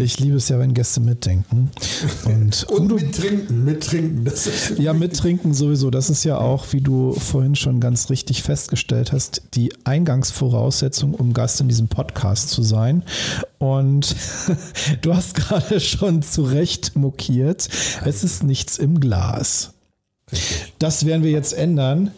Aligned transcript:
Ich 0.00 0.18
liebe 0.18 0.36
es 0.36 0.48
ja, 0.48 0.58
wenn 0.58 0.72
Gäste 0.72 1.00
mitdenken. 1.00 1.70
Und, 2.24 2.64
Und 2.70 2.94
mittrinken, 2.94 3.64
mittrinken. 3.64 4.24
Das 4.24 4.46
ist 4.46 4.78
ja, 4.78 4.94
mittrinken 4.94 5.52
sowieso. 5.52 5.90
Das 5.90 6.08
ist 6.08 6.24
ja 6.24 6.38
auch, 6.38 6.72
wie 6.72 6.80
du 6.80 7.12
vorhin 7.12 7.54
schon 7.54 7.80
ganz 7.80 8.08
richtig 8.08 8.42
festgestellt 8.42 9.12
hast, 9.12 9.42
die 9.54 9.72
Eingangsvoraussetzung, 9.84 11.14
um 11.14 11.34
Gast 11.34 11.60
in 11.60 11.68
diesem 11.68 11.88
Podcast 11.88 12.48
zu 12.48 12.62
sein. 12.62 13.02
Und 13.58 14.16
du 15.02 15.14
hast 15.14 15.34
gerade 15.34 15.80
schon 15.80 16.22
zu 16.22 16.44
Recht 16.44 16.96
mokiert. 16.96 17.68
Es 18.04 18.24
ist 18.24 18.42
nichts 18.42 18.78
im 18.78 19.00
Glas. 19.00 19.74
Das 20.78 21.04
werden 21.04 21.24
wir 21.24 21.30
jetzt 21.30 21.52
ändern. 21.52 22.10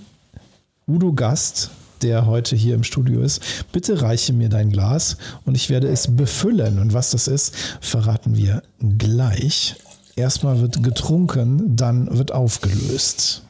Udo 0.86 1.12
Gast, 1.12 1.70
der 2.02 2.26
heute 2.26 2.56
hier 2.56 2.74
im 2.74 2.84
Studio 2.84 3.20
ist, 3.20 3.42
bitte 3.72 4.02
reiche 4.02 4.32
mir 4.32 4.48
dein 4.48 4.70
Glas 4.70 5.16
und 5.44 5.54
ich 5.54 5.70
werde 5.70 5.88
es 5.88 6.14
befüllen. 6.16 6.78
Und 6.78 6.92
was 6.92 7.10
das 7.10 7.28
ist, 7.28 7.54
verraten 7.80 8.36
wir 8.36 8.62
gleich. 8.98 9.76
Erstmal 10.16 10.60
wird 10.60 10.82
getrunken, 10.82 11.76
dann 11.76 12.18
wird 12.18 12.32
aufgelöst. 12.32 13.42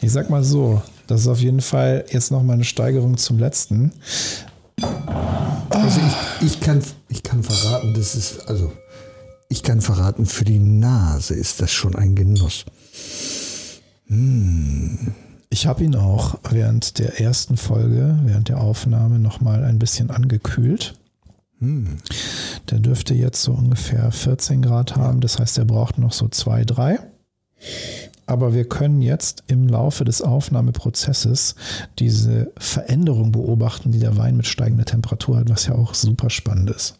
Ich 0.00 0.12
sag 0.12 0.30
mal 0.30 0.44
so, 0.44 0.82
das 1.06 1.22
ist 1.22 1.28
auf 1.28 1.40
jeden 1.40 1.60
Fall 1.60 2.04
jetzt 2.10 2.30
nochmal 2.30 2.54
eine 2.54 2.64
Steigerung 2.64 3.16
zum 3.16 3.38
letzten. 3.38 3.92
Also 5.70 6.00
ich, 6.00 6.46
ich, 6.46 6.60
kann, 6.60 6.82
ich 7.08 7.22
kann 7.22 7.42
verraten, 7.42 7.94
das 7.94 8.14
ist, 8.14 8.48
also 8.48 8.72
ich 9.48 9.62
kann 9.62 9.80
verraten, 9.80 10.26
für 10.26 10.44
die 10.44 10.58
Nase 10.58 11.34
ist 11.34 11.60
das 11.60 11.70
schon 11.70 11.94
ein 11.94 12.14
Genuss. 12.14 12.64
Ich 15.52 15.66
habe 15.66 15.84
ihn 15.84 15.94
auch 15.96 16.36
während 16.48 16.98
der 16.98 17.20
ersten 17.20 17.58
Folge, 17.58 18.18
während 18.24 18.48
der 18.48 18.58
Aufnahme 18.58 19.18
nochmal 19.18 19.64
ein 19.64 19.78
bisschen 19.78 20.08
angekühlt. 20.08 20.94
Der 21.60 22.78
dürfte 22.78 23.12
jetzt 23.12 23.42
so 23.42 23.52
ungefähr 23.52 24.10
14 24.10 24.62
Grad 24.62 24.96
haben, 24.96 25.20
das 25.20 25.38
heißt, 25.38 25.58
er 25.58 25.66
braucht 25.66 25.98
noch 25.98 26.14
so 26.14 26.26
zwei, 26.28 26.64
drei. 26.64 27.00
Aber 28.24 28.54
wir 28.54 28.66
können 28.66 29.02
jetzt 29.02 29.44
im 29.46 29.68
Laufe 29.68 30.06
des 30.06 30.22
Aufnahmeprozesses 30.22 31.54
diese 31.98 32.50
Veränderung 32.56 33.30
beobachten, 33.30 33.92
die 33.92 33.98
der 33.98 34.16
Wein 34.16 34.38
mit 34.38 34.46
steigender 34.46 34.86
Temperatur 34.86 35.36
hat, 35.36 35.50
was 35.50 35.66
ja 35.66 35.74
auch 35.74 35.92
super 35.92 36.30
spannend 36.30 36.70
ist. 36.70 36.94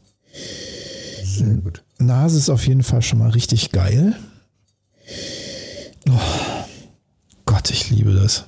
Sehr 1.24 1.54
gut. 1.54 1.82
Nase 1.96 2.36
ist 2.36 2.50
auf 2.50 2.66
jeden 2.66 2.82
Fall 2.82 3.00
schon 3.00 3.20
mal 3.20 3.30
richtig 3.30 3.72
geil. 3.72 4.14
Oh, 6.06 6.41
Gott, 7.62 7.70
ich 7.70 7.90
liebe 7.90 8.12
das. 8.12 8.46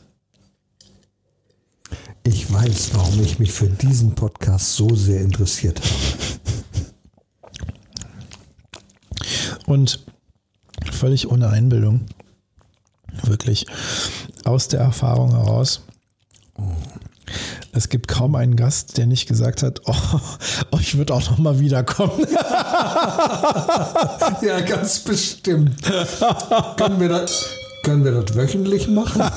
Ich 2.24 2.52
weiß, 2.52 2.94
warum 2.94 3.22
ich 3.22 3.38
mich 3.38 3.52
für 3.52 3.68
diesen 3.68 4.16
Podcast 4.16 4.74
so 4.74 4.92
sehr 4.92 5.20
interessiert 5.20 5.80
habe. 5.80 5.92
Und 9.66 10.04
völlig 10.90 11.30
ohne 11.30 11.48
Einbildung, 11.48 12.06
wirklich 13.22 13.66
aus 14.44 14.66
der 14.66 14.80
Erfahrung 14.80 15.30
heraus. 15.30 15.82
Es 17.70 17.88
gibt 17.88 18.08
kaum 18.08 18.34
einen 18.34 18.56
Gast, 18.56 18.98
der 18.98 19.06
nicht 19.06 19.28
gesagt 19.28 19.62
hat, 19.62 19.82
oh, 19.84 19.94
oh 20.72 20.78
ich 20.80 20.98
würde 20.98 21.14
auch 21.14 21.30
noch 21.30 21.38
mal 21.38 21.60
wiederkommen. 21.60 22.26
Ja, 24.42 24.60
ganz 24.60 24.98
bestimmt. 25.00 25.80
können, 26.76 27.00
wir 27.00 27.08
das, 27.08 27.46
können 27.84 28.04
wir 28.04 28.10
das 28.20 28.36
wöchentlich 28.36 28.88
machen? 28.88 29.22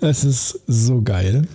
Es 0.00 0.24
ist 0.24 0.60
so 0.66 1.00
geil. 1.00 1.46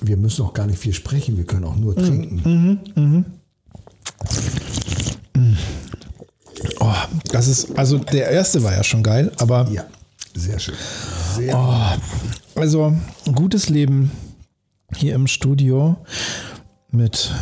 Wir 0.00 0.16
müssen 0.16 0.44
auch 0.44 0.54
gar 0.54 0.66
nicht 0.66 0.78
viel 0.78 0.92
sprechen, 0.92 1.36
wir 1.36 1.44
können 1.44 1.64
auch 1.64 1.74
nur 1.74 1.96
trinken. 1.96 3.26
Oh, 6.80 6.94
das 7.32 7.48
ist, 7.48 7.76
also 7.76 7.98
der 7.98 8.30
erste 8.30 8.62
war 8.62 8.72
ja 8.72 8.84
schon 8.84 9.02
geil, 9.02 9.32
aber 9.38 9.68
Ja, 9.70 9.84
sehr 10.34 10.58
schön. 10.58 10.74
Sehr 11.34 11.56
Also 12.54 12.86
ein 13.26 13.34
gutes 13.34 13.68
Leben 13.68 14.12
hier 14.94 15.14
im 15.14 15.26
Studio 15.26 15.96
mit 16.90 17.32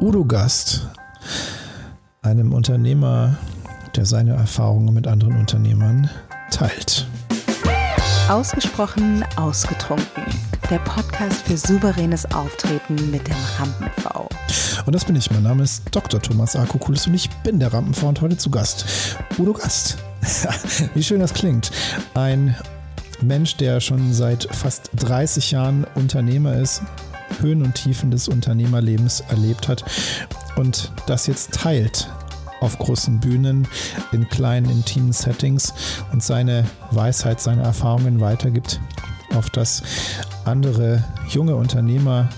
Udo 0.00 0.24
Gast, 0.24 0.88
einem 2.22 2.52
Unternehmer, 2.52 3.38
der 3.96 4.06
seine 4.06 4.32
Erfahrungen 4.32 4.92
mit 4.92 5.06
anderen 5.06 5.36
Unternehmern 5.36 6.10
teilt. 6.50 7.06
Ausgesprochen 8.28 9.24
ausgetrunken. 9.36 10.24
Der 10.70 10.78
Podcast 10.78 11.46
für 11.46 11.56
souveränes 11.56 12.26
Auftreten 12.32 13.10
mit 13.10 13.26
dem 13.26 13.36
Rampen-V. 13.58 14.28
Und 14.84 14.94
das 14.94 15.04
bin 15.04 15.16
ich. 15.16 15.30
Mein 15.30 15.44
Name 15.44 15.62
ist 15.62 15.84
Dr. 15.92 16.20
Thomas 16.20 16.56
Akokulis 16.56 17.06
und 17.06 17.14
ich 17.14 17.30
bin 17.42 17.60
der 17.60 17.72
Rampenfrau 17.72 18.08
und 18.08 18.20
heute 18.20 18.36
zu 18.36 18.50
Gast. 18.50 18.84
Udo 19.38 19.52
Gast. 19.52 19.98
Wie 20.94 21.02
schön 21.02 21.20
das 21.20 21.32
klingt. 21.32 21.70
Ein 22.14 22.56
Mensch, 23.22 23.56
der 23.56 23.80
schon 23.80 24.12
seit 24.12 24.48
fast 24.50 24.90
30 24.96 25.52
Jahren 25.52 25.86
Unternehmer 25.94 26.56
ist, 26.56 26.82
Höhen 27.40 27.62
und 27.62 27.74
Tiefen 27.74 28.10
des 28.10 28.28
Unternehmerlebens 28.28 29.20
erlebt 29.28 29.68
hat 29.68 29.84
und 30.56 30.92
das 31.06 31.26
jetzt 31.26 31.52
teilt 31.52 32.10
auf 32.60 32.78
großen 32.78 33.20
Bühnen, 33.20 33.68
in 34.12 34.28
kleinen, 34.28 34.70
intimen 34.70 35.12
Settings 35.12 35.72
und 36.12 36.22
seine 36.22 36.64
Weisheit, 36.90 37.40
seine 37.40 37.62
Erfahrungen 37.62 38.20
weitergibt, 38.20 38.80
auf 39.34 39.50
das 39.50 39.82
andere 40.44 41.04
junge 41.28 41.56
Unternehmer 41.56 42.28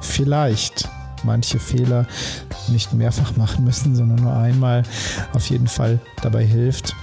vielleicht 0.00 0.88
manche 1.24 1.58
Fehler 1.58 2.06
nicht 2.68 2.92
mehrfach 2.92 3.36
machen 3.36 3.64
müssen, 3.64 3.94
sondern 3.94 4.22
nur 4.22 4.34
einmal 4.34 4.82
auf 5.32 5.50
jeden 5.50 5.68
Fall 5.68 6.00
dabei 6.22 6.44
hilft, 6.44 6.94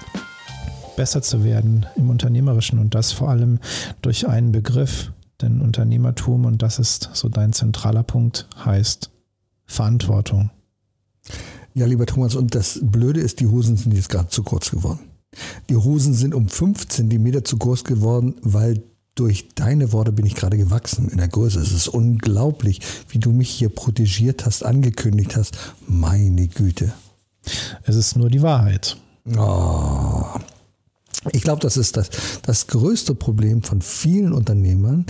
besser 0.95 1.21
zu 1.21 1.43
werden 1.43 1.85
im 1.95 2.09
Unternehmerischen 2.09 2.79
und 2.79 2.95
das 2.95 3.11
vor 3.11 3.29
allem 3.29 3.59
durch 4.01 4.27
einen 4.27 4.51
Begriff, 4.51 5.11
denn 5.41 5.61
Unternehmertum, 5.61 6.45
und 6.45 6.61
das 6.61 6.79
ist 6.79 7.09
so 7.13 7.29
dein 7.29 7.53
zentraler 7.53 8.03
Punkt, 8.03 8.47
heißt 8.63 9.11
Verantwortung. 9.65 10.51
Ja, 11.73 11.85
lieber 11.85 12.05
Thomas, 12.05 12.35
und 12.35 12.53
das 12.53 12.79
Blöde 12.81 13.19
ist, 13.19 13.39
die 13.39 13.47
Hosen 13.47 13.77
sind 13.77 13.93
jetzt 13.93 14.09
gerade 14.09 14.29
zu 14.29 14.43
kurz 14.43 14.69
geworden. 14.69 14.99
Die 15.69 15.75
Hosen 15.75 16.13
sind 16.13 16.35
um 16.35 16.47
5 16.47 16.87
Zentimeter 16.87 17.43
zu 17.43 17.57
groß 17.57 17.83
geworden, 17.83 18.35
weil 18.41 18.83
durch 19.15 19.49
deine 19.55 19.91
Worte 19.91 20.11
bin 20.11 20.25
ich 20.25 20.35
gerade 20.35 20.57
gewachsen 20.57 21.09
in 21.09 21.17
der 21.17 21.27
Größe. 21.27 21.59
Es 21.59 21.71
ist 21.71 21.87
unglaublich, 21.87 22.81
wie 23.09 23.19
du 23.19 23.31
mich 23.31 23.49
hier 23.49 23.69
protegiert 23.69 24.45
hast, 24.45 24.63
angekündigt 24.63 25.35
hast. 25.35 25.57
Meine 25.87 26.47
Güte. 26.47 26.93
Es 27.83 27.95
ist 27.95 28.15
nur 28.15 28.29
die 28.29 28.41
Wahrheit. 28.41 28.97
Oh. 29.37 30.25
Ich 31.31 31.43
glaube, 31.43 31.61
das 31.61 31.77
ist 31.77 31.95
das, 31.95 32.09
das 32.41 32.67
größte 32.67 33.15
Problem 33.15 33.63
von 33.63 33.81
vielen 33.81 34.33
Unternehmern. 34.33 35.05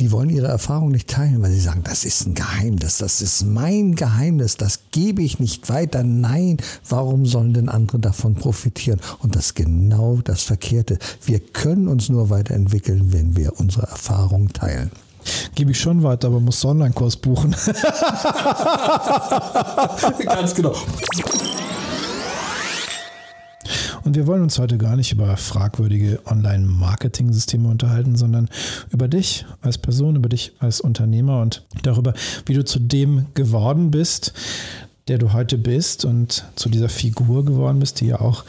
Die 0.00 0.12
wollen 0.12 0.30
ihre 0.30 0.46
Erfahrung 0.46 0.90
nicht 0.92 1.08
teilen, 1.08 1.42
weil 1.42 1.50
sie 1.50 1.60
sagen, 1.60 1.82
das 1.82 2.04
ist 2.04 2.24
ein 2.24 2.34
Geheimnis, 2.34 2.98
das 2.98 3.20
ist 3.20 3.44
mein 3.44 3.96
Geheimnis, 3.96 4.56
das 4.56 4.78
gebe 4.92 5.22
ich 5.22 5.40
nicht 5.40 5.68
weiter. 5.68 6.04
Nein, 6.04 6.58
warum 6.88 7.26
sollen 7.26 7.52
denn 7.52 7.68
andere 7.68 7.98
davon 7.98 8.36
profitieren? 8.36 9.00
Und 9.18 9.34
das 9.34 9.46
ist 9.46 9.56
genau 9.56 10.20
das 10.22 10.42
Verkehrte. 10.42 10.98
Wir 11.24 11.40
können 11.40 11.88
uns 11.88 12.08
nur 12.08 12.30
weiterentwickeln, 12.30 13.12
wenn 13.12 13.36
wir 13.36 13.58
unsere 13.58 13.88
Erfahrung 13.88 14.52
teilen. 14.52 14.92
Gebe 15.56 15.72
ich 15.72 15.80
schon 15.80 16.02
weiter, 16.04 16.28
aber 16.28 16.38
muss 16.40 16.64
Online-Kurs 16.64 17.16
buchen. 17.16 17.50
Ganz 20.24 20.54
genau. 20.54 20.74
Und 24.08 24.16
wir 24.16 24.26
wollen 24.26 24.40
uns 24.40 24.58
heute 24.58 24.78
gar 24.78 24.96
nicht 24.96 25.12
über 25.12 25.36
fragwürdige 25.36 26.20
Online-Marketing-Systeme 26.24 27.68
unterhalten, 27.68 28.16
sondern 28.16 28.48
über 28.88 29.06
dich 29.06 29.44
als 29.60 29.76
Person, 29.76 30.16
über 30.16 30.30
dich 30.30 30.52
als 30.60 30.80
Unternehmer 30.80 31.42
und 31.42 31.62
darüber, 31.82 32.14
wie 32.46 32.54
du 32.54 32.64
zu 32.64 32.78
dem 32.78 33.26
geworden 33.34 33.90
bist, 33.90 34.32
der 35.08 35.18
du 35.18 35.34
heute 35.34 35.58
bist 35.58 36.06
und 36.06 36.46
zu 36.56 36.70
dieser 36.70 36.88
Figur 36.88 37.44
geworden 37.44 37.80
bist, 37.80 38.00
die 38.00 38.06
ja 38.06 38.22
auch 38.22 38.46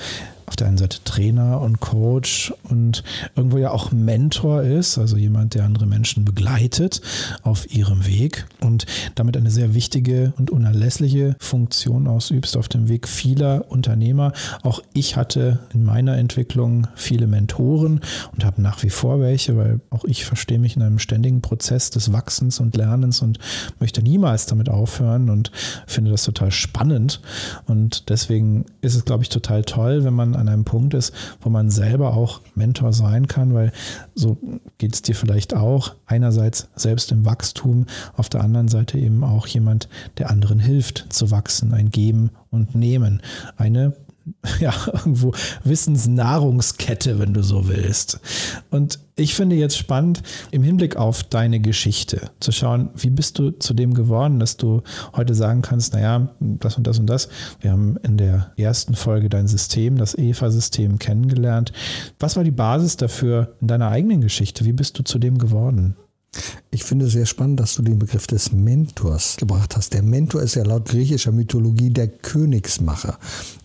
auf 0.49 0.55
der 0.55 0.67
einen 0.67 0.79
Seite 0.79 0.97
Trainer 1.03 1.61
und 1.61 1.79
Coach 1.79 2.51
und 2.63 3.03
irgendwo 3.35 3.59
ja 3.59 3.69
auch 3.69 3.91
Mentor 3.91 4.63
ist, 4.63 4.97
also 4.97 5.15
jemand, 5.15 5.53
der 5.53 5.63
andere 5.63 5.85
Menschen 5.85 6.25
begleitet 6.25 7.01
auf 7.43 7.71
ihrem 7.71 8.07
Weg 8.07 8.47
und 8.59 8.87
damit 9.13 9.37
eine 9.37 9.51
sehr 9.51 9.75
wichtige 9.75 10.33
und 10.39 10.49
unerlässliche 10.49 11.35
Funktion 11.39 12.07
ausübst 12.07 12.57
auf 12.57 12.67
dem 12.67 12.89
Weg 12.89 13.07
vieler 13.07 13.65
Unternehmer. 13.69 14.33
Auch 14.63 14.81
ich 14.91 15.15
hatte 15.15 15.59
in 15.71 15.83
meiner 15.83 16.17
Entwicklung 16.17 16.87
viele 16.95 17.27
Mentoren 17.27 17.99
und 18.33 18.43
habe 18.43 18.59
nach 18.59 18.81
wie 18.81 18.89
vor 18.89 19.19
welche, 19.19 19.55
weil 19.55 19.81
auch 19.91 20.03
ich 20.05 20.25
verstehe 20.25 20.57
mich 20.57 20.75
in 20.75 20.81
einem 20.81 20.97
ständigen 20.97 21.41
Prozess 21.41 21.91
des 21.91 22.11
Wachsens 22.11 22.59
und 22.59 22.75
Lernens 22.75 23.21
und 23.21 23.37
möchte 23.79 24.01
niemals 24.01 24.47
damit 24.47 24.67
aufhören 24.67 25.29
und 25.29 25.51
finde 25.85 26.09
das 26.09 26.23
total 26.23 26.49
spannend. 26.49 27.21
Und 27.67 28.09
deswegen 28.09 28.65
ist 28.81 28.95
es, 28.95 29.05
glaube 29.05 29.21
ich, 29.21 29.29
total 29.29 29.63
toll, 29.63 30.03
wenn 30.03 30.15
man 30.15 30.38
an 30.39 30.49
einem 30.49 30.63
Punkt 30.63 30.93
ist, 30.93 31.13
wo 31.41 31.49
man 31.49 31.69
selber 31.69 32.13
auch 32.15 32.41
Mentor 32.55 32.93
sein 32.93 33.27
kann, 33.27 33.53
weil 33.53 33.71
so 34.15 34.37
geht 34.77 34.93
es 34.93 35.01
dir 35.01 35.15
vielleicht 35.15 35.55
auch. 35.55 35.95
Einerseits 36.05 36.69
selbst 36.75 37.11
im 37.11 37.25
Wachstum, 37.25 37.85
auf 38.15 38.29
der 38.29 38.41
anderen 38.41 38.67
Seite 38.67 38.97
eben 38.97 39.23
auch 39.23 39.47
jemand, 39.47 39.89
der 40.17 40.29
anderen 40.29 40.59
hilft 40.59 41.05
zu 41.09 41.31
wachsen, 41.31 41.73
ein 41.73 41.89
Geben 41.89 42.31
und 42.49 42.75
Nehmen. 42.75 43.21
Eine 43.57 43.93
ja, 44.59 44.73
irgendwo 44.93 45.33
Wissensnahrungskette, 45.63 47.19
wenn 47.19 47.33
du 47.33 47.43
so 47.43 47.67
willst. 47.67 48.19
Und 48.69 48.99
ich 49.15 49.35
finde 49.35 49.55
jetzt 49.55 49.77
spannend, 49.77 50.21
im 50.51 50.63
Hinblick 50.63 50.95
auf 50.95 51.23
deine 51.23 51.59
Geschichte 51.59 52.29
zu 52.39 52.51
schauen, 52.51 52.89
wie 52.95 53.09
bist 53.09 53.39
du 53.39 53.51
zu 53.51 53.73
dem 53.73 53.93
geworden, 53.93 54.39
dass 54.39 54.57
du 54.57 54.81
heute 55.15 55.35
sagen 55.35 55.61
kannst, 55.61 55.93
naja, 55.93 56.29
das 56.39 56.77
und 56.77 56.87
das 56.87 56.99
und 56.99 57.07
das. 57.07 57.29
Wir 57.59 57.71
haben 57.71 57.97
in 57.97 58.17
der 58.17 58.51
ersten 58.57 58.95
Folge 58.95 59.29
dein 59.29 59.47
System, 59.47 59.97
das 59.97 60.17
EVA-System 60.17 60.99
kennengelernt. 60.99 61.73
Was 62.19 62.35
war 62.35 62.43
die 62.43 62.51
Basis 62.51 62.97
dafür 62.97 63.55
in 63.61 63.67
deiner 63.67 63.89
eigenen 63.89 64.21
Geschichte? 64.21 64.65
Wie 64.65 64.73
bist 64.73 64.97
du 64.97 65.03
zu 65.03 65.19
dem 65.19 65.37
geworden? 65.37 65.95
Ich 66.71 66.83
finde 66.83 67.09
sehr 67.09 67.25
spannend, 67.25 67.59
dass 67.59 67.73
du 67.73 67.81
den 67.81 67.97
Begriff 67.97 68.27
des 68.27 68.51
Mentors 68.51 69.37
gebracht 69.37 69.75
hast. 69.75 69.93
Der 69.93 70.03
Mentor 70.03 70.43
ist 70.43 70.53
ja 70.53 70.63
laut 70.63 70.85
griechischer 70.85 71.31
Mythologie 71.31 71.89
der 71.89 72.07
Königsmacher. 72.07 73.17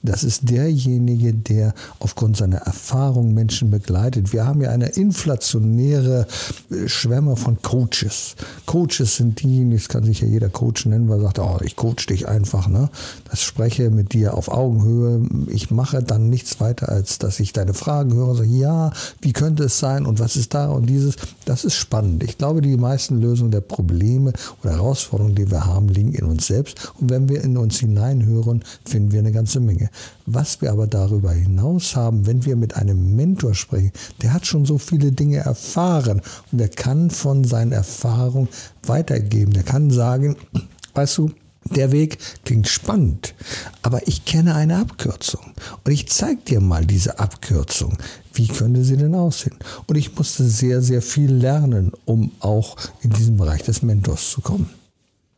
Das 0.02 0.24
ist 0.24 0.48
derjenige, 0.48 1.34
der 1.34 1.74
aufgrund 1.98 2.38
seiner 2.38 2.58
Erfahrung 2.58 3.34
Menschen 3.34 3.70
begleitet. 3.70 4.32
Wir 4.32 4.46
haben 4.46 4.62
ja 4.62 4.70
eine 4.70 4.88
inflationäre 4.88 6.26
äh, 6.70 6.88
Schwemme 6.88 7.36
von 7.36 7.60
Coaches. 7.60 8.36
Coaches 8.64 9.16
sind 9.16 9.42
diejenigen, 9.42 9.76
das 9.76 9.88
kann 9.88 10.04
sich 10.04 10.20
ja 10.20 10.26
jeder 10.26 10.48
Coach 10.48 10.86
nennen, 10.86 11.08
weil 11.08 11.18
er 11.18 11.24
sagt, 11.24 11.38
oh, 11.40 11.58
ich 11.62 11.76
coach 11.76 12.06
dich 12.06 12.26
einfach. 12.26 12.68
Ne? 12.68 12.88
Das 13.30 13.42
spreche 13.42 13.90
mit 13.90 14.14
dir 14.14 14.34
auf 14.34 14.48
Augenhöhe. 14.48 15.26
Ich 15.48 15.70
mache 15.70 16.02
dann 16.02 16.30
nichts 16.30 16.60
weiter, 16.60 16.88
als 16.88 17.18
dass 17.18 17.38
ich 17.40 17.52
deine 17.52 17.74
Fragen 17.74 18.14
höre 18.14 18.34
sage, 18.34 18.48
ja, 18.48 18.92
wie 19.20 19.32
könnte 19.32 19.64
es 19.64 19.78
sein 19.78 20.06
und 20.06 20.20
was 20.20 20.36
ist 20.36 20.54
da 20.54 20.70
und 20.70 20.86
dieses. 20.86 21.16
Das 21.44 21.64
ist 21.64 21.74
spannend. 21.74 22.22
Ich 22.24 22.38
glaube, 22.38 22.53
die 22.60 22.76
meisten 22.76 23.20
Lösungen 23.20 23.50
der 23.50 23.60
Probleme 23.60 24.32
oder 24.62 24.72
Herausforderungen, 24.72 25.34
die 25.34 25.50
wir 25.50 25.66
haben, 25.66 25.88
liegen 25.88 26.12
in 26.12 26.24
uns 26.24 26.46
selbst. 26.46 26.92
Und 27.00 27.10
wenn 27.10 27.28
wir 27.28 27.42
in 27.42 27.56
uns 27.56 27.78
hineinhören, 27.78 28.64
finden 28.84 29.12
wir 29.12 29.20
eine 29.20 29.32
ganze 29.32 29.60
Menge. 29.60 29.90
Was 30.26 30.60
wir 30.60 30.72
aber 30.72 30.86
darüber 30.86 31.32
hinaus 31.32 31.96
haben, 31.96 32.26
wenn 32.26 32.44
wir 32.44 32.56
mit 32.56 32.76
einem 32.76 33.16
Mentor 33.16 33.54
sprechen, 33.54 33.92
der 34.22 34.32
hat 34.32 34.46
schon 34.46 34.64
so 34.64 34.78
viele 34.78 35.12
Dinge 35.12 35.38
erfahren 35.38 36.22
und 36.52 36.58
der 36.58 36.68
kann 36.68 37.10
von 37.10 37.44
seinen 37.44 37.72
Erfahrungen 37.72 38.48
weitergeben. 38.86 39.52
Der 39.52 39.62
kann 39.62 39.90
sagen, 39.90 40.36
weißt 40.94 41.18
du, 41.18 41.30
der 41.70 41.92
Weg 41.92 42.18
klingt 42.44 42.68
spannend, 42.68 43.34
aber 43.82 44.06
ich 44.06 44.24
kenne 44.24 44.54
eine 44.54 44.78
Abkürzung. 44.78 45.52
Und 45.84 45.92
ich 45.92 46.08
zeige 46.08 46.40
dir 46.42 46.60
mal 46.60 46.84
diese 46.84 47.18
Abkürzung. 47.18 47.98
Wie 48.32 48.48
könnte 48.48 48.84
sie 48.84 48.96
denn 48.96 49.14
aussehen? 49.14 49.56
Und 49.86 49.96
ich 49.96 50.14
musste 50.16 50.44
sehr, 50.44 50.82
sehr 50.82 51.02
viel 51.02 51.32
lernen, 51.32 51.92
um 52.04 52.32
auch 52.40 52.76
in 53.02 53.10
diesen 53.10 53.36
Bereich 53.36 53.62
des 53.62 53.82
Mentors 53.82 54.30
zu 54.30 54.40
kommen. 54.40 54.70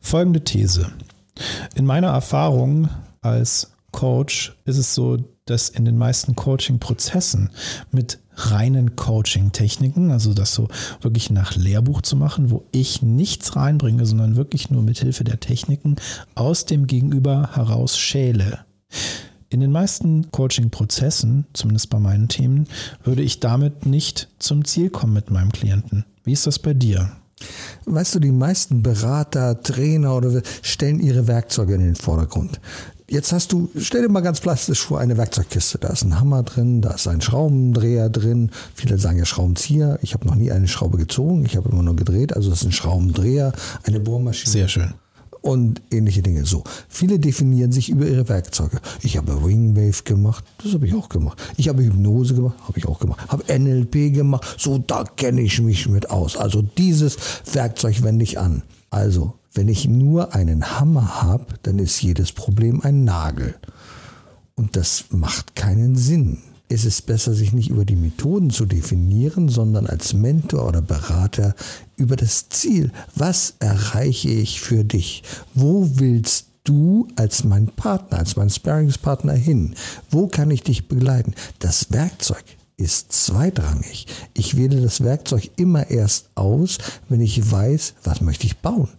Folgende 0.01 0.43
These. 0.43 0.91
In 1.75 1.85
meiner 1.85 2.09
Erfahrung 2.09 2.89
als 3.21 3.71
Coach 3.91 4.55
ist 4.65 4.77
es 4.77 4.93
so, 4.93 5.17
dass 5.49 5.69
in 5.69 5.85
den 5.85 5.97
meisten 5.97 6.35
Coaching-Prozessen 6.35 7.49
mit 7.91 8.19
reinen 8.35 8.95
Coaching-Techniken, 8.95 10.11
also 10.11 10.33
das 10.33 10.53
so 10.53 10.67
wirklich 11.01 11.31
nach 11.31 11.55
Lehrbuch 11.55 12.01
zu 12.03 12.15
machen, 12.15 12.51
wo 12.51 12.65
ich 12.71 13.01
nichts 13.01 13.55
reinbringe, 13.55 14.05
sondern 14.05 14.35
wirklich 14.35 14.69
nur 14.69 14.83
mit 14.83 14.99
Hilfe 14.99 15.23
der 15.23 15.39
Techniken 15.39 15.95
aus 16.35 16.65
dem 16.65 16.87
Gegenüber 16.87 17.49
heraus 17.55 17.97
schäle. 17.97 18.59
In 19.49 19.61
den 19.61 19.71
meisten 19.71 20.29
Coaching-Prozessen, 20.31 21.45
zumindest 21.53 21.89
bei 21.89 21.99
meinen 21.99 22.27
Themen, 22.27 22.67
würde 23.03 23.23
ich 23.23 23.39
damit 23.39 23.85
nicht 23.85 24.27
zum 24.39 24.65
Ziel 24.65 24.89
kommen 24.89 25.13
mit 25.13 25.31
meinem 25.31 25.51
Klienten. 25.51 26.05
Wie 26.23 26.33
ist 26.33 26.45
das 26.45 26.59
bei 26.59 26.73
dir? 26.73 27.11
Weißt 27.85 28.15
du, 28.15 28.19
die 28.19 28.31
meisten 28.31 28.83
Berater, 28.83 29.61
Trainer 29.61 30.15
oder 30.15 30.41
stellen 30.61 30.99
ihre 30.99 31.27
Werkzeuge 31.27 31.75
in 31.75 31.81
den 31.81 31.95
Vordergrund. 31.95 32.59
Jetzt 33.09 33.31
hast 33.31 33.53
du, 33.53 33.69
stell 33.77 34.01
dir 34.01 34.09
mal 34.09 34.19
ganz 34.19 34.41
plastisch 34.41 34.81
vor, 34.81 34.99
eine 34.99 35.17
Werkzeugkiste. 35.17 35.77
Da 35.77 35.87
ist 35.87 36.03
ein 36.03 36.19
Hammer 36.19 36.43
drin, 36.43 36.81
da 36.81 36.91
ist 36.91 37.07
ein 37.07 37.21
Schraubendreher 37.21 38.09
drin. 38.09 38.51
Viele 38.75 38.97
sagen 38.97 39.17
ja 39.17 39.25
Schraubenzieher. 39.25 39.97
Ich 40.01 40.13
habe 40.13 40.27
noch 40.27 40.35
nie 40.35 40.51
eine 40.51 40.67
Schraube 40.67 40.97
gezogen, 40.97 41.45
ich 41.45 41.55
habe 41.55 41.69
immer 41.69 41.83
nur 41.83 41.95
gedreht. 41.95 42.35
Also 42.35 42.49
das 42.49 42.59
ist 42.59 42.65
ein 42.65 42.71
Schraubendreher, 42.73 43.53
eine 43.83 44.01
Bohrmaschine. 44.01 44.51
Sehr 44.51 44.67
schön 44.67 44.93
und 45.41 45.81
ähnliche 45.91 46.21
Dinge. 46.21 46.45
So, 46.45 46.63
viele 46.89 47.19
definieren 47.19 47.71
sich 47.71 47.89
über 47.89 48.05
ihre 48.05 48.27
Werkzeuge. 48.27 48.79
Ich 49.01 49.17
habe 49.17 49.45
Wingwave 49.45 50.03
gemacht, 50.03 50.43
das 50.61 50.73
habe 50.73 50.85
ich 50.87 50.93
auch 50.93 51.07
gemacht. 51.07 51.41
Ich 51.55 51.69
habe 51.69 51.83
Hypnose 51.83 52.33
gemacht, 52.33 52.55
habe 52.67 52.77
ich 52.77 52.85
auch 52.85 52.99
gemacht. 52.99 53.19
Habe 53.29 53.43
NLP 53.57 54.13
gemacht, 54.13 54.55
so 54.57 54.77
da 54.77 55.05
kenne 55.05 55.41
ich 55.41 55.61
mich 55.61 55.87
mit 55.87 56.09
aus. 56.09 56.35
Also 56.35 56.61
dieses 56.61 57.17
Werkzeug 57.53 58.03
wende 58.03 58.23
ich 58.23 58.37
an. 58.37 58.63
Also 58.89 59.35
wenn 59.57 59.67
ich 59.67 59.87
nur 59.87 60.35
einen 60.35 60.79
Hammer 60.79 61.23
habe, 61.23 61.55
dann 61.63 61.79
ist 61.79 62.01
jedes 62.01 62.31
Problem 62.31 62.81
ein 62.81 63.03
Nagel. 63.03 63.55
Und 64.55 64.75
das 64.75 65.05
macht 65.09 65.55
keinen 65.55 65.95
Sinn. 65.95 66.37
Es 66.69 66.85
ist 66.85 67.07
besser, 67.07 67.33
sich 67.33 67.53
nicht 67.53 67.69
über 67.69 67.83
die 67.83 67.95
Methoden 67.95 68.51
zu 68.51 68.65
definieren, 68.65 69.49
sondern 69.49 69.87
als 69.87 70.13
Mentor 70.13 70.67
oder 70.67 70.81
Berater 70.81 71.55
über 71.95 72.15
das 72.15 72.49
Ziel. 72.49 72.91
Was 73.15 73.55
erreiche 73.59 74.29
ich 74.29 74.61
für 74.61 74.83
dich? 74.83 75.23
Wo 75.55 75.89
willst 75.95 76.47
du 76.63 77.07
als 77.15 77.43
mein 77.43 77.67
Partner, 77.67 78.19
als 78.19 78.35
mein 78.35 78.51
Sparringspartner 78.51 79.33
hin? 79.33 79.73
Wo 80.11 80.27
kann 80.27 80.51
ich 80.51 80.61
dich 80.61 80.87
begleiten? 80.87 81.33
Das 81.59 81.91
Werkzeug 81.91 82.43
ist 82.75 83.11
zweitrangig. 83.11 84.05
Ich 84.35 84.55
wähle 84.55 84.81
das 84.81 85.03
Werkzeug 85.03 85.49
immer 85.55 85.89
erst 85.89 86.29
aus, 86.35 86.77
wenn 87.09 87.21
ich 87.21 87.51
weiß, 87.51 87.95
was 88.03 88.21
möchte 88.21 88.45
ich 88.45 88.57
bauen. 88.57 88.89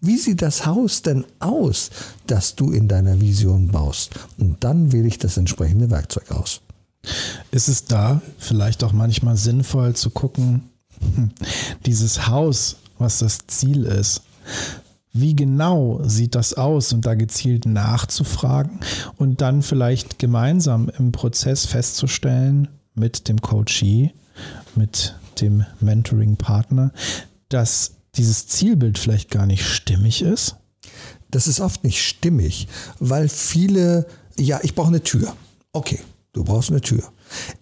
Wie 0.00 0.16
sieht 0.16 0.42
das 0.42 0.64
Haus 0.66 1.02
denn 1.02 1.24
aus, 1.40 1.90
das 2.26 2.54
du 2.54 2.70
in 2.72 2.88
deiner 2.88 3.20
Vision 3.20 3.68
baust? 3.68 4.10
Und 4.38 4.62
dann 4.62 4.92
wähle 4.92 5.08
ich 5.08 5.18
das 5.18 5.36
entsprechende 5.36 5.90
Werkzeug 5.90 6.30
aus. 6.30 6.60
Ist 7.50 7.68
es 7.68 7.84
da 7.84 8.20
vielleicht 8.38 8.84
auch 8.84 8.92
manchmal 8.92 9.36
sinnvoll 9.36 9.94
zu 9.94 10.10
gucken, 10.10 10.70
hm, 11.14 11.30
dieses 11.86 12.28
Haus, 12.28 12.76
was 12.98 13.18
das 13.18 13.38
Ziel 13.46 13.84
ist, 13.84 14.22
wie 15.12 15.34
genau 15.34 16.00
sieht 16.04 16.34
das 16.34 16.54
aus 16.54 16.92
und 16.92 17.06
da 17.06 17.14
gezielt 17.14 17.66
nachzufragen 17.66 18.80
und 19.16 19.40
dann 19.40 19.62
vielleicht 19.62 20.18
gemeinsam 20.18 20.90
im 20.98 21.12
Prozess 21.12 21.66
festzustellen 21.66 22.68
mit 22.94 23.28
dem 23.28 23.40
Coachee, 23.40 24.12
mit 24.74 25.16
dem 25.40 25.64
Mentoring-Partner, 25.80 26.92
dass 27.48 27.97
dieses 28.18 28.46
Zielbild 28.46 28.98
vielleicht 28.98 29.30
gar 29.30 29.46
nicht 29.46 29.64
stimmig 29.64 30.22
ist? 30.22 30.56
Das 31.30 31.46
ist 31.46 31.60
oft 31.60 31.84
nicht 31.84 32.02
stimmig, 32.02 32.68
weil 32.98 33.28
viele, 33.28 34.06
ja, 34.38 34.60
ich 34.62 34.74
brauche 34.74 34.88
eine 34.88 35.02
Tür. 35.02 35.34
Okay, 35.72 36.00
du 36.32 36.44
brauchst 36.44 36.70
eine 36.70 36.80
Tür. 36.80 37.02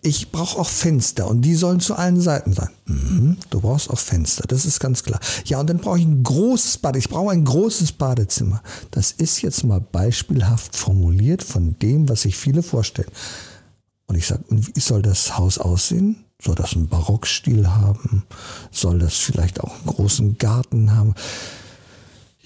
Ich 0.03 0.31
brauche 0.31 0.61
auch 0.61 0.69
Fenster 0.69 1.27
und 1.27 1.43
die 1.43 1.57
sollen 1.57 1.81
zu 1.81 1.97
allen 1.97 2.21
Seiten 2.21 2.53
sein. 2.53 2.71
Mhm, 2.87 3.37
du 3.51 3.61
brauchst 3.61 3.91
auch 3.91 3.99
Fenster, 3.99 4.45
das 4.47 4.65
ist 4.65 4.79
ganz 4.79 5.03
klar. 5.03 5.19
Ja, 5.45 5.59
und 5.59 5.69
dann 5.69 5.79
brauche 5.79 5.99
ich 5.99 6.05
ein 6.05 6.23
großes 6.23 6.79
Bad. 6.79 6.97
Ich 6.97 7.09
brauche 7.09 7.33
ein 7.33 7.45
großes 7.45 7.93
Badezimmer. 7.93 8.63
Das 8.93 9.11
ist 9.11 9.43
jetzt 9.43 9.65
mal 9.65 9.81
beispielhaft 9.81 10.77
formuliert 10.77 11.43
von 11.43 11.77
dem, 11.81 12.09
was 12.09 12.23
sich 12.23 12.37
viele 12.37 12.63
vorstellen. 12.63 13.11
Und 14.07 14.15
ich 14.15 14.27
sage, 14.27 14.45
und 14.49 14.77
wie 14.77 14.81
soll 14.81 15.03
das 15.03 15.37
Haus 15.37 15.59
aussehen? 15.59 16.26
Soll 16.43 16.55
das 16.55 16.75
einen 16.75 16.89
Barockstil 16.89 17.69
haben? 17.69 18.25
Soll 18.71 18.99
das 18.99 19.15
vielleicht 19.15 19.61
auch 19.61 19.75
einen 19.75 19.87
großen 19.87 20.39
Garten 20.39 20.95
haben? 20.95 21.15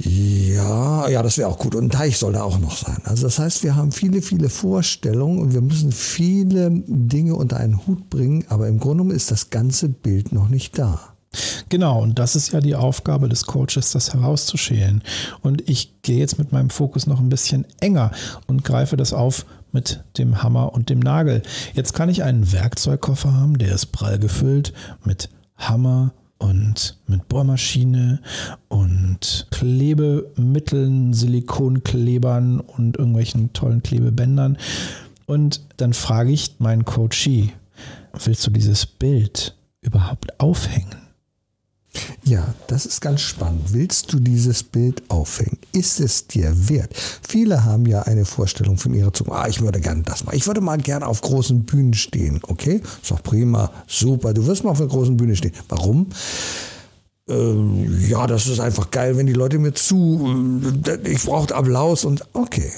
Ja, 0.02 1.08
ja, 1.08 1.22
das 1.22 1.36
wäre 1.36 1.48
auch 1.48 1.58
gut. 1.58 1.74
Und 1.74 1.84
ein 1.84 1.90
Teich 1.90 2.16
soll 2.16 2.32
da 2.32 2.42
auch 2.42 2.58
noch 2.58 2.74
sein. 2.74 3.02
Also 3.04 3.24
das 3.24 3.38
heißt, 3.38 3.62
wir 3.64 3.76
haben 3.76 3.92
viele, 3.92 4.22
viele 4.22 4.48
Vorstellungen 4.48 5.40
und 5.40 5.52
wir 5.52 5.60
müssen 5.60 5.92
viele 5.92 6.70
Dinge 6.70 7.34
unter 7.34 7.58
einen 7.58 7.86
Hut 7.86 8.08
bringen, 8.08 8.44
aber 8.48 8.68
im 8.68 8.78
Grunde 8.78 9.02
genommen 9.02 9.16
ist 9.16 9.30
das 9.30 9.50
ganze 9.50 9.88
Bild 9.88 10.32
noch 10.32 10.48
nicht 10.48 10.78
da. 10.78 11.10
Genau, 11.68 12.02
und 12.02 12.18
das 12.18 12.34
ist 12.34 12.52
ja 12.52 12.60
die 12.60 12.74
Aufgabe 12.74 13.28
des 13.28 13.44
Coaches, 13.44 13.92
das 13.92 14.14
herauszuschälen. 14.14 15.02
Und 15.42 15.68
ich 15.68 16.00
gehe 16.02 16.18
jetzt 16.18 16.38
mit 16.38 16.50
meinem 16.50 16.70
Fokus 16.70 17.06
noch 17.06 17.20
ein 17.20 17.28
bisschen 17.28 17.66
enger 17.80 18.10
und 18.46 18.64
greife 18.64 18.96
das 18.96 19.12
auf 19.12 19.44
mit 19.72 20.04
dem 20.18 20.42
Hammer 20.42 20.72
und 20.72 20.90
dem 20.90 20.98
Nagel. 20.98 21.42
Jetzt 21.74 21.92
kann 21.92 22.08
ich 22.08 22.22
einen 22.22 22.52
Werkzeugkoffer 22.52 23.32
haben, 23.32 23.58
der 23.58 23.74
ist 23.74 23.86
prall 23.86 24.18
gefüllt 24.18 24.72
mit 25.04 25.28
Hammer 25.56 26.12
und 26.38 26.96
mit 27.06 27.28
Bohrmaschine 27.28 28.20
und 28.68 29.46
Klebemitteln, 29.50 31.12
Silikonklebern 31.12 32.60
und 32.60 32.96
irgendwelchen 32.96 33.52
tollen 33.52 33.82
Klebebändern. 33.82 34.56
Und 35.26 35.60
dann 35.76 35.92
frage 35.92 36.32
ich 36.32 36.56
meinen 36.58 36.84
Coachee, 36.84 37.52
willst 38.24 38.46
du 38.46 38.50
dieses 38.50 38.86
Bild 38.86 39.54
überhaupt 39.82 40.40
aufhängen? 40.40 40.99
Ja, 42.24 42.54
das 42.68 42.86
ist 42.86 43.00
ganz 43.00 43.20
spannend. 43.20 43.72
Willst 43.72 44.12
du 44.12 44.20
dieses 44.20 44.62
Bild 44.62 45.02
aufhängen? 45.08 45.58
Ist 45.72 45.98
es 45.98 46.26
dir 46.26 46.68
wert? 46.68 46.94
Viele 47.26 47.64
haben 47.64 47.86
ja 47.86 48.02
eine 48.02 48.24
Vorstellung 48.24 48.78
von 48.78 48.94
ihrer 48.94 49.12
Zukunft. 49.12 49.40
Ah, 49.40 49.48
ich 49.48 49.60
würde 49.60 49.80
gerne 49.80 50.02
das 50.02 50.24
machen. 50.24 50.36
Ich 50.36 50.46
würde 50.46 50.60
mal 50.60 50.78
gerne 50.78 51.06
auf 51.06 51.20
großen 51.20 51.64
Bühnen 51.64 51.94
stehen. 51.94 52.40
Okay, 52.46 52.80
ist 53.02 53.10
doch 53.10 53.22
prima, 53.22 53.72
super. 53.88 54.32
Du 54.32 54.46
wirst 54.46 54.62
mal 54.62 54.70
auf 54.70 54.80
einer 54.80 54.88
großen 54.88 55.16
Bühne 55.16 55.34
stehen. 55.34 55.52
Warum? 55.68 56.06
Ähm, 57.28 58.08
ja, 58.08 58.26
das 58.26 58.46
ist 58.46 58.60
einfach 58.60 58.90
geil, 58.90 59.16
wenn 59.16 59.26
die 59.26 59.32
Leute 59.32 59.58
mir 59.58 59.72
zu. 59.72 60.62
Äh, 60.86 61.10
ich 61.10 61.24
brauche 61.24 61.54
Applaus 61.54 62.04
und 62.04 62.24
okay. 62.32 62.70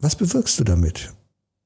Was 0.00 0.16
bewirkst 0.16 0.58
du 0.58 0.64
damit? 0.64 1.12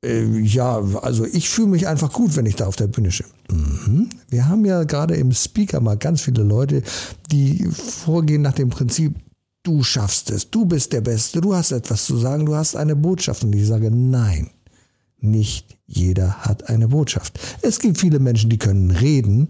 Äh, 0.04 0.40
ja, 0.40 0.78
also 1.02 1.24
ich 1.24 1.48
fühle 1.48 1.68
mich 1.68 1.86
einfach 1.86 2.12
gut, 2.12 2.36
wenn 2.36 2.46
ich 2.46 2.56
da 2.56 2.66
auf 2.66 2.76
der 2.76 2.86
Bühne 2.86 3.10
stehe. 3.10 3.28
Mhm. 3.50 4.10
Wir 4.28 4.48
haben 4.48 4.64
ja 4.64 4.84
gerade 4.84 5.16
im 5.16 5.32
Speaker 5.32 5.80
mal 5.80 5.96
ganz 5.96 6.20
viele 6.20 6.42
Leute, 6.42 6.82
die 7.30 7.68
vorgehen 7.70 8.42
nach 8.42 8.54
dem 8.54 8.70
Prinzip, 8.70 9.14
du 9.62 9.82
schaffst 9.82 10.30
es, 10.30 10.50
du 10.50 10.64
bist 10.64 10.92
der 10.92 11.00
Beste, 11.00 11.40
du 11.40 11.54
hast 11.54 11.72
etwas 11.72 12.04
zu 12.04 12.16
sagen, 12.16 12.46
du 12.46 12.54
hast 12.54 12.76
eine 12.76 12.94
Botschaft. 12.94 13.42
Und 13.42 13.54
ich 13.54 13.66
sage, 13.66 13.90
nein, 13.90 14.50
nicht 15.18 15.76
jeder 15.86 16.38
hat 16.38 16.68
eine 16.68 16.88
Botschaft. 16.88 17.38
Es 17.62 17.78
gibt 17.78 17.98
viele 17.98 18.18
Menschen, 18.18 18.50
die 18.50 18.58
können 18.58 18.90
reden, 18.90 19.48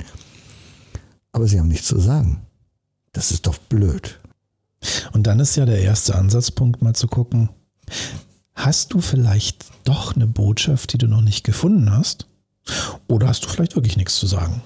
aber 1.33 1.47
sie 1.47 1.59
haben 1.59 1.69
nichts 1.69 1.87
zu 1.87 1.99
sagen. 1.99 2.43
Das 3.13 3.31
ist 3.31 3.47
doch 3.47 3.59
blöd. 3.59 4.21
Und 5.13 5.27
dann 5.27 5.41
ist 5.41 5.57
ja 5.57 5.65
der 5.65 5.81
erste 5.81 6.15
Ansatzpunkt 6.15 6.83
mal 6.83 6.95
zu 6.95 7.09
gucken, 7.09 7.49
hast 8.57 8.95
du 8.95 9.01
vielleicht 9.01 9.67
doch 9.85 10.17
eine 10.17 10.27
Botschaft, 10.27 10.93
die 10.93 10.99
du 10.99 11.07
noch 11.07 11.21
nicht 11.21 11.45
gefunden 11.45 11.93
hast? 11.93 12.27
Oder 13.07 13.29
hast 13.29 13.45
du 13.45 13.49
vielleicht 13.49 13.77
wirklich 13.77 13.97
nichts 13.97 14.17
zu 14.17 14.27
sagen? 14.27 14.63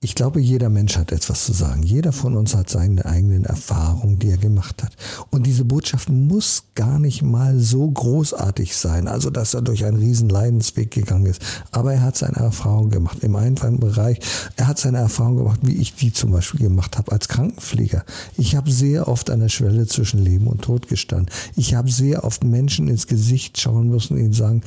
Ich 0.00 0.14
glaube, 0.14 0.40
jeder 0.40 0.68
Mensch 0.68 0.96
hat 0.96 1.10
etwas 1.10 1.44
zu 1.44 1.52
sagen. 1.52 1.82
Jeder 1.82 2.12
von 2.12 2.36
uns 2.36 2.54
hat 2.54 2.70
seine 2.70 3.04
eigenen 3.04 3.44
Erfahrungen, 3.44 4.20
die 4.20 4.30
er 4.30 4.36
gemacht 4.36 4.84
hat. 4.84 4.92
Und 5.30 5.44
diese 5.44 5.64
Botschaft 5.64 6.08
muss 6.08 6.66
gar 6.76 7.00
nicht 7.00 7.22
mal 7.22 7.58
so 7.58 7.90
großartig 7.90 8.76
sein, 8.76 9.08
also 9.08 9.30
dass 9.30 9.54
er 9.54 9.62
durch 9.62 9.84
einen 9.84 9.96
riesen 9.96 10.28
Leidensweg 10.28 10.92
gegangen 10.92 11.26
ist. 11.26 11.42
Aber 11.72 11.94
er 11.94 12.02
hat 12.02 12.16
seine 12.16 12.36
Erfahrung 12.36 12.90
gemacht 12.90 13.24
im 13.24 13.34
einfachen 13.34 13.80
Bereich. 13.80 14.20
Er 14.54 14.68
hat 14.68 14.78
seine 14.78 14.98
Erfahrung 14.98 15.38
gemacht, 15.38 15.60
wie 15.64 15.74
ich 15.74 15.96
die 15.96 16.12
zum 16.12 16.30
Beispiel 16.30 16.60
gemacht 16.60 16.96
habe 16.96 17.10
als 17.10 17.26
Krankenpfleger. 17.26 18.04
Ich 18.36 18.54
habe 18.54 18.70
sehr 18.70 19.08
oft 19.08 19.30
an 19.30 19.40
der 19.40 19.48
Schwelle 19.48 19.88
zwischen 19.88 20.22
Leben 20.22 20.46
und 20.46 20.62
Tod 20.62 20.86
gestanden. 20.86 21.34
Ich 21.56 21.74
habe 21.74 21.90
sehr 21.90 22.22
oft 22.22 22.44
Menschen 22.44 22.86
ins 22.86 23.08
Gesicht 23.08 23.60
schauen 23.60 23.88
müssen 23.88 24.14
und 24.14 24.20
ihnen 24.20 24.32
sagen, 24.32 24.62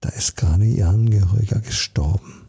da 0.00 0.10
ist 0.10 0.36
gerade 0.36 0.66
ihr 0.66 0.86
Angehöriger 0.86 1.58
gestorben. 1.58 2.45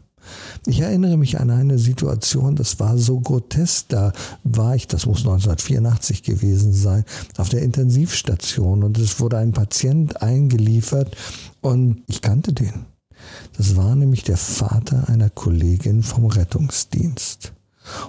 Ich 0.66 0.80
erinnere 0.80 1.16
mich 1.16 1.40
an 1.40 1.50
eine 1.50 1.78
Situation, 1.78 2.56
das 2.56 2.78
war 2.80 2.98
so 2.98 3.20
grotesk, 3.20 3.88
da 3.88 4.12
war 4.44 4.74
ich, 4.74 4.86
das 4.86 5.06
muss 5.06 5.20
1984 5.20 6.22
gewesen 6.22 6.72
sein, 6.72 7.04
auf 7.36 7.48
der 7.48 7.62
Intensivstation 7.62 8.82
und 8.82 8.98
es 8.98 9.20
wurde 9.20 9.38
ein 9.38 9.52
Patient 9.52 10.22
eingeliefert 10.22 11.16
und 11.60 12.02
ich 12.06 12.22
kannte 12.22 12.52
den. 12.52 12.86
Das 13.56 13.76
war 13.76 13.94
nämlich 13.94 14.22
der 14.22 14.36
Vater 14.36 15.08
einer 15.08 15.30
Kollegin 15.30 16.02
vom 16.02 16.26
Rettungsdienst. 16.26 17.52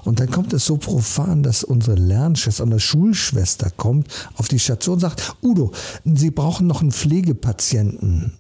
Und 0.04 0.20
dann 0.20 0.30
kommt 0.30 0.54
es 0.54 0.66
so 0.66 0.78
profan, 0.78 1.42
dass 1.42 1.64
unsere 1.64 1.96
Lernschwester, 1.96 2.64
eine 2.64 2.80
Schulschwester 2.80 3.70
kommt 3.70 4.08
auf 4.36 4.48
die 4.48 4.60
Station 4.60 4.96
und 4.96 5.00
sagt, 5.00 5.36
Udo, 5.42 5.72
Sie 6.04 6.32
brauchen 6.32 6.68
noch 6.68 6.82
einen 6.82 6.92
Pflegepatienten. 6.92 8.34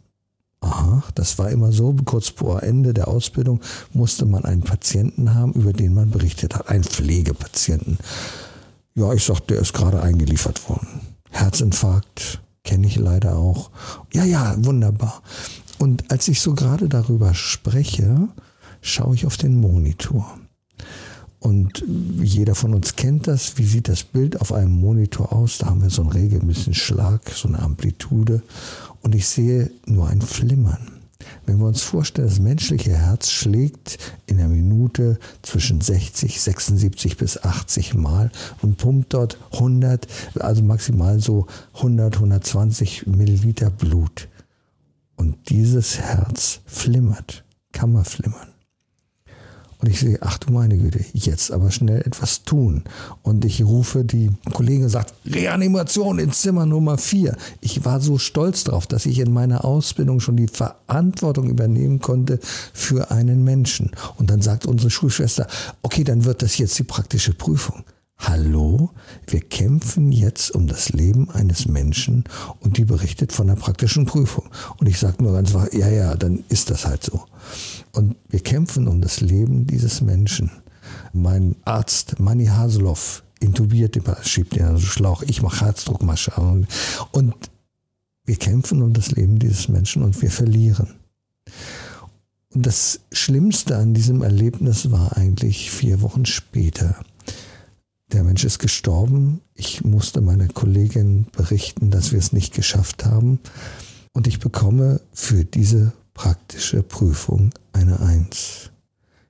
Aha, 0.99 1.11
das 1.15 1.37
war 1.37 1.49
immer 1.49 1.71
so. 1.71 1.95
Kurz 2.05 2.29
vor 2.29 2.63
Ende 2.63 2.93
der 2.93 3.07
Ausbildung 3.07 3.61
musste 3.93 4.25
man 4.25 4.45
einen 4.45 4.61
Patienten 4.61 5.33
haben, 5.33 5.53
über 5.53 5.73
den 5.73 5.93
man 5.93 6.11
berichtet 6.11 6.55
hat. 6.55 6.69
Einen 6.69 6.83
Pflegepatienten. 6.83 7.97
Ja, 8.95 9.13
ich 9.13 9.23
sagte, 9.23 9.53
der 9.53 9.61
ist 9.61 9.73
gerade 9.73 10.01
eingeliefert 10.01 10.67
worden. 10.69 11.01
Herzinfarkt 11.29 12.41
kenne 12.63 12.87
ich 12.87 12.97
leider 12.97 13.37
auch. 13.37 13.71
Ja, 14.13 14.25
ja, 14.25 14.55
wunderbar. 14.57 15.21
Und 15.77 16.11
als 16.11 16.27
ich 16.27 16.41
so 16.41 16.53
gerade 16.53 16.89
darüber 16.89 17.33
spreche, 17.33 18.27
schaue 18.81 19.15
ich 19.15 19.25
auf 19.25 19.37
den 19.37 19.59
Monitor. 19.59 20.37
Und 21.39 21.85
jeder 22.21 22.53
von 22.53 22.73
uns 22.73 22.97
kennt 22.97 23.27
das. 23.27 23.57
Wie 23.57 23.65
sieht 23.65 23.87
das 23.87 24.03
Bild 24.03 24.41
auf 24.41 24.51
einem 24.51 24.73
Monitor 24.73 25.31
aus? 25.31 25.59
Da 25.59 25.67
haben 25.67 25.81
wir 25.81 25.89
so 25.89 26.01
einen 26.01 26.11
regelmäßigen 26.11 26.73
Schlag, 26.73 27.29
so 27.29 27.47
eine 27.47 27.59
Amplitude 27.59 28.41
und 29.01 29.15
ich 29.15 29.27
sehe 29.27 29.71
nur 29.85 30.07
ein 30.07 30.21
Flimmern. 30.21 30.99
Wenn 31.45 31.59
wir 31.59 31.65
uns 31.67 31.81
vorstellen, 31.81 32.27
das 32.27 32.39
menschliche 32.39 32.91
Herz 32.91 33.29
schlägt 33.29 33.97
in 34.25 34.37
der 34.37 34.47
Minute 34.47 35.19
zwischen 35.41 35.81
60, 35.81 36.39
76 36.39 37.17
bis 37.17 37.43
80 37.43 37.95
Mal 37.95 38.31
und 38.61 38.77
pumpt 38.77 39.13
dort 39.13 39.37
100, 39.53 40.07
also 40.39 40.63
maximal 40.63 41.19
so 41.19 41.47
100, 41.75 42.15
120 42.15 43.07
Milliliter 43.07 43.69
Blut. 43.69 44.27
Und 45.15 45.49
dieses 45.49 45.99
Herz 45.99 46.61
flimmert, 46.65 47.43
kann 47.71 47.91
man 47.91 48.05
flimmern. 48.05 48.48
Und 49.81 49.89
ich 49.89 49.99
sehe, 50.01 50.17
ach 50.21 50.37
du 50.37 50.51
meine 50.51 50.77
Güte, 50.77 50.99
jetzt 51.13 51.51
aber 51.51 51.71
schnell 51.71 52.01
etwas 52.01 52.43
tun. 52.43 52.83
Und 53.23 53.45
ich 53.45 53.63
rufe 53.63 54.03
die 54.03 54.29
Kollegin 54.51 54.83
und 54.83 54.89
sagt, 54.89 55.13
Reanimation 55.25 56.19
ins 56.19 56.41
Zimmer 56.41 56.65
Nummer 56.65 56.97
4. 56.97 57.37
Ich 57.61 57.85
war 57.85 58.01
so 58.01 58.17
stolz 58.17 58.65
darauf, 58.65 58.87
dass 58.87 59.05
ich 59.05 59.19
in 59.19 59.31
meiner 59.31 59.63
Ausbildung 59.63 60.19
schon 60.19 60.35
die 60.35 60.47
Verantwortung 60.47 61.49
übernehmen 61.49 61.99
konnte 61.99 62.39
für 62.73 63.09
einen 63.09 63.45
Menschen. 63.45 63.91
Und 64.17 64.29
dann 64.29 64.41
sagt 64.41 64.65
unsere 64.65 64.89
Schulschwester, 64.89 65.47
okay, 65.81 66.03
dann 66.03 66.25
wird 66.25 66.41
das 66.41 66.57
jetzt 66.57 66.77
die 66.77 66.83
praktische 66.83 67.33
Prüfung. 67.33 67.85
Hallo, 68.21 68.91
wir 69.27 69.39
kämpfen 69.39 70.11
jetzt 70.11 70.51
um 70.51 70.67
das 70.67 70.89
Leben 70.89 71.29
eines 71.29 71.67
Menschen 71.67 72.25
und 72.59 72.75
die 72.75 72.83
berichtet 72.83 73.31
von 73.31 73.47
der 73.47 73.55
praktischen 73.55 74.05
Prüfung. 74.05 74.49
Und 74.77 74.87
ich 74.87 74.99
sage 74.99 75.23
nur 75.23 75.31
ganz 75.31 75.55
einfach, 75.55 75.71
ja, 75.71 75.87
ja, 75.87 76.15
dann 76.15 76.43
ist 76.49 76.69
das 76.69 76.85
halt 76.85 77.01
so. 77.01 77.23
Und 77.93 78.17
wir 78.27 78.41
kämpfen 78.41 78.89
um 78.89 78.99
das 78.99 79.21
Leben 79.21 79.67
dieses 79.67 80.01
Menschen. 80.01 80.51
Mein 81.13 81.55
Arzt, 81.63 82.19
Manny 82.19 82.47
Haseloff, 82.47 83.23
intubiert, 83.39 83.97
schiebt 84.23 84.57
den 84.57 84.65
also 84.65 84.85
Schlauch, 84.85 85.23
ich 85.23 85.41
mache 85.41 85.65
Herzdruckmasche. 85.65 86.33
Und 87.13 87.35
wir 88.25 88.35
kämpfen 88.35 88.81
um 88.81 88.91
das 88.91 89.11
Leben 89.11 89.39
dieses 89.39 89.69
Menschen 89.69 90.03
und 90.03 90.21
wir 90.21 90.29
verlieren. 90.29 90.95
Und 92.53 92.65
das 92.65 92.99
Schlimmste 93.13 93.77
an 93.77 93.93
diesem 93.93 94.23
Erlebnis 94.23 94.91
war 94.91 95.15
eigentlich 95.15 95.71
vier 95.71 96.01
Wochen 96.01 96.25
später. 96.25 96.99
Der 98.11 98.23
Mensch 98.23 98.43
ist 98.43 98.57
gestorben. 98.57 99.41
Ich 99.53 99.83
musste 99.83 100.21
meiner 100.21 100.47
Kollegin 100.47 101.27
berichten, 101.31 101.91
dass 101.91 102.11
wir 102.11 102.17
es 102.17 102.33
nicht 102.33 102.55
geschafft 102.55 103.05
haben. 103.05 103.39
Und 104.13 104.25
ich 104.25 104.39
bekomme 104.39 105.01
für 105.13 105.45
diese 105.45 105.93
praktische 106.15 106.81
Prüfung 106.81 107.51
eine 107.71 107.99
Eins. 107.99 108.71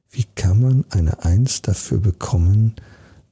Wie 0.09 0.23
kann 0.35 0.61
man 0.61 0.85
eine 0.91 1.23
Eins 1.25 1.61
dafür 1.61 1.99
bekommen, 1.99 2.75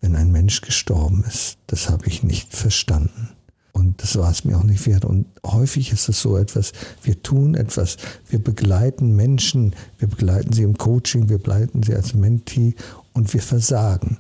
wenn 0.02 0.18
ein 0.18 0.34
Mensch 0.34 0.62
gestorben 0.62 1.24
ist? 1.26 1.58
Das 1.68 1.90
habe 1.90 2.08
ich 2.08 2.24
nicht 2.24 2.54
verstanden. 2.54 3.30
Und 3.72 4.04
das 4.04 4.18
war 4.18 4.30
es 4.30 4.44
mir 4.44 4.58
auch 4.58 4.64
nicht 4.64 4.86
wert. 4.86 5.06
Und 5.06 5.28
häufig 5.46 5.94
ist 5.94 6.10
es 6.10 6.22
so 6.22 6.36
etwas, 6.36 6.74
wir 7.04 7.24
tun 7.24 7.56
etwas, 7.56 7.98
wir 8.28 8.40
begleiten 8.40 9.16
Menschen, 9.16 9.76
wir 9.98 10.10
begleiten 10.10 10.52
sie 10.52 10.64
im 10.64 10.78
Coaching, 10.78 11.30
wir 11.30 11.38
begleiten 11.38 11.84
sie 11.84 11.96
als 11.96 12.14
Mentee 12.14 12.76
und 13.14 13.34
wir 13.34 13.42
versagen 13.42 14.18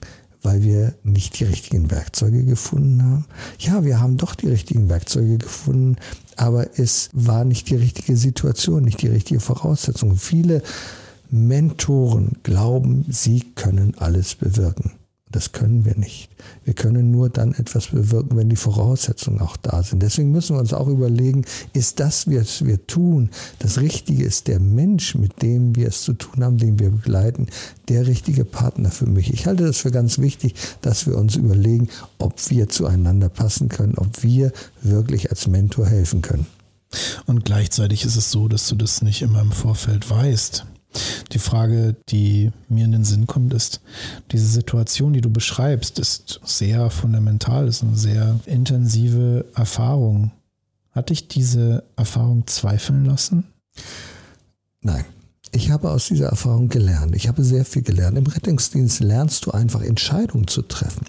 weil 0.47 0.63
wir 0.63 0.93
nicht 1.03 1.37
die 1.39 1.43
richtigen 1.43 1.91
Werkzeuge 1.91 2.45
gefunden 2.45 3.03
haben. 3.03 3.25
Ja, 3.59 3.83
wir 3.83 3.99
haben 3.99 4.15
doch 4.15 4.33
die 4.33 4.47
richtigen 4.47 4.87
Werkzeuge 4.87 5.37
gefunden, 5.37 5.97
aber 6.37 6.79
es 6.79 7.09
war 7.11 7.43
nicht 7.43 7.69
die 7.69 7.75
richtige 7.75 8.15
Situation, 8.15 8.85
nicht 8.85 9.01
die 9.01 9.09
richtige 9.09 9.41
Voraussetzung. 9.41 10.15
Viele 10.15 10.63
Mentoren 11.29 12.37
glauben, 12.43 13.05
sie 13.09 13.41
können 13.55 13.95
alles 13.97 14.35
bewirken. 14.35 14.93
Das 15.31 15.51
können 15.51 15.83
wir 15.83 15.97
nicht. 15.97 16.29
Wir 16.63 16.73
können 16.73 17.11
nur 17.11 17.29
dann 17.29 17.53
etwas 17.53 17.87
bewirken, 17.87 18.37
wenn 18.37 18.47
die 18.47 18.55
Voraussetzungen 18.55 19.41
auch 19.41 19.57
da 19.57 19.83
sind. 19.83 20.01
Deswegen 20.01 20.31
müssen 20.31 20.55
wir 20.55 20.61
uns 20.61 20.73
auch 20.73 20.87
überlegen, 20.87 21.43
ist 21.73 21.99
das, 21.99 22.27
was 22.27 22.63
wir 22.65 22.87
tun, 22.87 23.29
das 23.59 23.79
Richtige, 23.81 24.23
ist 24.23 24.47
der 24.47 24.61
Mensch, 24.61 25.15
mit 25.15 25.41
dem 25.41 25.75
wir 25.75 25.89
es 25.89 26.03
zu 26.03 26.13
tun 26.13 26.43
haben, 26.43 26.57
den 26.57 26.79
wir 26.79 26.91
begleiten, 26.91 27.47
der 27.89 28.07
richtige 28.07 28.45
Partner 28.45 28.89
für 28.89 29.05
mich. 29.05 29.33
Ich 29.33 29.47
halte 29.47 29.65
das 29.65 29.77
für 29.77 29.91
ganz 29.91 30.17
wichtig, 30.17 30.55
dass 30.81 31.07
wir 31.07 31.17
uns 31.17 31.35
überlegen, 31.35 31.89
ob 32.19 32.49
wir 32.49 32.69
zueinander 32.69 33.27
passen 33.27 33.67
können, 33.67 33.95
ob 33.97 34.23
wir 34.23 34.53
wirklich 34.81 35.29
als 35.29 35.47
Mentor 35.47 35.87
helfen 35.87 36.21
können. 36.21 36.47
Und 37.25 37.43
gleichzeitig 37.43 38.05
ist 38.05 38.15
es 38.15 38.31
so, 38.31 38.47
dass 38.47 38.67
du 38.69 38.75
das 38.75 39.01
nicht 39.01 39.21
immer 39.21 39.41
im 39.41 39.51
Vorfeld 39.51 40.09
weißt. 40.09 40.65
Die 41.31 41.39
Frage, 41.39 41.95
die 42.09 42.51
mir 42.69 42.85
in 42.85 42.91
den 42.91 43.03
Sinn 43.03 43.27
kommt, 43.27 43.53
ist, 43.53 43.81
diese 44.31 44.47
Situation, 44.47 45.13
die 45.13 45.21
du 45.21 45.29
beschreibst, 45.29 45.99
ist 45.99 46.39
sehr 46.43 46.89
fundamental, 46.89 47.67
ist 47.67 47.83
eine 47.83 47.95
sehr 47.95 48.39
intensive 48.45 49.45
Erfahrung. 49.53 50.31
Hat 50.91 51.09
dich 51.09 51.27
diese 51.27 51.83
Erfahrung 51.95 52.47
zweifeln 52.47 53.05
lassen? 53.05 53.45
Nein. 54.81 55.05
Ich 55.53 55.71
habe 55.71 55.89
aus 55.91 56.07
dieser 56.07 56.27
Erfahrung 56.27 56.67
gelernt. 56.67 57.15
Ich 57.15 57.27
habe 57.27 57.43
sehr 57.43 57.63
viel 57.63 57.81
gelernt. 57.81 58.17
Im 58.17 58.27
Rettungsdienst 58.27 58.99
lernst 58.99 59.45
du 59.45 59.51
einfach 59.51 59.81
Entscheidungen 59.81 60.47
zu 60.47 60.61
treffen. 60.61 61.07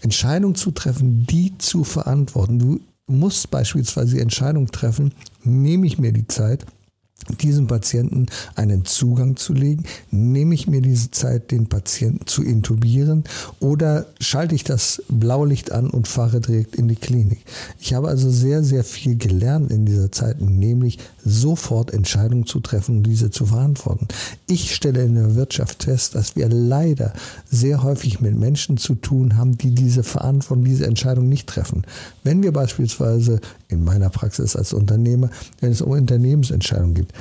Entscheidungen 0.00 0.54
zu 0.54 0.70
treffen, 0.70 1.26
die 1.26 1.58
zu 1.58 1.82
verantworten. 1.82 2.58
Du 2.58 2.80
musst 3.06 3.50
beispielsweise 3.50 4.14
die 4.14 4.22
Entscheidung 4.22 4.68
treffen, 4.68 5.12
nehme 5.42 5.86
ich 5.86 5.98
mir 5.98 6.12
die 6.12 6.28
Zeit, 6.28 6.64
diesem 7.40 7.66
Patienten 7.66 8.26
einen 8.54 8.84
Zugang 8.84 9.36
zu 9.36 9.52
legen? 9.52 9.84
Nehme 10.10 10.54
ich 10.54 10.66
mir 10.66 10.80
diese 10.80 11.10
Zeit, 11.10 11.50
den 11.50 11.68
Patienten 11.68 12.26
zu 12.26 12.42
intubieren 12.42 13.24
oder 13.60 14.06
schalte 14.20 14.54
ich 14.54 14.64
das 14.64 15.02
Blaulicht 15.08 15.72
an 15.72 15.90
und 15.90 16.08
fahre 16.08 16.40
direkt 16.40 16.76
in 16.76 16.88
die 16.88 16.96
Klinik? 16.96 17.44
Ich 17.78 17.94
habe 17.94 18.08
also 18.08 18.30
sehr, 18.30 18.62
sehr 18.62 18.84
viel 18.84 19.16
gelernt 19.16 19.70
in 19.70 19.86
dieser 19.86 20.10
Zeit, 20.10 20.40
nämlich 20.40 20.98
sofort 21.24 21.92
Entscheidungen 21.92 22.46
zu 22.46 22.60
treffen 22.60 22.98
und 22.98 23.02
diese 23.04 23.30
zu 23.30 23.46
verantworten. 23.46 24.08
Ich 24.46 24.74
stelle 24.74 25.04
in 25.04 25.14
der 25.14 25.34
Wirtschaft 25.34 25.84
fest, 25.84 26.14
dass 26.14 26.36
wir 26.36 26.48
leider 26.48 27.12
sehr 27.50 27.82
häufig 27.82 28.20
mit 28.20 28.38
Menschen 28.38 28.76
zu 28.76 28.94
tun 28.94 29.36
haben, 29.36 29.58
die 29.58 29.74
diese 29.74 30.02
Verantwortung, 30.02 30.64
diese 30.64 30.86
Entscheidung 30.86 31.28
nicht 31.28 31.48
treffen. 31.48 31.84
Wenn 32.22 32.42
wir 32.42 32.52
beispielsweise 32.52 33.40
in 33.68 33.84
meiner 33.84 34.10
Praxis 34.10 34.56
als 34.56 34.72
Unternehmer, 34.72 35.30
wenn 35.60 35.72
es 35.72 35.80
um 35.80 35.92
Unternehmensentscheidungen 35.92 36.94
geht, 36.94 37.12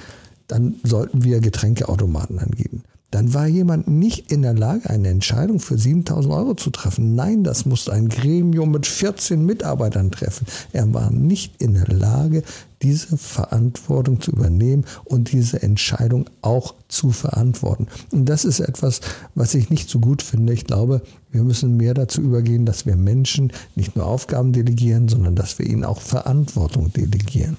dann 0.47 0.75
sollten 0.83 1.23
wir 1.23 1.39
Getränkeautomaten 1.39 2.39
angeben. 2.39 2.83
Dann 3.11 3.33
war 3.33 3.47
jemand 3.47 3.87
nicht 3.87 4.31
in 4.31 4.43
der 4.43 4.53
Lage, 4.53 4.89
eine 4.89 5.07
Entscheidung 5.07 5.59
für 5.59 5.77
7000 5.77 6.33
Euro 6.33 6.53
zu 6.53 6.69
treffen. 6.69 7.15
Nein, 7.15 7.43
das 7.43 7.65
musste 7.65 7.91
ein 7.91 8.07
Gremium 8.07 8.69
mit 8.71 8.85
14 8.85 9.43
Mitarbeitern 9.43 10.11
treffen. 10.11 10.45
Er 10.73 10.93
war 10.93 11.09
nicht 11.09 11.59
in 11.59 11.73
der 11.73 11.87
Lage, 11.87 12.43
diese 12.83 13.17
Verantwortung 13.17 14.21
zu 14.21 14.31
übernehmen 14.31 14.85
und 15.05 15.31
diese 15.31 15.61
Entscheidung 15.61 16.29
auch 16.41 16.75
zu 16.87 17.09
verantworten. 17.09 17.87
Und 18.11 18.25
das 18.25 18.45
ist 18.45 18.59
etwas, 18.59 19.01
was 19.33 19.55
ich 19.55 19.69
nicht 19.69 19.89
so 19.89 19.99
gut 19.99 20.21
finde. 20.21 20.53
Ich 20.53 20.65
glaube, 20.65 21.01
wir 21.31 21.43
müssen 21.43 21.77
mehr 21.77 21.95
dazu 21.95 22.21
übergehen, 22.21 22.65
dass 22.65 22.85
wir 22.85 22.95
Menschen 22.95 23.51
nicht 23.75 23.95
nur 23.95 24.05
Aufgaben 24.05 24.53
delegieren, 24.53 25.09
sondern 25.09 25.35
dass 25.35 25.57
wir 25.57 25.65
ihnen 25.65 25.83
auch 25.83 25.99
Verantwortung 25.99 26.93
delegieren. 26.93 27.57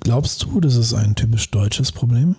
Glaubst 0.00 0.42
du, 0.42 0.60
das 0.60 0.76
ist 0.76 0.92
ein 0.92 1.14
typisch 1.14 1.50
deutsches 1.50 1.92
Problem? 1.92 2.36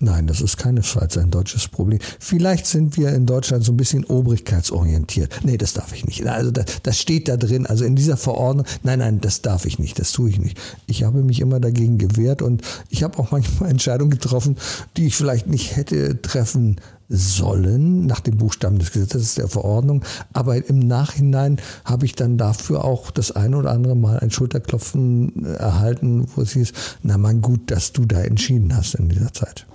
Nein, 0.00 0.28
das 0.28 0.40
ist 0.40 0.56
keinesfalls 0.56 1.18
ein 1.18 1.30
deutsches 1.30 1.66
Problem. 1.66 1.98
Vielleicht 2.20 2.66
sind 2.66 2.96
wir 2.96 3.12
in 3.12 3.26
Deutschland 3.26 3.64
so 3.64 3.72
ein 3.72 3.76
bisschen 3.76 4.04
obrigkeitsorientiert. 4.04 5.40
Nee, 5.44 5.58
das 5.58 5.72
darf 5.72 5.92
ich 5.92 6.06
nicht. 6.06 6.24
Also 6.26 6.50
das, 6.52 6.66
das 6.82 7.00
steht 7.00 7.28
da 7.28 7.36
drin, 7.36 7.66
also 7.66 7.84
in 7.84 7.96
dieser 7.96 8.16
Verordnung. 8.16 8.66
Nein, 8.84 9.00
nein, 9.00 9.20
das 9.20 9.42
darf 9.42 9.64
ich 9.66 9.78
nicht, 9.78 9.98
das 9.98 10.12
tue 10.12 10.30
ich 10.30 10.38
nicht. 10.38 10.58
Ich 10.86 11.02
habe 11.02 11.22
mich 11.22 11.40
immer 11.40 11.58
dagegen 11.58 11.98
gewehrt 11.98 12.42
und 12.42 12.62
ich 12.90 13.02
habe 13.02 13.18
auch 13.18 13.32
manchmal 13.32 13.70
Entscheidungen 13.78 14.10
getroffen, 14.10 14.56
die 14.96 15.08
ich 15.08 15.16
vielleicht 15.16 15.48
nicht 15.48 15.76
hätte 15.76 16.22
treffen 16.22 16.80
sollen, 17.08 18.06
nach 18.06 18.20
dem 18.20 18.36
Buchstaben 18.36 18.78
des 18.78 18.92
Gesetzes 18.92 19.34
der 19.34 19.48
Verordnung. 19.48 20.04
Aber 20.32 20.56
im 20.68 20.78
Nachhinein 20.78 21.58
habe 21.84 22.06
ich 22.06 22.14
dann 22.14 22.36
dafür 22.36 22.84
auch 22.84 23.10
das 23.10 23.32
eine 23.32 23.56
oder 23.56 23.70
andere 23.70 23.96
Mal 23.96 24.18
ein 24.20 24.30
Schulterklopfen 24.30 25.44
erhalten, 25.44 26.26
wo 26.34 26.42
es 26.42 26.52
hieß, 26.52 26.72
na 27.02 27.18
mein 27.18 27.40
gut, 27.40 27.70
dass 27.70 27.92
du 27.92 28.04
da 28.04 28.20
entschieden 28.20 28.76
hast 28.76 28.94
in 28.94 29.08
dieser 29.08 29.32
Zeit. 29.32 29.66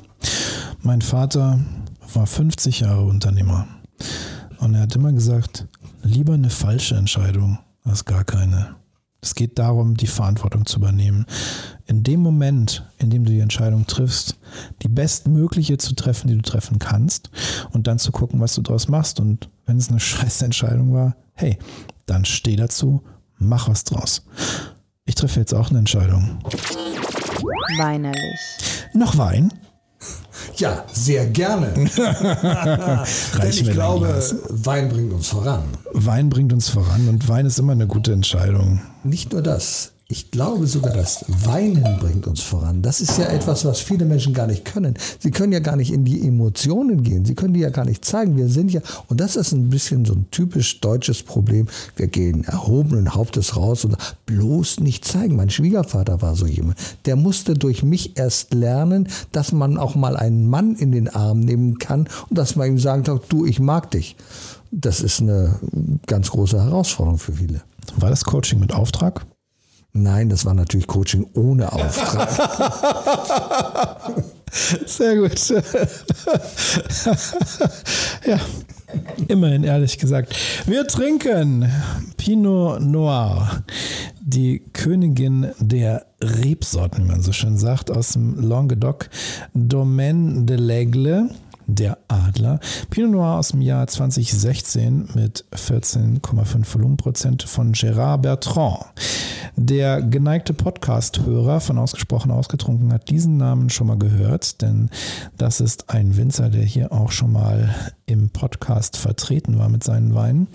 Mein 0.82 1.02
Vater 1.02 1.60
war 2.14 2.28
50 2.28 2.82
Jahre 2.82 3.06
Unternehmer 3.06 3.68
und 4.60 4.76
er 4.76 4.82
hat 4.82 4.96
immer 4.96 5.12
gesagt, 5.12 5.68
lieber 6.04 6.34
eine 6.34 6.50
falsche 6.50 6.96
Entscheidung 6.96 7.60
als 7.84 8.06
gar 8.06 8.24
keine. 8.24 8.76
Es 9.24 9.36
geht 9.36 9.58
darum, 9.58 9.96
die 9.96 10.08
Verantwortung 10.08 10.66
zu 10.66 10.80
übernehmen. 10.80 11.26
In 11.86 12.04
dem 12.04 12.20
Moment, 12.20 12.86
in 12.98 13.10
dem 13.10 13.24
du 13.24 13.32
die 13.32 13.40
Entscheidung 13.40 13.88
triffst, 13.88 14.38
die 14.82 14.90
bestmögliche 14.90 15.78
zu 15.78 15.96
treffen, 15.96 16.28
die 16.28 16.36
du 16.36 16.42
treffen 16.42 16.78
kannst 16.78 17.32
und 17.72 17.88
dann 17.88 18.00
zu 18.00 18.12
gucken, 18.12 18.42
was 18.42 18.54
du 18.54 18.62
daraus 18.62 18.90
machst. 18.90 19.22
Und 19.22 19.48
wenn 19.66 19.78
es 19.78 19.88
eine 19.88 20.00
scheiß 20.02 20.42
Entscheidung 20.42 20.94
war, 20.94 21.16
hey, 21.36 21.58
dann 22.06 22.26
steh 22.26 22.58
dazu, 22.58 23.02
mach 23.38 23.70
was 23.70 23.86
draus. 23.86 24.26
Ich 25.06 25.16
treffe 25.16 25.40
jetzt 25.40 25.54
auch 25.54 25.70
eine 25.70 25.80
Entscheidung. 25.80 26.40
Weinerlich. 27.78 28.40
Noch 28.94 29.18
Wein? 29.18 29.54
Ja, 30.58 30.86
sehr 30.92 31.26
gerne. 31.28 31.74
Denn 33.42 33.50
ich 33.50 33.70
glaube, 33.72 34.24
Wein 34.50 34.90
bringt 34.90 35.14
uns 35.14 35.28
voran. 35.28 35.64
Wein 35.94 36.30
bringt 36.30 36.54
uns 36.54 36.70
voran 36.70 37.08
und 37.08 37.28
Wein 37.28 37.46
ist 37.46 37.60
immer 37.60 37.74
eine 37.74 37.88
gute 37.88 38.14
Entscheidung. 38.14 38.82
Nicht 39.04 39.34
nur 39.34 39.42
das. 39.42 39.93
Ich 40.10 40.32
glaube 40.32 40.68
sogar, 40.68 40.94
das 40.94 41.24
Weinen 41.28 41.98
bringt 42.00 42.28
uns 42.28 42.42
voran. 42.42 42.82
Das 42.82 43.00
ist 43.00 43.18
ja 43.18 43.26
etwas, 43.26 43.64
was 43.64 43.80
viele 43.80 44.04
Menschen 44.04 44.34
gar 44.34 44.48
nicht 44.48 44.66
können. 44.66 44.96
Sie 45.18 45.32
können 45.32 45.54
ja 45.54 45.60
gar 45.60 45.78
nicht 45.78 45.94
in 45.94 46.04
die 46.04 46.28
Emotionen 46.28 47.04
gehen. 47.04 47.24
Sie 47.24 47.36
können 47.36 47.54
die 47.54 47.62
ja 47.62 47.70
gar 47.70 47.86
nicht 47.86 48.04
zeigen. 48.04 48.36
Wir 48.36 48.50
sind 48.50 48.72
ja, 48.72 48.82
und 49.08 49.22
das 49.22 49.38
ist 49.38 49.54
ein 49.54 49.70
bisschen 49.70 50.04
so 50.04 50.14
ein 50.14 50.28
typisch 50.30 50.82
deutsches 50.82 51.24
Problem. 51.24 51.68
Wir 51.96 52.08
gehen 52.08 52.44
erhobenen 52.44 53.16
Hauptes 53.16 53.56
raus 53.56 53.86
und 53.86 53.96
bloß 54.26 54.82
nicht 54.82 55.06
zeigen. 55.06 55.38
Mein 55.38 55.50
Schwiegervater 55.50 56.22
war 56.22 56.36
so 56.36 56.48
jemand. 56.48 56.78
Der 57.06 57.16
musste 57.16 57.54
durch 57.54 57.82
mich 57.82 58.18
erst 58.18 58.54
lernen, 58.54 59.08
dass 59.32 59.54
man 59.54 59.78
auch 59.78 59.96
mal 59.96 60.18
einen 60.18 60.50
Mann 60.50 60.76
in 60.76 60.92
den 60.92 61.08
Arm 61.08 61.40
nehmen 61.40 61.80
kann 61.80 62.10
und 62.30 62.38
dass 62.38 62.58
man 62.58 62.68
ihm 62.68 62.78
sagen 62.78 63.04
kann, 63.04 63.22
du, 63.30 63.46
ich 63.46 63.62
mag 63.62 63.90
dich. 63.92 64.18
Das 64.70 65.00
ist 65.00 65.22
eine 65.22 65.60
ganz 66.08 66.30
große 66.30 66.62
Herausforderung 66.62 67.20
für 67.20 67.34
viele. 67.34 67.62
War 67.96 68.10
das 68.10 68.26
Coaching 68.26 68.60
mit 68.60 68.74
Auftrag? 68.74 69.26
Nein, 69.96 70.30
das 70.30 70.44
war 70.44 70.56
natürlich 70.56 70.88
Coaching 70.88 71.28
ohne 71.36 71.72
Auftrag. 71.72 72.30
Sehr 74.88 75.18
gut. 75.18 75.40
ja, 78.26 78.40
immerhin 79.28 79.64
ehrlich 79.64 80.00
gesagt. 80.00 80.36
Wir 80.66 80.88
trinken 80.88 81.72
Pinot 82.18 82.82
Noir, 82.82 83.64
die 84.20 84.64
Königin 84.74 85.52
der 85.60 86.08
Rebsorten, 86.20 87.04
wie 87.06 87.12
man 87.12 87.22
so 87.22 87.32
schön 87.32 87.58
sagt, 87.58 87.92
aus 87.92 88.14
dem 88.14 88.40
Languedoc 88.40 89.12
Domaine 89.54 90.46
de 90.46 90.58
l'Aigle 90.58 91.30
der 91.68 92.00
Adler. 92.08 92.60
Pinot 92.90 93.12
Noir 93.12 93.38
aus 93.38 93.50
dem 93.50 93.62
Jahr 93.62 93.86
2016 93.86 95.10
mit 95.14 95.46
14,5 95.54 96.74
Volumenprozent 96.74 97.44
von 97.44 97.74
Gérard 97.74 98.24
Bertrand. 98.24 98.86
Der 99.56 100.02
geneigte 100.02 100.52
Podcast-Hörer 100.52 101.60
von 101.60 101.78
Ausgesprochen 101.78 102.32
Ausgetrunken 102.32 102.92
hat 102.92 103.10
diesen 103.10 103.38
Namen 103.38 103.70
schon 103.70 103.86
mal 103.86 104.00
gehört, 104.00 104.64
denn 104.64 104.90
das 105.38 105.62
ist 105.62 105.92
ein 105.92 106.18
Winzer, 106.18 106.50
der 106.50 106.64
hier 106.64 106.92
auch 106.92 107.12
schon 107.12 107.32
mal 107.32 107.74
im 108.08 108.30
Podcast 108.30 108.98
vertreten 108.98 109.60
war 109.60 109.70
mit 109.70 109.84
seinen 109.84 110.16
Weinen. 110.16 110.48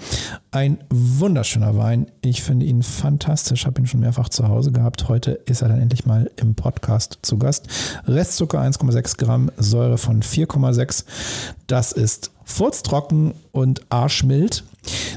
Ein 0.50 0.78
wunderschöner 0.90 1.76
Wein. 1.76 2.06
Ich 2.22 2.42
finde 2.42 2.66
ihn 2.66 2.82
fantastisch, 2.82 3.66
habe 3.66 3.80
ihn 3.80 3.87
schon 3.87 4.00
mehrfach 4.00 4.30
zu 4.30 4.48
Hause 4.48 4.72
gehabt. 4.72 5.08
Heute 5.08 5.30
ist 5.30 5.62
er 5.62 5.68
dann 5.68 5.80
endlich 5.80 6.04
mal 6.04 6.28
im 6.34 6.56
Podcast 6.56 7.20
zu 7.22 7.38
Gast. 7.38 7.68
Restzucker 8.04 8.61
1,6 8.61 9.16
Gramm, 9.16 9.52
Säure 9.56 9.98
von 9.98 10.22
4,6. 10.22 11.04
Das 11.68 11.92
ist 11.92 12.32
furztrocken 12.48 13.34
und 13.52 13.82
arschmild. 13.90 14.64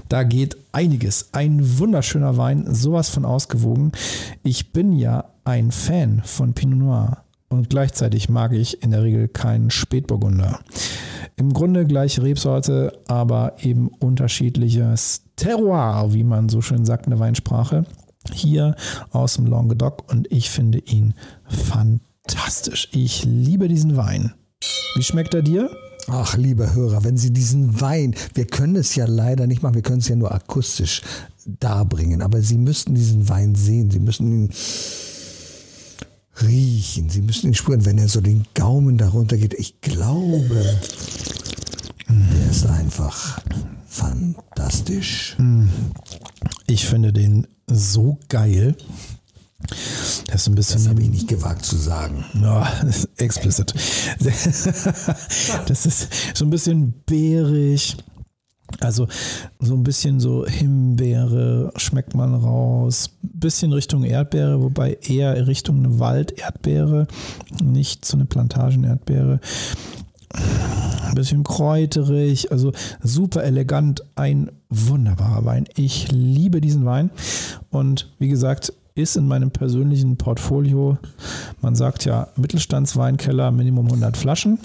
Da 0.10 0.24
geht 0.24 0.58
einiges. 0.74 1.30
Ein 1.32 1.80
wunderschöner 1.80 2.38
Wein, 2.38 2.66
sowas 2.74 3.10
von 3.10 3.26
ausgewogen. 3.26 3.94
Ich 4.44 4.74
bin 4.74 4.94
ja 4.94 5.26
ein 5.44 5.72
Fan 5.72 6.22
von 6.26 6.54
Pinot 6.54 6.78
Noir 6.78 7.24
und 7.50 7.70
gleichzeitig 7.70 8.30
mag 8.30 8.54
ich 8.54 8.84
in 8.84 8.92
der 8.92 9.04
Regel 9.04 9.28
keinen 9.28 9.72
Spätburgunder. 9.72 10.60
Im 11.38 11.54
Grunde 11.54 11.88
gleiche 11.88 12.22
Rebsorte, 12.22 13.00
aber 13.08 13.54
eben 13.62 13.88
unterschiedliches 13.88 15.24
Terroir, 15.38 16.14
wie 16.14 16.24
man 16.24 16.50
so 16.50 16.62
schön 16.62 16.86
sagt 16.86 17.06
in 17.06 17.12
der 17.12 17.20
Weinsprache. 17.20 17.86
Hier 18.32 18.76
aus 19.12 19.36
dem 19.36 19.48
Languedoc 19.48 20.04
und 20.12 20.32
ich 20.32 20.50
finde 20.50 20.80
ihn 20.80 21.16
fantastisch. 21.48 22.90
Ich 22.92 23.24
liebe 23.24 23.68
diesen 23.68 23.98
Wein. 23.98 24.34
Wie 24.96 25.04
schmeckt 25.04 25.34
er 25.34 25.42
dir? 25.42 25.72
Ach, 26.08 26.36
lieber 26.36 26.74
Hörer, 26.74 27.04
wenn 27.04 27.18
Sie 27.18 27.32
diesen 27.32 27.80
Wein, 27.80 28.16
wir 28.34 28.46
können 28.46 28.76
es 28.76 28.96
ja 28.96 29.06
leider 29.06 29.48
nicht 29.48 29.62
machen, 29.62 29.76
wir 29.76 29.82
können 29.82 30.00
es 30.00 30.08
ja 30.08 30.16
nur 30.16 30.34
akustisch 30.34 31.02
darbringen, 31.46 32.22
aber 32.22 32.42
Sie 32.42 32.58
müssten 32.58 32.96
diesen 32.96 33.30
Wein 33.30 33.56
sehen, 33.56 33.92
Sie 33.92 34.00
müssen 34.00 34.28
ihn 34.28 34.50
riechen, 36.42 37.10
Sie 37.10 37.22
müssen 37.22 37.48
ihn 37.48 37.54
spüren, 37.54 37.86
wenn 37.86 37.98
er 37.98 38.08
so 38.08 38.22
den 38.22 38.46
Gaumen 38.54 38.98
darunter 38.98 39.38
geht. 39.38 39.54
Ich 39.54 39.80
glaube, 39.82 40.80
der 42.08 42.52
ist 42.52 42.66
einfach 42.66 43.42
fantastisch. 43.88 45.38
Ich 46.68 46.86
finde 46.86 47.14
den 47.14 47.48
so 47.68 48.18
geil. 48.28 48.76
Das 50.32 50.44
ist 50.44 50.48
ein 50.48 50.56
bisschen. 50.56 50.78
Das 50.78 50.88
habe 50.88 51.02
ich 51.02 51.10
nicht 51.10 51.28
gewagt 51.28 51.66
zu 51.66 51.76
sagen. 51.76 52.24
Ja, 52.42 52.72
explicit. 53.18 53.74
Das 55.68 55.86
ist 55.86 56.08
so 56.34 56.46
ein 56.46 56.50
bisschen 56.50 56.94
beerig. 57.06 57.98
Also 58.80 59.08
so 59.60 59.74
ein 59.74 59.84
bisschen 59.84 60.22
so 60.22 60.46
Himbeere 60.46 61.74
schmeckt 61.76 62.16
man 62.16 62.34
raus, 62.34 63.10
bisschen 63.22 63.74
Richtung 63.74 64.06
Erdbeere, 64.06 64.62
wobei 64.62 64.98
eher 65.02 65.46
Richtung 65.48 65.80
eine 65.80 66.00
Walderdbeere, 66.00 67.08
nicht 67.62 68.06
so 68.06 68.16
eine 68.16 68.24
Plantagen-Erdbeere. 68.26 69.42
Ein 70.32 71.16
bisschen 71.16 71.44
kräuterig, 71.44 72.54
also 72.54 72.72
super 73.04 73.44
elegant, 73.44 74.06
ein 74.16 74.50
wunderbarer 74.70 75.44
Wein. 75.44 75.66
Ich 75.76 76.10
liebe 76.10 76.62
diesen 76.62 76.86
Wein 76.86 77.12
und 77.70 78.10
wie 78.20 78.30
gesagt, 78.30 78.72
ist 78.94 79.16
in 79.16 79.28
meinem 79.28 79.52
persönlichen 79.52 80.18
Portfolio. 80.18 80.98
Man 81.62 81.76
sagt 81.76 82.06
ja 82.06 82.28
Mittelstandsweinkeller, 82.36 83.52
Minimum 83.52 83.86
100 83.86 84.18
Flaschen. 84.18 84.60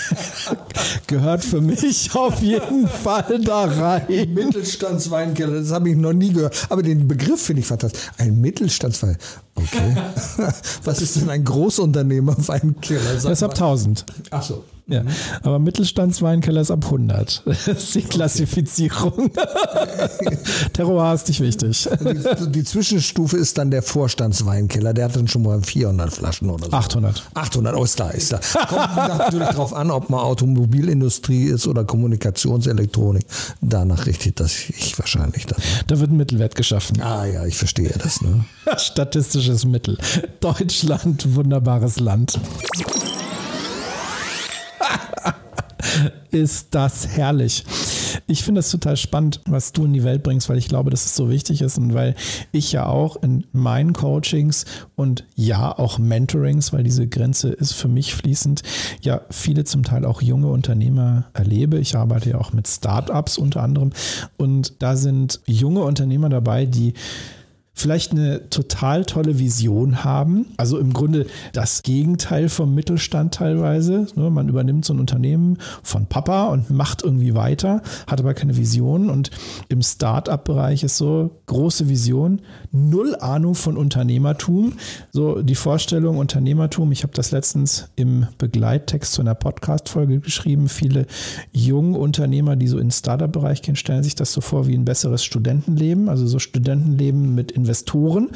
Gehört 1.06 1.44
für 1.44 1.60
mich 1.60 2.14
auf 2.14 2.42
jeden 2.42 2.88
Fall 2.88 3.40
da 3.42 3.64
rein. 3.64 4.34
Mittelstandsweinkeller, 4.34 5.60
das 5.60 5.70
habe 5.70 5.90
ich 5.90 5.96
noch 5.96 6.12
nie 6.12 6.32
gehört. 6.32 6.66
Aber 6.68 6.82
den 6.82 7.06
Begriff 7.06 7.42
finde 7.42 7.60
ich 7.60 7.66
fantastisch. 7.66 8.02
Ein 8.18 8.40
Mittelstandswein. 8.40 9.16
Okay. 9.54 9.96
Was 10.84 11.00
ist 11.00 11.16
denn 11.16 11.30
ein 11.30 11.44
Großunternehmer-Weinkeller? 11.44 13.14
Das 13.14 13.24
ist 13.24 13.42
ab 13.42 13.52
1000. 13.52 14.04
Ach 14.30 14.42
so. 14.42 14.64
Ja, 14.88 15.02
aber 15.42 15.58
Mittelstandsweinkeller 15.58 16.62
ist 16.62 16.70
ab 16.70 16.84
100. 16.84 17.42
Das 17.48 17.66
ist 17.66 17.94
die 17.94 18.02
Klassifizierung. 18.02 19.30
Terroir 20.72 21.12
ist 21.12 21.28
nicht 21.28 21.40
wichtig. 21.40 21.88
Die, 22.00 22.50
die, 22.52 22.64
Zwischenstufe 22.64 23.36
ist 23.36 23.58
dann 23.58 23.70
der 23.70 23.82
Vorstandsweinkeller. 23.82 24.94
Der 24.94 25.06
hat 25.06 25.16
dann 25.16 25.28
schon 25.28 25.42
mal 25.42 25.60
400 25.62 26.12
Flaschen 26.12 26.48
oder 26.48 26.66
so. 26.66 26.72
800. 26.72 27.22
800, 27.34 27.76
oh, 27.76 27.84
ist 27.84 28.00
da, 28.00 28.10
ist 28.10 28.32
da. 28.32 28.40
Kommt 28.66 29.18
natürlich 29.18 29.48
darauf 29.48 29.74
an, 29.74 29.90
ob 29.90 30.08
man 30.08 30.20
Automobilindustrie 30.20 31.44
ist 31.44 31.66
oder 31.66 31.84
Kommunikationselektronik. 31.84 33.26
Danach 33.60 34.06
richtet 34.06 34.40
das 34.40 34.52
ich 34.68 34.98
wahrscheinlich 34.98 35.46
dann. 35.46 35.58
Da 35.86 36.00
wird 36.00 36.10
ein 36.10 36.16
Mittelwert 36.16 36.54
geschaffen. 36.54 37.02
Ah 37.02 37.26
ja, 37.26 37.44
ich 37.44 37.56
verstehe 37.56 37.92
das. 38.02 38.22
Ne? 38.22 38.44
Statistisches 38.76 39.64
Mittel. 39.64 39.98
Deutschland, 40.40 41.34
wunderbares 41.34 42.00
Land. 42.00 42.38
Ist 46.30 46.74
das 46.74 47.08
herrlich. 47.08 47.64
Ich 48.26 48.42
finde 48.42 48.60
das 48.60 48.70
total 48.70 48.96
spannend, 48.96 49.40
was 49.46 49.72
du 49.72 49.84
in 49.84 49.92
die 49.92 50.04
Welt 50.04 50.22
bringst, 50.22 50.48
weil 50.48 50.58
ich 50.58 50.68
glaube, 50.68 50.90
dass 50.90 51.06
es 51.06 51.16
so 51.16 51.30
wichtig 51.30 51.62
ist 51.62 51.78
und 51.78 51.94
weil 51.94 52.14
ich 52.52 52.72
ja 52.72 52.86
auch 52.86 53.16
in 53.22 53.46
meinen 53.52 53.92
Coachings 53.92 54.64
und 54.96 55.24
ja 55.34 55.76
auch 55.78 55.98
Mentorings, 55.98 56.72
weil 56.72 56.84
diese 56.84 57.06
Grenze 57.06 57.50
ist 57.50 57.72
für 57.72 57.88
mich 57.88 58.14
fließend, 58.14 58.62
ja 59.00 59.22
viele 59.30 59.64
zum 59.64 59.82
Teil 59.82 60.04
auch 60.04 60.22
junge 60.22 60.48
Unternehmer 60.48 61.26
erlebe. 61.32 61.78
Ich 61.78 61.96
arbeite 61.96 62.30
ja 62.30 62.38
auch 62.38 62.52
mit 62.52 62.68
Startups 62.68 63.38
unter 63.38 63.62
anderem 63.62 63.90
und 64.36 64.82
da 64.82 64.96
sind 64.96 65.40
junge 65.46 65.82
Unternehmer 65.82 66.28
dabei, 66.28 66.66
die 66.66 66.94
vielleicht 67.78 68.10
eine 68.10 68.50
total 68.50 69.04
tolle 69.04 69.38
Vision 69.38 70.02
haben. 70.02 70.46
Also 70.56 70.78
im 70.78 70.92
Grunde 70.92 71.26
das 71.52 71.84
Gegenteil 71.84 72.48
vom 72.48 72.74
Mittelstand 72.74 73.34
teilweise. 73.34 74.08
Ne, 74.16 74.30
man 74.30 74.48
übernimmt 74.48 74.84
so 74.84 74.92
ein 74.92 74.98
Unternehmen 74.98 75.58
von 75.84 76.06
Papa 76.06 76.48
und 76.48 76.70
macht 76.70 77.04
irgendwie 77.04 77.34
weiter, 77.34 77.82
hat 78.08 78.18
aber 78.18 78.34
keine 78.34 78.56
Vision. 78.56 79.08
Und 79.08 79.30
im 79.68 79.80
Start-up-Bereich 79.80 80.82
ist 80.82 80.96
so 80.96 81.30
große 81.46 81.88
Vision, 81.88 82.40
null 82.72 83.14
Ahnung 83.20 83.54
von 83.54 83.76
Unternehmertum. 83.76 84.72
So 85.12 85.40
die 85.42 85.54
Vorstellung 85.54 86.18
Unternehmertum, 86.18 86.90
ich 86.90 87.04
habe 87.04 87.12
das 87.14 87.30
letztens 87.30 87.90
im 87.94 88.26
Begleittext 88.38 89.12
zu 89.12 89.20
einer 89.20 89.36
Podcast-Folge 89.36 90.18
geschrieben. 90.18 90.68
Viele 90.68 91.06
junge 91.52 91.96
Unternehmer, 91.96 92.56
die 92.56 92.66
so 92.66 92.78
in 92.78 92.90
Startup-Bereich 92.90 93.62
gehen, 93.62 93.76
stellen 93.76 94.02
sich 94.02 94.16
das 94.16 94.32
so 94.32 94.40
vor 94.40 94.66
wie 94.66 94.74
ein 94.74 94.84
besseres 94.84 95.22
Studentenleben. 95.22 96.08
Also 96.08 96.26
so 96.26 96.40
Studentenleben 96.40 97.36
mit 97.36 97.52
Investitionen 97.52 97.67
Investoren 97.68 98.30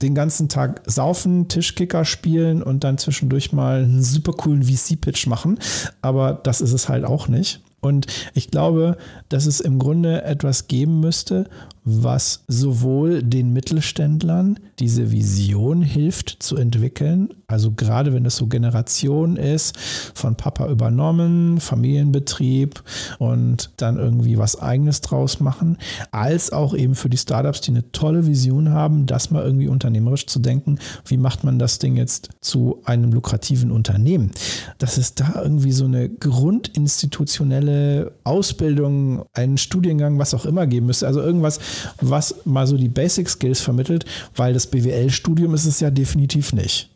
den 0.00 0.14
ganzen 0.14 0.48
Tag 0.48 0.80
saufen, 0.86 1.48
Tischkicker 1.48 2.06
spielen 2.06 2.62
und 2.62 2.82
dann 2.82 2.96
zwischendurch 2.96 3.52
mal 3.52 3.82
einen 3.82 4.02
super 4.02 4.32
coolen 4.32 4.62
VC-Pitch 4.62 5.26
machen. 5.26 5.58
Aber 6.00 6.32
das 6.32 6.62
ist 6.62 6.72
es 6.72 6.88
halt 6.88 7.04
auch 7.04 7.28
nicht. 7.28 7.60
Und 7.80 8.06
ich 8.34 8.50
glaube, 8.50 8.96
dass 9.28 9.44
es 9.44 9.60
im 9.60 9.78
Grunde 9.78 10.22
etwas 10.22 10.66
geben 10.66 11.00
müsste, 11.00 11.48
was 11.84 12.44
sowohl 12.46 13.22
den 13.22 13.52
Mittelständlern 13.52 14.58
diese 14.78 15.12
Vision 15.12 15.82
hilft 15.82 16.42
zu 16.42 16.56
entwickeln, 16.56 17.30
also 17.46 17.72
gerade 17.72 18.12
wenn 18.12 18.26
es 18.26 18.36
so 18.36 18.46
Generation 18.46 19.36
ist, 19.36 19.76
von 20.14 20.36
Papa 20.36 20.70
übernommen, 20.70 21.60
Familienbetrieb 21.60 22.82
und 23.18 23.70
dann 23.76 23.98
irgendwie 23.98 24.38
was 24.38 24.60
eigenes 24.60 25.00
draus 25.00 25.40
machen, 25.40 25.78
als 26.12 26.52
auch 26.52 26.74
eben 26.74 26.94
für 26.94 27.10
die 27.10 27.16
Startups, 27.16 27.62
die 27.62 27.72
eine 27.72 27.90
tolle 27.92 28.26
Vision 28.26 28.70
haben, 28.70 29.06
das 29.06 29.30
mal 29.30 29.44
irgendwie 29.44 29.68
unternehmerisch 29.68 30.26
zu 30.26 30.38
denken, 30.38 30.78
wie 31.06 31.16
macht 31.16 31.44
man 31.44 31.58
das 31.58 31.78
Ding 31.78 31.96
jetzt 31.96 32.30
zu 32.40 32.80
einem 32.84 33.12
lukrativen 33.12 33.70
Unternehmen? 33.70 34.32
Dass 34.78 34.96
es 34.96 35.14
da 35.14 35.42
irgendwie 35.42 35.72
so 35.72 35.86
eine 35.86 36.08
grundinstitutionelle 36.08 38.12
Ausbildung, 38.24 39.24
einen 39.32 39.58
Studiengang, 39.58 40.18
was 40.18 40.34
auch 40.34 40.46
immer 40.46 40.66
geben 40.66 40.86
müsste, 40.86 41.06
also 41.06 41.20
irgendwas, 41.20 41.58
was 42.00 42.34
mal 42.44 42.66
so 42.66 42.76
die 42.76 42.88
Basic 42.88 43.28
Skills 43.28 43.60
vermittelt, 43.60 44.04
weil 44.36 44.54
das 44.54 44.66
BWL-Studium 44.66 45.54
ist 45.54 45.66
es 45.66 45.80
ja 45.80 45.90
definitiv 45.90 46.52
nicht. 46.52 46.90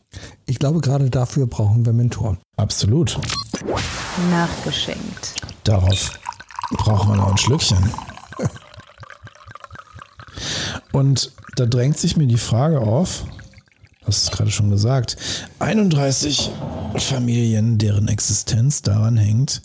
Ich 0.46 0.58
glaube, 0.58 0.80
gerade 0.80 1.10
dafür 1.10 1.46
brauchen 1.46 1.84
wir 1.84 1.92
Mentoren. 1.92 2.38
Absolut. 2.56 3.18
Nachgeschenkt. 4.30 5.34
Darauf 5.64 6.18
braucht 6.70 7.08
man 7.08 7.18
noch 7.18 7.30
ein 7.30 7.38
Schlückchen. 7.38 7.90
Und 10.92 11.32
da 11.56 11.66
drängt 11.66 11.98
sich 11.98 12.16
mir 12.16 12.26
die 12.26 12.38
Frage 12.38 12.80
auf, 12.80 13.24
das 14.06 14.22
ist 14.22 14.32
gerade 14.32 14.50
schon 14.50 14.70
gesagt, 14.70 15.16
31 15.58 16.50
Familien, 16.98 17.78
deren 17.78 18.06
Existenz 18.06 18.82
daran 18.82 19.16
hängt, 19.16 19.62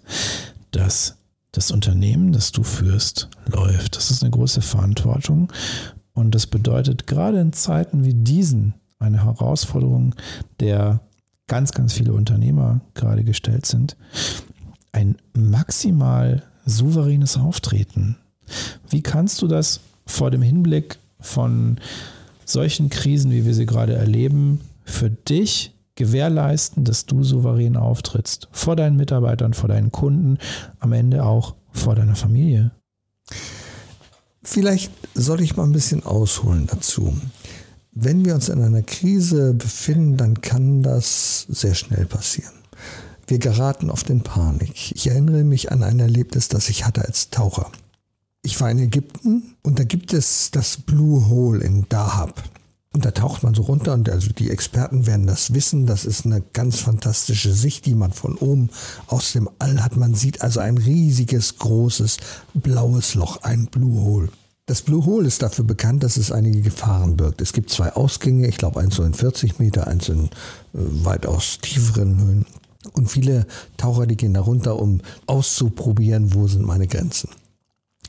dass 0.72 1.19
das 1.52 1.72
Unternehmen, 1.72 2.32
das 2.32 2.52
du 2.52 2.64
führst, 2.64 3.30
läuft. 3.48 3.96
Das 3.96 4.12
ist 4.12 4.24
eine 4.24 4.32
große 4.32 4.62
Verantwortung 4.62 5.52
und 6.14 6.36
das 6.36 6.48
bedeutet 6.48 7.08
gerade 7.08 7.40
in 7.40 7.54
Zeiten 7.54 8.04
wie 8.06 8.14
diesen 8.14 8.76
eine 9.00 9.24
Herausforderung, 9.24 10.16
der 10.60 11.02
ganz, 11.48 11.72
ganz 11.72 11.94
viele 11.94 12.14
Unternehmer 12.14 12.82
gerade 12.94 13.24
gestellt 13.24 13.66
sind, 13.66 13.96
ein 14.92 15.16
maximal 15.34 16.44
souveränes 16.66 17.38
Auftreten. 17.38 18.18
Wie 18.90 19.02
kannst 19.02 19.42
du 19.42 19.48
das 19.48 19.80
vor 20.06 20.32
dem 20.32 20.42
Hinblick 20.42 21.00
von 21.20 21.80
solchen 22.46 22.90
Krisen, 22.90 23.32
wie 23.32 23.46
wir 23.46 23.54
sie 23.54 23.66
gerade 23.66 23.96
erleben, 23.96 24.62
für 24.84 25.10
dich 25.10 25.74
gewährleisten, 26.00 26.86
dass 26.86 27.06
du 27.06 27.24
souverän 27.24 27.78
auftrittst. 27.78 28.48
Vor 28.52 28.76
deinen 28.76 28.96
Mitarbeitern, 28.96 29.54
vor 29.54 29.70
deinen 29.70 29.92
Kunden, 29.92 30.40
am 30.80 30.94
Ende 30.94 31.24
auch 31.24 31.56
vor 31.72 31.94
deiner 31.94 32.16
Familie. 32.16 32.72
Vielleicht 34.42 34.92
soll 35.14 35.42
ich 35.42 35.58
mal 35.58 35.66
ein 35.66 35.74
bisschen 35.74 36.04
ausholen 36.04 36.66
dazu. 36.66 37.14
Wenn 37.92 38.24
wir 38.26 38.34
uns 38.34 38.50
in 38.50 38.62
einer 38.62 38.82
Krise 38.82 39.54
befinden, 39.54 40.18
dann 40.18 40.42
kann 40.42 40.82
das 40.82 41.46
sehr 41.50 41.76
schnell 41.76 42.06
passieren. 42.06 42.54
Wir 43.28 43.38
geraten 43.38 43.92
oft 43.92 44.10
in 44.10 44.22
Panik. 44.22 44.94
Ich 44.96 45.08
erinnere 45.08 45.44
mich 45.44 45.72
an 45.72 45.84
ein 45.84 46.00
Erlebnis, 46.00 46.48
das 46.48 46.70
ich 46.70 46.86
hatte 46.86 47.06
als 47.06 47.30
Taucher. 47.30 47.70
Ich 48.42 48.60
war 48.62 48.72
in 48.72 48.80
Ägypten 48.80 49.56
und 49.64 49.78
da 49.78 49.84
gibt 49.84 50.14
es 50.14 50.50
das 50.50 50.78
Blue 50.78 51.28
Hole 51.28 51.62
in 51.62 51.86
Dahab. 51.90 52.42
Und 52.92 53.06
da 53.06 53.12
taucht 53.12 53.44
man 53.44 53.54
so 53.54 53.62
runter 53.62 53.94
und 53.94 54.10
also 54.10 54.32
die 54.32 54.50
Experten 54.50 55.06
werden 55.06 55.28
das 55.28 55.54
wissen. 55.54 55.86
Das 55.86 56.06
ist 56.06 56.26
eine 56.26 56.42
ganz 56.54 56.80
fantastische 56.80 57.54
Sicht, 57.54 57.86
die 57.86 57.94
man 57.94 58.12
von 58.12 58.36
oben 58.36 58.72
aus 59.06 59.34
dem 59.34 59.48
All 59.60 59.84
hat. 59.84 59.96
Man 59.96 60.16
sieht 60.16 60.42
also 60.42 60.60
ein 60.60 60.78
riesiges, 60.78 61.60
großes, 61.60 62.18
blaues 62.56 63.14
Loch, 63.14 63.44
ein 63.44 63.68
Blue 63.68 64.02
Hole. 64.02 64.30
Das 64.66 64.82
Blue 64.82 65.06
Hole 65.06 65.28
ist 65.28 65.42
dafür 65.44 65.66
bekannt, 65.66 66.04
dass 66.04 66.18
es 66.18 66.32
einige 66.32 66.62
Gefahren 66.62 67.16
birgt. 67.16 67.42
Es 67.42 67.54
gibt 67.54 67.70
zwei 67.70 67.94
Ausgänge, 67.94 68.48
ich 68.48 68.58
glaube 68.58 68.80
eins 68.80 68.96
so 68.96 69.04
in 69.04 69.14
40 69.14 69.60
Meter, 69.60 69.88
eins 69.88 70.10
in 70.10 70.26
äh, 70.26 70.30
weitaus 70.74 71.60
tieferen 71.62 72.20
Höhen. 72.20 72.46
Und 72.94 73.10
viele 73.10 73.46
Taucher, 73.78 74.08
die 74.08 74.18
gehen 74.18 74.34
da 74.34 74.42
runter, 74.42 74.80
um 74.80 75.02
auszuprobieren, 75.28 76.34
wo 76.34 76.48
sind 76.48 76.66
meine 76.66 76.88
Grenzen. 76.88 77.30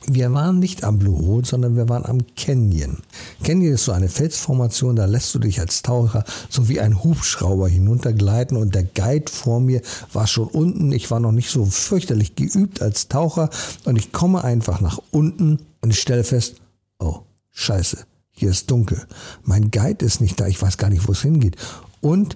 Wir 0.07 0.33
waren 0.33 0.59
nicht 0.59 0.83
am 0.83 0.97
Blue 0.97 1.17
Hole, 1.19 1.45
sondern 1.45 1.75
wir 1.75 1.87
waren 1.87 2.05
am 2.05 2.25
Canyon. 2.35 2.97
Canyon 3.43 3.75
ist 3.75 3.85
so 3.85 3.91
eine 3.91 4.09
Felsformation, 4.09 4.95
da 4.95 5.05
lässt 5.05 5.33
du 5.35 5.39
dich 5.39 5.59
als 5.59 5.83
Taucher 5.83 6.23
so 6.49 6.67
wie 6.69 6.79
ein 6.79 7.03
Hubschrauber 7.03 7.69
hinuntergleiten 7.69 8.57
und 8.57 8.73
der 8.73 8.83
Guide 8.83 9.31
vor 9.31 9.59
mir 9.59 9.81
war 10.11 10.25
schon 10.25 10.47
unten. 10.47 10.91
Ich 10.91 11.11
war 11.11 11.19
noch 11.19 11.31
nicht 11.31 11.51
so 11.51 11.65
fürchterlich 11.65 12.35
geübt 12.35 12.81
als 12.81 13.09
Taucher 13.09 13.49
und 13.85 13.95
ich 13.95 14.11
komme 14.11 14.43
einfach 14.43 14.81
nach 14.81 14.99
unten 15.11 15.59
und 15.81 15.91
ich 15.91 16.01
stelle 16.01 16.23
fest, 16.23 16.55
oh, 16.99 17.19
scheiße, 17.51 18.05
hier 18.31 18.49
ist 18.49 18.71
dunkel. 18.71 19.05
Mein 19.43 19.69
Guide 19.69 20.03
ist 20.03 20.19
nicht 20.19 20.39
da, 20.39 20.47
ich 20.47 20.59
weiß 20.61 20.77
gar 20.77 20.89
nicht, 20.89 21.07
wo 21.07 21.11
es 21.11 21.21
hingeht. 21.21 21.57
Und 22.01 22.35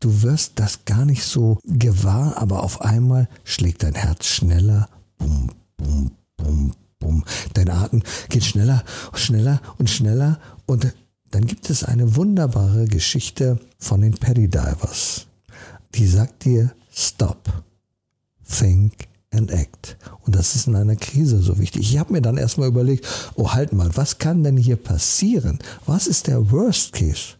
du 0.00 0.22
wirst 0.22 0.52
das 0.56 0.84
gar 0.84 1.06
nicht 1.06 1.24
so 1.24 1.58
gewahr, 1.64 2.36
aber 2.36 2.62
auf 2.62 2.82
einmal 2.82 3.28
schlägt 3.44 3.82
dein 3.82 3.94
Herz 3.94 4.26
schneller. 4.26 4.90
Bum, 5.16 5.50
bum, 5.78 6.10
bum, 6.36 6.72
bum. 7.18 7.24
Dein 7.54 7.70
Atem 7.70 8.02
geht 8.28 8.44
schneller 8.44 8.84
und 9.12 9.18
schneller 9.18 9.60
und 9.78 9.90
schneller. 9.90 10.38
Und 10.66 10.94
dann 11.30 11.46
gibt 11.46 11.70
es 11.70 11.84
eine 11.84 12.16
wunderbare 12.16 12.86
Geschichte 12.86 13.58
von 13.78 14.00
den 14.00 14.14
Paddy 14.14 14.48
Divers. 14.48 15.26
Die 15.94 16.06
sagt 16.06 16.44
dir, 16.44 16.72
stop, 16.90 17.48
think 18.46 18.92
and 19.30 19.50
act. 19.50 19.96
Und 20.24 20.34
das 20.34 20.54
ist 20.54 20.66
in 20.66 20.76
einer 20.76 20.96
Krise 20.96 21.40
so 21.40 21.58
wichtig. 21.58 21.92
Ich 21.92 21.98
habe 21.98 22.12
mir 22.12 22.22
dann 22.22 22.38
erstmal 22.38 22.68
überlegt, 22.68 23.06
oh 23.34 23.52
halt 23.52 23.72
mal, 23.72 23.94
was 23.94 24.18
kann 24.18 24.42
denn 24.42 24.56
hier 24.56 24.76
passieren? 24.76 25.58
Was 25.86 26.06
ist 26.06 26.26
der 26.26 26.50
Worst 26.50 26.92
Case? 26.92 27.34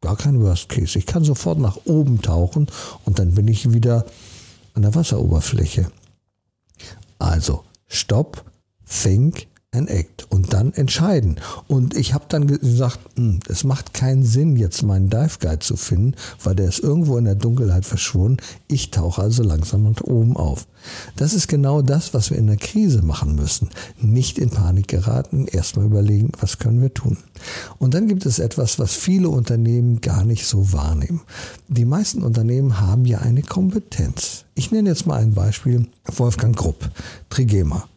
Gar 0.00 0.16
kein 0.16 0.40
Worst 0.40 0.68
Case. 0.68 0.98
Ich 0.98 1.06
kann 1.06 1.24
sofort 1.24 1.58
nach 1.58 1.78
oben 1.84 2.22
tauchen 2.22 2.68
und 3.04 3.18
dann 3.18 3.34
bin 3.34 3.48
ich 3.48 3.72
wieder 3.72 4.06
an 4.74 4.82
der 4.82 4.94
Wasseroberfläche. 4.94 5.90
Also, 7.18 7.64
stopp, 7.88 8.44
think 8.88 9.48
and 9.76 9.90
act 9.90 10.26
und 10.30 10.52
dann 10.52 10.72
entscheiden. 10.72 11.36
Und 11.68 11.96
ich 11.96 12.14
habe 12.14 12.24
dann 12.28 12.46
gesagt, 12.46 12.98
hm, 13.16 13.40
es 13.48 13.64
macht 13.64 13.94
keinen 13.94 14.24
Sinn, 14.24 14.56
jetzt 14.56 14.82
meinen 14.82 15.10
Dive 15.10 15.38
Guide 15.38 15.58
zu 15.60 15.76
finden, 15.76 16.14
weil 16.42 16.54
der 16.54 16.68
ist 16.68 16.80
irgendwo 16.80 17.18
in 17.18 17.24
der 17.24 17.34
Dunkelheit 17.34 17.84
verschwunden. 17.84 18.38
Ich 18.68 18.90
tauche 18.90 19.22
also 19.22 19.42
langsam 19.42 19.84
nach 19.84 20.00
oben 20.02 20.36
auf. 20.36 20.66
Das 21.16 21.34
ist 21.34 21.48
genau 21.48 21.82
das, 21.82 22.14
was 22.14 22.30
wir 22.30 22.38
in 22.38 22.46
der 22.46 22.56
Krise 22.56 23.02
machen 23.02 23.34
müssen. 23.34 23.70
Nicht 24.00 24.38
in 24.38 24.50
Panik 24.50 24.88
geraten, 24.88 25.46
erstmal 25.46 25.86
überlegen, 25.86 26.30
was 26.40 26.58
können 26.58 26.80
wir 26.80 26.94
tun. 26.94 27.18
Und 27.78 27.94
dann 27.94 28.08
gibt 28.08 28.24
es 28.24 28.38
etwas, 28.38 28.78
was 28.78 28.94
viele 28.94 29.28
Unternehmen 29.28 30.00
gar 30.00 30.24
nicht 30.24 30.46
so 30.46 30.72
wahrnehmen. 30.72 31.20
Die 31.68 31.84
meisten 31.84 32.22
Unternehmen 32.22 32.80
haben 32.80 33.04
ja 33.04 33.18
eine 33.18 33.42
Kompetenz. 33.42 34.44
Ich 34.54 34.70
nenne 34.70 34.88
jetzt 34.88 35.06
mal 35.06 35.20
ein 35.20 35.34
Beispiel. 35.34 35.86
Wolfgang 36.16 36.56
Grupp, 36.56 36.90
Trigema 37.28 37.88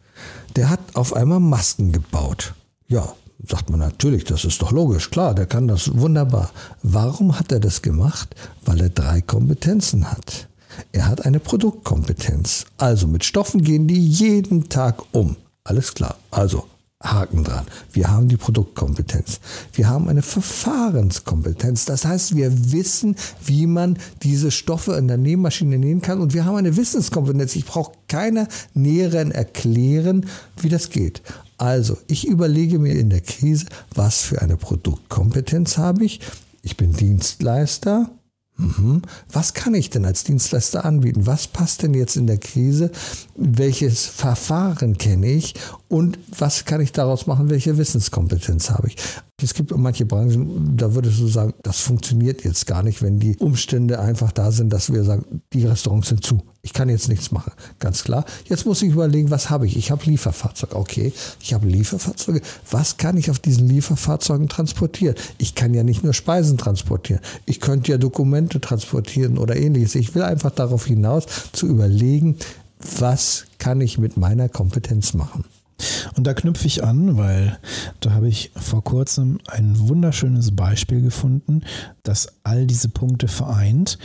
der 0.56 0.70
hat 0.70 0.80
auf 0.94 1.14
einmal 1.14 1.40
Masken 1.40 1.92
gebaut. 1.92 2.54
Ja, 2.88 3.14
sagt 3.46 3.70
man 3.70 3.80
natürlich, 3.80 4.24
das 4.24 4.44
ist 4.44 4.62
doch 4.62 4.72
logisch, 4.72 5.10
klar, 5.10 5.34
der 5.34 5.46
kann 5.46 5.68
das 5.68 5.96
wunderbar. 5.96 6.50
Warum 6.82 7.38
hat 7.38 7.52
er 7.52 7.60
das 7.60 7.82
gemacht? 7.82 8.34
Weil 8.64 8.80
er 8.80 8.90
drei 8.90 9.20
Kompetenzen 9.20 10.10
hat. 10.10 10.48
Er 10.92 11.06
hat 11.06 11.24
eine 11.24 11.40
Produktkompetenz. 11.40 12.66
Also 12.78 13.06
mit 13.06 13.24
Stoffen 13.24 13.62
gehen 13.62 13.86
die 13.86 14.06
jeden 14.06 14.68
Tag 14.68 15.02
um. 15.12 15.36
Alles 15.64 15.94
klar. 15.94 16.16
Also 16.30 16.64
Haken 17.02 17.44
dran. 17.44 17.66
Wir 17.92 18.10
haben 18.10 18.28
die 18.28 18.36
Produktkompetenz. 18.36 19.40
Wir 19.72 19.88
haben 19.88 20.08
eine 20.08 20.20
Verfahrenskompetenz. 20.20 21.86
Das 21.86 22.04
heißt, 22.04 22.36
wir 22.36 22.72
wissen, 22.72 23.16
wie 23.42 23.66
man 23.66 23.98
diese 24.22 24.50
Stoffe 24.50 24.92
in 24.96 25.08
der 25.08 25.16
Nähmaschine 25.16 25.78
nähen 25.78 26.02
kann. 26.02 26.20
Und 26.20 26.34
wir 26.34 26.44
haben 26.44 26.56
eine 26.56 26.76
Wissenskompetenz. 26.76 27.56
Ich 27.56 27.64
brauche 27.64 27.92
keiner 28.06 28.48
Näheren 28.74 29.32
erklären, 29.32 30.26
wie 30.58 30.68
das 30.68 30.90
geht. 30.90 31.22
Also, 31.56 31.96
ich 32.06 32.26
überlege 32.26 32.78
mir 32.78 32.94
in 32.94 33.08
der 33.08 33.22
Krise, 33.22 33.66
was 33.94 34.20
für 34.20 34.42
eine 34.42 34.58
Produktkompetenz 34.58 35.78
habe 35.78 36.04
ich. 36.04 36.20
Ich 36.62 36.76
bin 36.76 36.92
Dienstleister. 36.92 38.10
Mhm. 38.58 39.02
Was 39.32 39.54
kann 39.54 39.72
ich 39.72 39.88
denn 39.88 40.04
als 40.04 40.24
Dienstleister 40.24 40.84
anbieten? 40.84 41.26
Was 41.26 41.46
passt 41.46 41.82
denn 41.82 41.94
jetzt 41.94 42.16
in 42.16 42.26
der 42.26 42.36
Krise? 42.36 42.90
Welches 43.36 44.04
Verfahren 44.04 44.98
kenne 44.98 45.28
ich? 45.28 45.54
Und 45.90 46.20
was 46.38 46.66
kann 46.66 46.80
ich 46.80 46.92
daraus 46.92 47.26
machen? 47.26 47.50
Welche 47.50 47.76
Wissenskompetenz 47.76 48.70
habe 48.70 48.86
ich? 48.86 48.96
Es 49.42 49.54
gibt 49.54 49.76
manche 49.76 50.06
Branchen, 50.06 50.76
da 50.76 50.94
würdest 50.94 51.18
du 51.18 51.26
sagen, 51.26 51.52
das 51.64 51.80
funktioniert 51.80 52.44
jetzt 52.44 52.68
gar 52.68 52.84
nicht, 52.84 53.02
wenn 53.02 53.18
die 53.18 53.36
Umstände 53.38 53.98
einfach 53.98 54.30
da 54.30 54.52
sind, 54.52 54.72
dass 54.72 54.92
wir 54.92 55.02
sagen, 55.02 55.42
die 55.52 55.66
Restaurants 55.66 56.10
sind 56.10 56.24
zu. 56.24 56.42
Ich 56.62 56.72
kann 56.74 56.88
jetzt 56.88 57.08
nichts 57.08 57.32
machen. 57.32 57.50
Ganz 57.80 58.04
klar. 58.04 58.24
Jetzt 58.44 58.66
muss 58.66 58.82
ich 58.82 58.92
überlegen, 58.92 59.30
was 59.30 59.50
habe 59.50 59.66
ich? 59.66 59.76
Ich 59.76 59.90
habe 59.90 60.04
Lieferfahrzeuge. 60.04 60.76
Okay, 60.76 61.12
ich 61.40 61.54
habe 61.54 61.66
Lieferfahrzeuge. 61.66 62.40
Was 62.70 62.96
kann 62.96 63.16
ich 63.16 63.28
auf 63.28 63.40
diesen 63.40 63.66
Lieferfahrzeugen 63.66 64.48
transportieren? 64.48 65.16
Ich 65.38 65.56
kann 65.56 65.74
ja 65.74 65.82
nicht 65.82 66.04
nur 66.04 66.14
Speisen 66.14 66.56
transportieren. 66.56 67.20
Ich 67.46 67.60
könnte 67.60 67.90
ja 67.90 67.98
Dokumente 67.98 68.60
transportieren 68.60 69.38
oder 69.38 69.56
ähnliches. 69.56 69.96
Ich 69.96 70.14
will 70.14 70.22
einfach 70.22 70.52
darauf 70.52 70.86
hinaus 70.86 71.24
zu 71.50 71.66
überlegen, 71.66 72.36
was 72.78 73.46
kann 73.58 73.80
ich 73.80 73.98
mit 73.98 74.16
meiner 74.16 74.48
Kompetenz 74.48 75.14
machen. 75.14 75.44
Und 76.16 76.26
da 76.26 76.34
knüpfe 76.34 76.66
ich 76.66 76.84
an, 76.84 77.16
weil 77.16 77.58
da 78.00 78.12
habe 78.12 78.28
ich 78.28 78.52
vor 78.54 78.84
kurzem 78.84 79.38
ein 79.48 79.78
wunderschönes 79.78 80.54
Beispiel 80.54 81.02
gefunden, 81.02 81.62
das 82.02 82.28
all 82.44 82.66
diese 82.66 82.88
Punkte 82.88 83.28
vereint. 83.28 83.98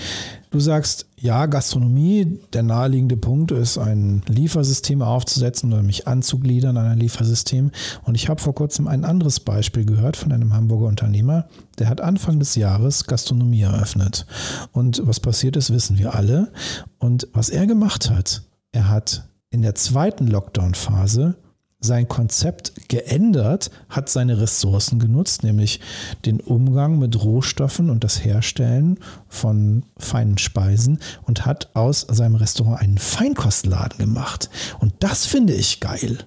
Du 0.51 0.59
sagst, 0.59 1.07
ja, 1.17 1.47
Gastronomie, 1.47 2.39
der 2.53 2.63
naheliegende 2.63 3.17
Punkt 3.17 3.51
ist, 3.51 3.77
ein 3.77 4.21
Liefersystem 4.27 5.01
aufzusetzen 5.01 5.73
oder 5.73 5.83
mich 5.83 6.07
anzugliedern 6.07 6.77
an 6.77 6.85
ein 6.85 6.99
Liefersystem. 6.99 7.71
Und 8.03 8.15
ich 8.15 8.29
habe 8.29 8.41
vor 8.41 8.55
kurzem 8.55 8.87
ein 8.87 9.03
anderes 9.03 9.39
Beispiel 9.39 9.85
gehört 9.85 10.15
von 10.15 10.31
einem 10.31 10.53
Hamburger 10.53 10.87
Unternehmer, 10.87 11.47
der 11.77 11.89
hat 11.89 11.99
Anfang 11.99 12.39
des 12.39 12.55
Jahres 12.55 13.05
Gastronomie 13.05 13.63
eröffnet. 13.63 14.25
Und 14.71 15.01
was 15.05 15.19
passiert 15.19 15.57
ist, 15.57 15.73
wissen 15.73 15.97
wir 15.97 16.15
alle. 16.15 16.51
Und 16.99 17.27
was 17.33 17.49
er 17.49 17.67
gemacht 17.67 18.09
hat, 18.09 18.43
er 18.71 18.89
hat 18.89 19.27
in 19.49 19.61
der 19.61 19.75
zweiten 19.75 20.27
Lockdown-Phase 20.27 21.35
sein 21.79 22.07
Konzept 22.07 22.89
geändert, 22.89 23.69
hat 23.89 24.09
seine 24.09 24.39
Ressourcen 24.39 24.99
genutzt, 24.99 25.43
nämlich 25.43 25.79
den 26.25 26.39
Umgang 26.39 26.99
mit 26.99 27.23
Rohstoffen 27.23 27.89
und 27.89 28.03
das 28.03 28.23
Herstellen 28.23 28.99
von 29.27 29.83
feinen 29.97 30.37
Speisen 30.37 30.99
und 31.23 31.45
hat 31.45 31.75
aus 31.75 32.01
seinem 32.09 32.35
Restaurant 32.35 32.81
einen 32.81 32.97
Feinkostladen 32.97 33.99
gemacht. 33.99 34.49
Und 34.79 34.93
das 34.99 35.25
finde 35.25 35.53
ich 35.53 35.79
geil. 35.79 36.17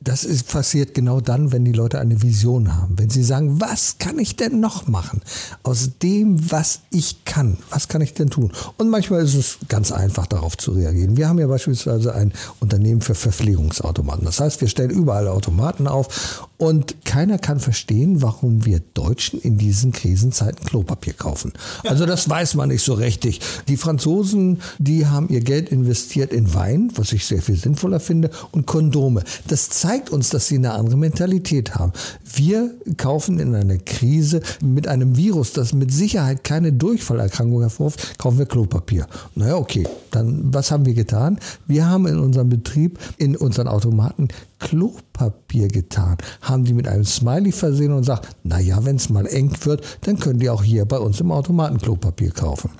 Das 0.00 0.24
ist 0.24 0.48
passiert 0.48 0.94
genau 0.94 1.20
dann, 1.20 1.52
wenn 1.52 1.64
die 1.64 1.72
Leute 1.72 1.98
eine 1.98 2.22
Vision 2.22 2.74
haben. 2.74 2.98
Wenn 2.98 3.10
sie 3.10 3.24
sagen, 3.24 3.60
was 3.60 3.98
kann 3.98 4.18
ich 4.18 4.36
denn 4.36 4.60
noch 4.60 4.86
machen? 4.86 5.22
Aus 5.62 5.90
dem, 6.02 6.50
was 6.50 6.80
ich 6.90 7.24
kann, 7.24 7.58
was 7.70 7.88
kann 7.88 8.00
ich 8.00 8.14
denn 8.14 8.30
tun? 8.30 8.52
Und 8.76 8.90
manchmal 8.90 9.22
ist 9.22 9.34
es 9.34 9.58
ganz 9.68 9.90
einfach, 9.92 10.26
darauf 10.26 10.56
zu 10.56 10.72
reagieren. 10.72 11.16
Wir 11.16 11.28
haben 11.28 11.38
ja 11.38 11.46
beispielsweise 11.46 12.14
ein 12.14 12.32
Unternehmen 12.60 13.00
für 13.00 13.14
Verpflegungsautomaten. 13.14 14.24
Das 14.24 14.40
heißt, 14.40 14.60
wir 14.60 14.68
stellen 14.68 14.90
überall 14.90 15.28
Automaten 15.28 15.88
auf 15.88 16.47
und 16.58 17.04
keiner 17.04 17.38
kann 17.38 17.60
verstehen, 17.60 18.20
warum 18.20 18.66
wir 18.66 18.80
Deutschen 18.94 19.40
in 19.40 19.58
diesen 19.58 19.92
Krisenzeiten 19.92 20.66
Klopapier 20.66 21.12
kaufen. 21.12 21.52
Also 21.84 22.04
das 22.04 22.28
weiß 22.28 22.54
man 22.54 22.68
nicht 22.68 22.82
so 22.82 22.94
richtig. 22.94 23.40
Die 23.68 23.76
Franzosen, 23.76 24.60
die 24.78 25.06
haben 25.06 25.28
ihr 25.28 25.40
Geld 25.40 25.70
investiert 25.70 26.32
in 26.32 26.52
Wein, 26.54 26.90
was 26.96 27.12
ich 27.12 27.26
sehr 27.26 27.42
viel 27.42 27.54
sinnvoller 27.54 28.00
finde, 28.00 28.30
und 28.50 28.66
Kondome. 28.66 29.22
Das 29.46 29.70
zeigt 29.70 30.10
uns, 30.10 30.30
dass 30.30 30.48
sie 30.48 30.56
eine 30.56 30.72
andere 30.72 30.96
Mentalität 30.96 31.76
haben. 31.76 31.92
Wir 32.24 32.74
kaufen 32.96 33.38
in 33.38 33.54
einer 33.54 33.78
Krise 33.78 34.42
mit 34.60 34.88
einem 34.88 35.16
Virus, 35.16 35.52
das 35.52 35.72
mit 35.72 35.92
Sicherheit 35.92 36.42
keine 36.42 36.72
Durchfallerkrankung 36.72 37.60
hervorruft, 37.60 38.18
kaufen 38.18 38.38
wir 38.38 38.46
Klopapier. 38.46 39.06
Naja, 39.36 39.56
okay. 39.56 39.86
Dann, 40.10 40.52
was 40.52 40.70
haben 40.70 40.86
wir 40.86 40.94
getan? 40.94 41.38
Wir 41.66 41.86
haben 41.86 42.06
in 42.06 42.18
unserem 42.18 42.48
Betrieb, 42.48 42.98
in 43.18 43.36
unseren 43.36 43.68
Automaten 43.68 44.28
Klopapier 44.58 45.68
getan, 45.68 46.16
haben 46.42 46.64
die 46.64 46.74
mit 46.74 46.88
einem 46.88 47.04
Smiley 47.04 47.52
versehen 47.52 47.92
und 47.92 48.04
sagt, 48.04 48.36
naja, 48.42 48.84
wenn 48.84 48.96
es 48.96 49.08
mal 49.08 49.26
eng 49.26 49.52
wird, 49.62 49.84
dann 50.02 50.18
können 50.18 50.40
die 50.40 50.50
auch 50.50 50.62
hier 50.62 50.84
bei 50.84 50.98
uns 50.98 51.20
im 51.20 51.30
Automaten 51.30 51.78
Klopapier 51.78 52.32
kaufen. 52.32 52.70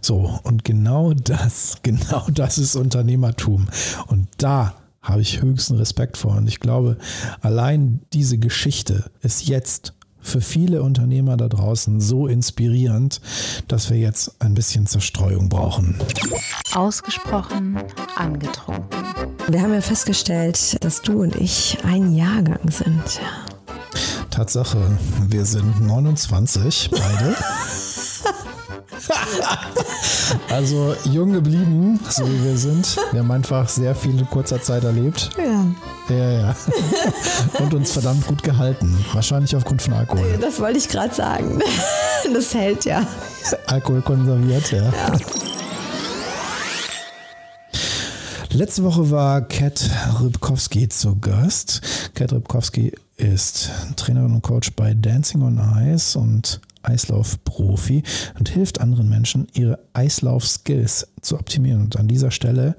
So, 0.00 0.38
und 0.44 0.64
genau 0.64 1.12
das, 1.12 1.76
genau 1.82 2.26
das 2.32 2.58
ist 2.58 2.76
Unternehmertum. 2.76 3.68
Und 4.06 4.28
da 4.38 4.74
habe 5.02 5.20
ich 5.20 5.42
höchsten 5.42 5.76
Respekt 5.76 6.16
vor. 6.16 6.36
Und 6.36 6.48
ich 6.48 6.60
glaube, 6.60 6.96
allein 7.40 8.00
diese 8.12 8.38
Geschichte 8.38 9.10
ist 9.20 9.46
jetzt 9.46 9.92
für 10.24 10.40
viele 10.40 10.82
Unternehmer 10.82 11.36
da 11.36 11.48
draußen 11.48 12.00
so 12.00 12.26
inspirierend, 12.26 13.20
dass 13.68 13.90
wir 13.90 13.98
jetzt 13.98 14.34
ein 14.40 14.54
bisschen 14.54 14.86
Zerstreuung 14.86 15.48
brauchen. 15.48 15.96
Ausgesprochen 16.74 17.78
angetrunken. 18.16 19.04
Wir 19.48 19.60
haben 19.60 19.74
ja 19.74 19.82
festgestellt, 19.82 20.82
dass 20.82 21.02
du 21.02 21.22
und 21.22 21.36
ich 21.36 21.78
ein 21.84 22.14
Jahrgang 22.14 22.70
sind. 22.70 23.20
Tatsache, 24.30 24.98
wir 25.28 25.44
sind 25.44 25.86
29 25.86 26.90
beide. 26.90 27.36
also 30.50 30.94
jung 31.04 31.32
geblieben, 31.32 32.00
so 32.08 32.26
wie 32.26 32.44
wir 32.44 32.56
sind. 32.56 32.96
Wir 33.12 33.20
haben 33.20 33.30
einfach 33.30 33.68
sehr 33.68 33.94
viel 33.94 34.18
in 34.18 34.28
kurzer 34.28 34.60
Zeit 34.60 34.84
erlebt. 34.84 35.30
Ja. 35.38 35.66
Ja, 36.14 36.30
ja. 36.30 36.56
Und 37.58 37.74
uns 37.74 37.92
verdammt 37.92 38.26
gut 38.26 38.42
gehalten. 38.42 39.04
Wahrscheinlich 39.12 39.54
aufgrund 39.56 39.82
von 39.82 39.94
Alkohol. 39.94 40.38
Das 40.40 40.60
wollte 40.60 40.78
ich 40.78 40.88
gerade 40.88 41.14
sagen. 41.14 41.60
Das 42.32 42.54
hält 42.54 42.86
ja. 42.86 43.06
Alkohol 43.66 44.00
konserviert, 44.00 44.72
ja. 44.72 44.84
ja. 44.84 45.12
Letzte 48.48 48.82
Woche 48.82 49.10
war 49.10 49.42
Kat 49.42 49.90
Rybkowski 50.22 50.88
zu 50.88 51.16
Gast. 51.16 51.82
Kat 52.14 52.32
Rybkowski 52.32 52.92
ist 53.16 53.70
Trainerin 53.96 54.32
und 54.32 54.42
Coach 54.42 54.72
bei 54.74 54.94
Dancing 54.94 55.42
on 55.42 55.60
Ice 55.84 56.18
und 56.18 56.60
Eislauf-Profi 56.84 58.02
und 58.38 58.48
hilft 58.48 58.80
anderen 58.80 59.08
Menschen, 59.08 59.46
ihre 59.52 59.78
Eislauf-Skills 59.92 61.08
zu 61.20 61.38
optimieren. 61.38 61.82
Und 61.82 61.98
an 61.98 62.08
dieser 62.08 62.30
Stelle, 62.30 62.76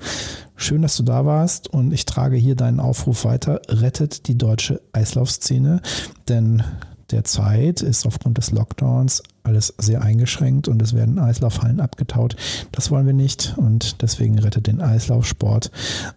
schön, 0.56 0.82
dass 0.82 0.98
du 0.98 1.04
da 1.04 1.26
warst 1.26 1.68
und 1.68 1.92
ich 1.92 2.06
trage 2.06 2.38
hier 2.38 2.56
deinen 2.56 2.80
Aufruf 2.80 3.26
weiter. 3.26 3.62
Rettet 3.68 4.28
die 4.28 4.38
deutsche 4.38 4.82
Eislaufszene, 4.94 5.82
denn 6.28 6.64
derzeit 7.12 7.82
ist 7.82 8.06
aufgrund 8.06 8.38
des 8.38 8.52
Lockdowns 8.52 9.24
alles 9.44 9.74
sehr 9.78 10.02
eingeschränkt 10.02 10.68
und 10.68 10.82
es 10.82 10.94
werden 10.94 11.20
Eislaufhallen 11.20 11.80
abgetaut. 11.80 12.36
Das 12.72 12.90
wollen 12.90 13.06
wir 13.06 13.14
nicht 13.14 13.54
und 13.58 14.02
deswegen 14.02 14.40
rettet 14.40 14.68
den 14.68 14.82
Eislaufsport. 14.82 15.72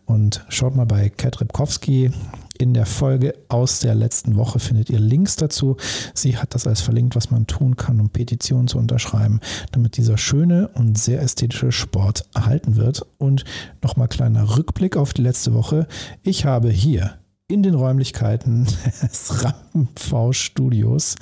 Und 0.07 0.44
schaut 0.48 0.74
mal 0.74 0.87
bei 0.87 1.11
Kat 1.11 1.40
Ripkowski 1.40 2.11
in 2.59 2.75
der 2.75 2.87
Folge 2.87 3.35
aus 3.49 3.81
der 3.81 3.94
letzten 3.94 4.37
Woche 4.37 4.59
findet 4.59 4.90
ihr 4.90 4.99
Links 4.99 5.37
dazu. 5.37 5.77
Sie 6.14 6.37
hat 6.37 6.55
das 6.55 6.66
als 6.66 6.81
verlinkt, 6.81 7.16
was 7.16 7.31
man 7.31 7.47
tun 7.47 7.77
kann, 7.77 8.01
um 8.01 8.11
Petitionen 8.11 8.68
zu 8.68 8.79
unterschreiben, 8.79 9.40
damit 9.73 9.97
dieser 9.97 10.18
schöne 10.18 10.68
und 10.75 10.99
sehr 10.99 11.23
ästhetische 11.23 11.73
Sport 11.73 12.25
erhalten 12.35 12.77
wird. 12.77 13.07
Und 13.18 13.44
nochmal 13.83 14.09
kleiner 14.09 14.57
Rückblick 14.57 14.97
auf 14.97 15.14
die 15.14 15.23
letzte 15.23 15.55
Woche. 15.55 15.87
Ich 16.23 16.44
habe 16.44 16.68
hier 16.68 17.18
in 17.49 17.62
den 17.62 17.75
Räumlichkeiten 17.75 18.66
des 19.03 19.42
Rampenv-Studios 19.42 21.14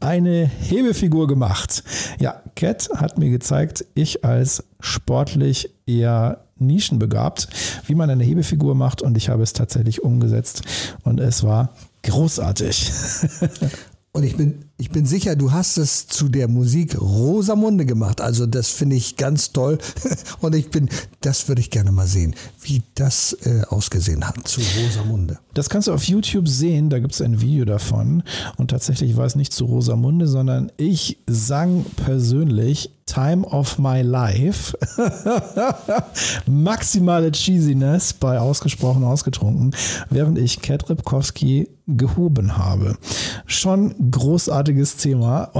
eine 0.00 0.46
Hebefigur 0.46 1.26
gemacht. 1.26 1.84
Ja, 2.18 2.42
Cat 2.54 2.88
hat 2.96 3.18
mir 3.18 3.30
gezeigt, 3.30 3.84
ich 3.94 4.24
als 4.24 4.64
sportlich 4.80 5.70
eher 5.86 6.45
nischenbegabt, 6.58 7.48
wie 7.86 7.94
man 7.94 8.10
eine 8.10 8.24
Hebefigur 8.24 8.74
macht 8.74 9.02
und 9.02 9.16
ich 9.16 9.28
habe 9.28 9.42
es 9.42 9.52
tatsächlich 9.52 10.02
umgesetzt 10.02 10.62
und 11.02 11.20
es 11.20 11.42
war 11.42 11.70
großartig. 12.02 12.92
Und 14.16 14.22
ich 14.22 14.34
bin, 14.34 14.64
ich 14.78 14.88
bin 14.88 15.04
sicher, 15.04 15.36
du 15.36 15.52
hast 15.52 15.76
es 15.76 16.06
zu 16.06 16.30
der 16.30 16.48
Musik 16.48 16.98
Rosamunde 16.98 17.84
gemacht. 17.84 18.22
Also 18.22 18.46
das 18.46 18.70
finde 18.70 18.96
ich 18.96 19.18
ganz 19.18 19.52
toll. 19.52 19.76
Und 20.40 20.54
ich 20.54 20.70
bin, 20.70 20.88
das 21.20 21.48
würde 21.48 21.60
ich 21.60 21.70
gerne 21.70 21.92
mal 21.92 22.06
sehen, 22.06 22.34
wie 22.62 22.82
das 22.94 23.36
äh, 23.44 23.64
ausgesehen 23.68 24.26
hat 24.26 24.48
zu 24.48 24.62
Rosamunde. 24.62 25.38
Das 25.52 25.68
kannst 25.68 25.88
du 25.88 25.92
auf 25.92 26.04
YouTube 26.04 26.48
sehen, 26.48 26.88
da 26.88 26.98
gibt 26.98 27.12
es 27.12 27.20
ein 27.20 27.42
Video 27.42 27.66
davon. 27.66 28.22
Und 28.56 28.70
tatsächlich 28.70 29.18
war 29.18 29.26
es 29.26 29.36
nicht 29.36 29.52
zu 29.52 29.66
Rosamunde, 29.66 30.26
sondern 30.26 30.72
ich 30.78 31.18
sang 31.26 31.84
persönlich 31.96 32.90
Time 33.04 33.46
of 33.46 33.78
My 33.78 34.02
Life. 34.02 34.76
Maximale 36.46 37.32
Cheesiness 37.32 38.14
bei 38.14 38.40
Ausgesprochen 38.40 39.04
Ausgetrunken, 39.04 39.76
während 40.10 40.38
ich 40.38 40.60
Kat 40.60 40.88
Ripkowski 40.88 41.68
gehoben 41.86 42.56
habe. 42.56 42.98
Schon 43.46 44.10
großartiges 44.10 44.96
Thema. 44.96 45.50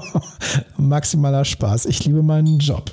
Maximaler 0.76 1.44
Spaß. 1.44 1.86
Ich 1.86 2.04
liebe 2.04 2.22
meinen 2.22 2.58
Job. 2.58 2.90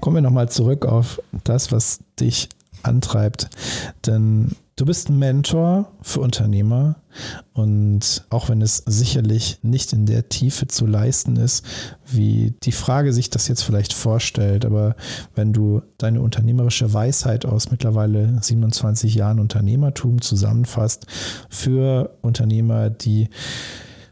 Kommen 0.00 0.16
wir 0.16 0.22
nochmal 0.22 0.50
zurück 0.50 0.84
auf 0.84 1.20
das, 1.44 1.72
was 1.72 2.00
dich 2.20 2.48
antreibt. 2.82 3.48
Denn 4.06 4.54
Du 4.74 4.86
bist 4.86 5.10
ein 5.10 5.18
Mentor 5.18 5.92
für 6.00 6.20
Unternehmer 6.20 6.96
und 7.52 8.24
auch 8.30 8.48
wenn 8.48 8.62
es 8.62 8.78
sicherlich 8.86 9.58
nicht 9.60 9.92
in 9.92 10.06
der 10.06 10.30
Tiefe 10.30 10.66
zu 10.66 10.86
leisten 10.86 11.36
ist, 11.36 11.66
wie 12.06 12.54
die 12.62 12.72
Frage 12.72 13.12
sich 13.12 13.28
das 13.28 13.48
jetzt 13.48 13.64
vielleicht 13.64 13.92
vorstellt, 13.92 14.64
aber 14.64 14.96
wenn 15.34 15.52
du 15.52 15.82
deine 15.98 16.22
unternehmerische 16.22 16.94
Weisheit 16.94 17.44
aus 17.44 17.70
mittlerweile 17.70 18.38
27 18.40 19.14
Jahren 19.14 19.40
Unternehmertum 19.40 20.22
zusammenfasst 20.22 21.06
für 21.50 22.16
Unternehmer, 22.22 22.88
die 22.88 23.28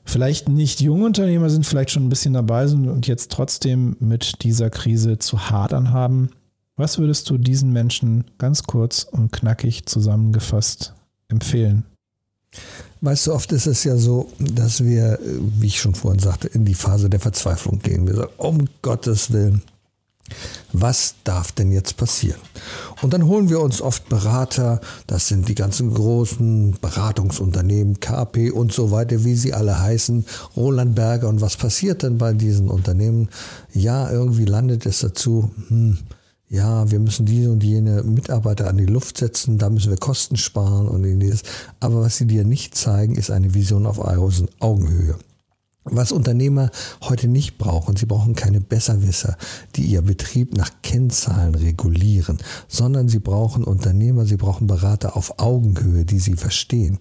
vielleicht 0.05 0.51
nicht 0.51 0.83
junge 0.83 1.07
Unternehmer 1.07 1.49
sind, 1.49 1.65
vielleicht 1.65 1.91
schon 1.91 2.05
ein 2.05 2.11
bisschen 2.11 2.35
dabei 2.35 2.67
sind 2.67 2.87
und 2.87 3.07
jetzt 3.07 3.33
trotzdem 3.33 3.97
mit 3.99 4.43
dieser 4.43 4.69
Krise 4.69 5.19
zu 5.19 5.49
hadern 5.49 5.93
haben, 5.93 6.31
was 6.77 6.99
würdest 6.99 7.29
du 7.31 7.39
diesen 7.39 7.73
Menschen 7.73 8.25
ganz 8.39 8.63
kurz 8.63 9.05
und 9.05 9.33
knackig 9.33 9.87
zusammengefasst 9.87 10.95
empfehlen? 11.29 11.85
Weißt 13.01 13.27
du, 13.27 13.33
oft 13.33 13.53
ist 13.53 13.67
es 13.67 13.85
ja 13.85 13.97
so, 13.97 14.31
dass 14.39 14.85
wir, 14.85 15.19
wie 15.23 15.69
ich 15.69 15.81
schon 15.81 15.95
vorhin 15.95 16.21
sagte, 16.21 16.49
in 16.49 16.65
die 16.65 16.75
Phase 16.75 17.09
der 17.09 17.21
Verzweiflung 17.21 17.79
gehen. 17.79 18.07
Wir 18.07 18.17
sagen, 18.17 18.33
um 18.37 18.69
Gottes 18.83 19.33
Willen, 19.33 19.63
was 20.73 21.15
darf 21.25 21.53
denn 21.53 21.73
jetzt 21.73 21.97
passieren? 21.97 22.41
Und 23.03 23.13
dann 23.13 23.27
holen 23.27 23.49
wir 23.49 23.61
uns 23.61 23.81
oft 23.81 24.09
Berater, 24.09 24.81
das 25.07 25.29
sind 25.29 25.49
die 25.49 25.55
ganzen 25.55 25.93
großen 25.93 26.77
Beratungsunternehmen, 26.81 28.01
KP 28.01 28.51
und 28.51 28.73
so 28.73 28.91
weiter, 28.91 29.25
wie 29.25 29.35
sie 29.35 29.55
alle 29.55 29.81
heißen, 29.81 30.27
Roland 30.57 30.95
Berger. 30.95 31.29
Und 31.29 31.41
was 31.41 31.57
passiert 31.57 32.03
denn 32.03 32.19
bei 32.19 32.33
diesen 32.33 32.69
Unternehmen? 32.69 33.29
Ja, 33.73 34.11
irgendwie 34.11 34.45
landet 34.45 34.87
es 34.87 35.01
dazu, 35.01 35.51
hm, 35.69 35.99
ja, 36.51 36.91
wir 36.91 36.99
müssen 36.99 37.27
diese 37.27 37.53
und 37.53 37.63
jene 37.63 38.03
Mitarbeiter 38.03 38.69
an 38.69 38.77
die 38.77 38.87
Luft 38.87 39.19
setzen, 39.19 39.57
da 39.57 39.71
müssen 39.71 39.91
wir 39.91 39.97
Kosten 39.97 40.37
sparen 40.37 40.89
und 40.89 41.05
ähnliches. 41.05 41.45
Aber 41.79 42.01
was 42.01 42.17
sie 42.17 42.27
dir 42.27 42.45
nicht 42.45 42.75
zeigen, 42.75 43.15
ist 43.15 43.31
eine 43.31 43.55
Vision 43.55 43.87
auf 43.87 44.01
Augenhöhe. 44.01 45.15
Was 45.93 46.13
Unternehmer 46.13 46.71
heute 47.03 47.27
nicht 47.27 47.59
brauchen, 47.59 47.97
sie 47.97 48.07
brauchen 48.07 48.37
keine 48.37 48.61
Besserwisser, 48.61 49.37
die 49.75 49.83
ihr 49.83 50.03
Betrieb 50.03 50.57
nach 50.57 50.71
Kennzahlen 50.83 51.57
regulieren, 51.57 52.39
sondern 52.69 53.09
sie 53.09 53.19
brauchen 53.19 53.65
Unternehmer, 53.65 54.25
sie 54.25 54.37
brauchen 54.37 54.69
Berater 54.69 55.17
auf 55.17 55.41
Augenhöhe, 55.41 56.05
die 56.05 56.21
sie 56.21 56.37
verstehen. 56.37 56.99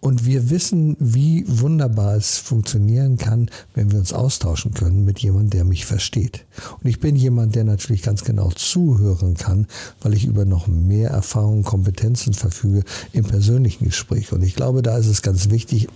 Und 0.00 0.24
wir 0.26 0.50
wissen, 0.50 0.96
wie 0.98 1.44
wunderbar 1.46 2.16
es 2.16 2.38
funktionieren 2.38 3.16
kann, 3.16 3.48
wenn 3.74 3.92
wir 3.92 4.00
uns 4.00 4.12
austauschen 4.12 4.74
können 4.74 5.04
mit 5.04 5.20
jemandem, 5.20 5.50
der 5.50 5.64
mich 5.64 5.86
versteht. 5.86 6.44
Und 6.82 6.90
ich 6.90 6.98
bin 6.98 7.14
jemand, 7.14 7.54
der 7.54 7.62
natürlich 7.62 8.02
ganz 8.02 8.24
genau 8.24 8.50
zuhören 8.50 9.34
kann, 9.34 9.68
weil 10.00 10.14
ich 10.14 10.24
über 10.24 10.44
noch 10.44 10.66
mehr 10.66 11.10
Erfahrung, 11.10 11.62
Kompetenzen 11.62 12.34
verfüge 12.34 12.82
im 13.12 13.24
persönlichen 13.24 13.84
Gespräch. 13.84 14.32
Und 14.32 14.42
ich 14.42 14.56
glaube, 14.56 14.82
da 14.82 14.96
ist 14.98 15.06
es 15.06 15.22
ganz 15.22 15.50
wichtig, 15.50 15.88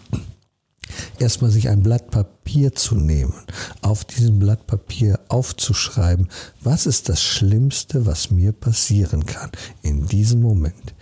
erstmal 1.18 1.51
sich 1.51 1.68
ein 1.68 1.83
Blatt 1.83 2.11
Papier 2.11 2.75
zu 2.75 2.94
nehmen, 2.94 3.35
auf 3.83 4.05
diesem 4.05 4.38
Blatt 4.38 4.66
Papier 4.66 5.20
aufzuschreiben, 5.29 6.29
was 6.62 6.87
ist 6.87 7.09
das 7.09 7.22
Schlimmste, 7.22 8.07
was 8.07 8.31
mir 8.31 8.53
passieren 8.53 9.27
kann 9.27 9.51
in 9.83 10.07
diesem 10.07 10.40
Moment. 10.40 10.94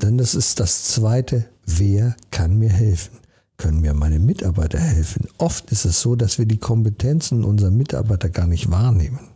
Denn 0.00 0.18
das 0.18 0.34
ist 0.34 0.60
das 0.60 0.84
Zweite, 0.84 1.46
wer 1.66 2.16
kann 2.30 2.58
mir 2.58 2.70
helfen? 2.70 3.18
Können 3.56 3.80
mir 3.80 3.94
meine 3.94 4.18
Mitarbeiter 4.18 4.80
helfen? 4.80 5.28
Oft 5.38 5.70
ist 5.70 5.84
es 5.84 6.00
so, 6.00 6.16
dass 6.16 6.38
wir 6.38 6.46
die 6.46 6.58
Kompetenzen 6.58 7.44
unserer 7.44 7.70
Mitarbeiter 7.70 8.28
gar 8.28 8.48
nicht 8.48 8.70
wahrnehmen. 8.70 9.31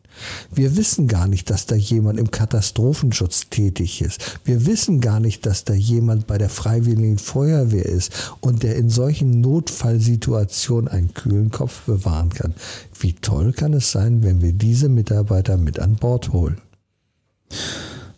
Wir 0.53 0.77
wissen 0.77 1.09
gar 1.09 1.29
nicht, 1.29 1.51
dass 1.51 1.67
da 1.67 1.75
jemand 1.75 2.19
im 2.19 2.31
Katastrophenschutz 2.31 3.49
tätig 3.51 4.01
ist. 4.03 4.41
Wir 4.45 4.67
wissen 4.67 5.01
gar 5.01 5.21
nicht, 5.21 5.47
dass 5.47 5.65
da 5.65 5.75
jemand 5.75 6.27
bei 6.27 6.39
der 6.39 6.51
Freiwilligen 6.51 7.19
Feuerwehr 7.19 7.87
ist 7.87 8.33
und 8.41 8.63
der 8.63 8.77
in 8.77 8.91
solchen 8.91 9.41
Notfallsituationen 9.41 10.89
einen 10.89 11.15
kühlen 11.15 11.51
Kopf 11.51 11.83
bewahren 11.83 12.31
kann. 12.31 12.55
Wie 12.99 13.13
toll 13.13 13.53
kann 13.53 13.73
es 13.75 13.93
sein, 13.93 14.23
wenn 14.23 14.43
wir 14.43 14.53
diese 14.53 14.89
Mitarbeiter 14.89 15.57
mit 15.57 15.79
an 15.79 15.97
Bord 15.97 16.33
holen? 16.33 16.61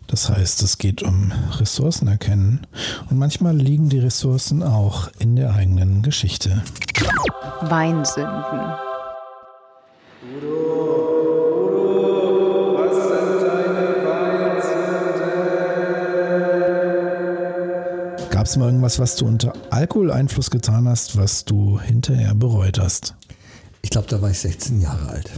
Das 0.06 0.30
heißt, 0.30 0.62
es 0.62 0.78
geht 0.78 1.02
um 1.02 1.32
Ressourcen 1.58 2.08
erkennen 2.08 2.66
und 3.10 3.18
manchmal 3.18 3.54
liegen 3.54 3.90
die 3.90 3.98
Ressourcen 3.98 4.62
auch 4.62 5.10
in 5.18 5.36
der 5.36 5.52
eigenen 5.52 6.00
Geschichte. 6.02 6.62
Weinsünden. 7.60 8.78
Es 18.48 18.56
mal 18.56 18.66
irgendwas, 18.66 18.98
was 18.98 19.16
du 19.16 19.26
unter 19.26 19.52
Alkoholeinfluss 19.70 20.50
getan 20.50 20.88
hast, 20.88 21.18
was 21.18 21.44
du 21.44 21.78
hinterher 21.78 22.34
bereut 22.34 22.78
hast? 22.78 23.14
Ich 23.82 23.90
glaube, 23.90 24.06
da 24.08 24.22
war 24.22 24.30
ich 24.30 24.38
16 24.38 24.80
Jahre 24.80 25.08
alt. 25.10 25.30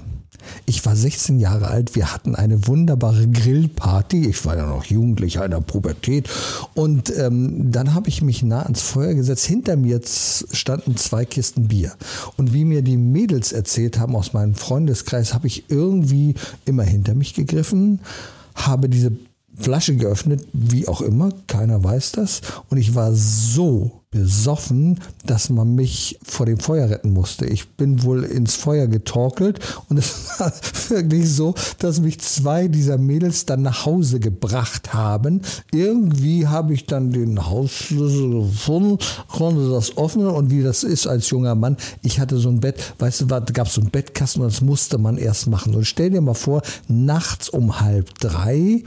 Ich 0.64 0.86
war 0.86 0.94
16 0.94 1.40
Jahre 1.40 1.68
alt, 1.68 1.96
wir 1.96 2.12
hatten 2.12 2.36
eine 2.36 2.68
wunderbare 2.68 3.26
Grillparty. 3.26 4.28
Ich 4.28 4.44
war 4.46 4.56
ja 4.56 4.66
noch 4.66 4.84
Jugendlicher 4.84 5.44
in 5.44 5.50
der 5.50 5.60
Pubertät. 5.60 6.28
Und 6.74 7.12
ähm, 7.18 7.72
dann 7.72 7.94
habe 7.94 8.08
ich 8.08 8.22
mich 8.22 8.44
nah 8.44 8.62
ans 8.62 8.80
Feuer 8.80 9.14
gesetzt. 9.14 9.44
Hinter 9.44 9.76
mir 9.76 10.00
standen 10.04 10.96
zwei 10.96 11.24
Kisten 11.24 11.66
Bier. 11.66 11.92
Und 12.36 12.54
wie 12.54 12.64
mir 12.64 12.82
die 12.82 12.96
Mädels 12.96 13.52
erzählt 13.52 13.98
haben 13.98 14.14
aus 14.14 14.32
meinem 14.32 14.54
Freundeskreis, 14.54 15.34
habe 15.34 15.48
ich 15.48 15.64
irgendwie 15.68 16.34
immer 16.64 16.84
hinter 16.84 17.14
mich 17.14 17.34
gegriffen, 17.34 18.00
habe 18.54 18.88
diese 18.88 19.12
Flasche 19.60 19.96
geöffnet, 19.96 20.46
wie 20.52 20.88
auch 20.88 21.00
immer, 21.00 21.30
keiner 21.46 21.82
weiß 21.82 22.12
das. 22.12 22.40
Und 22.68 22.78
ich 22.78 22.94
war 22.94 23.12
so 23.14 24.00
besoffen, 24.10 24.98
dass 25.24 25.50
man 25.50 25.76
mich 25.76 26.18
vor 26.24 26.44
dem 26.44 26.58
Feuer 26.58 26.90
retten 26.90 27.12
musste. 27.12 27.46
Ich 27.46 27.76
bin 27.76 28.02
wohl 28.02 28.24
ins 28.24 28.56
Feuer 28.56 28.88
getorkelt 28.88 29.60
und 29.88 29.98
es 29.98 30.26
war 30.40 30.52
wirklich 30.88 31.30
so, 31.30 31.54
dass 31.78 32.00
mich 32.00 32.18
zwei 32.18 32.66
dieser 32.66 32.98
Mädels 32.98 33.46
dann 33.46 33.62
nach 33.62 33.86
Hause 33.86 34.18
gebracht 34.18 34.92
haben. 34.92 35.42
Irgendwie 35.70 36.48
habe 36.48 36.74
ich 36.74 36.86
dann 36.86 37.12
den 37.12 37.46
Hausschlüssel 37.46 38.30
gefunden, 38.30 38.98
konnte 39.28 39.70
das 39.70 39.96
öffnen 39.96 40.26
und 40.26 40.50
wie 40.50 40.64
das 40.64 40.82
ist 40.82 41.06
als 41.06 41.30
junger 41.30 41.54
Mann, 41.54 41.76
ich 42.02 42.18
hatte 42.18 42.38
so 42.38 42.48
ein 42.48 42.58
Bett, 42.58 42.94
weißt 42.98 43.20
du, 43.20 43.26
da 43.26 43.38
gab 43.38 43.68
es 43.68 43.74
so 43.74 43.80
ein 43.80 43.90
Bettkasten 43.90 44.42
und 44.42 44.52
das 44.52 44.60
musste 44.60 44.98
man 44.98 45.18
erst 45.18 45.46
machen. 45.46 45.72
Und 45.76 45.84
stell 45.84 46.10
dir 46.10 46.20
mal 46.20 46.34
vor, 46.34 46.62
nachts 46.88 47.48
um 47.48 47.80
halb 47.80 48.18
drei 48.18 48.82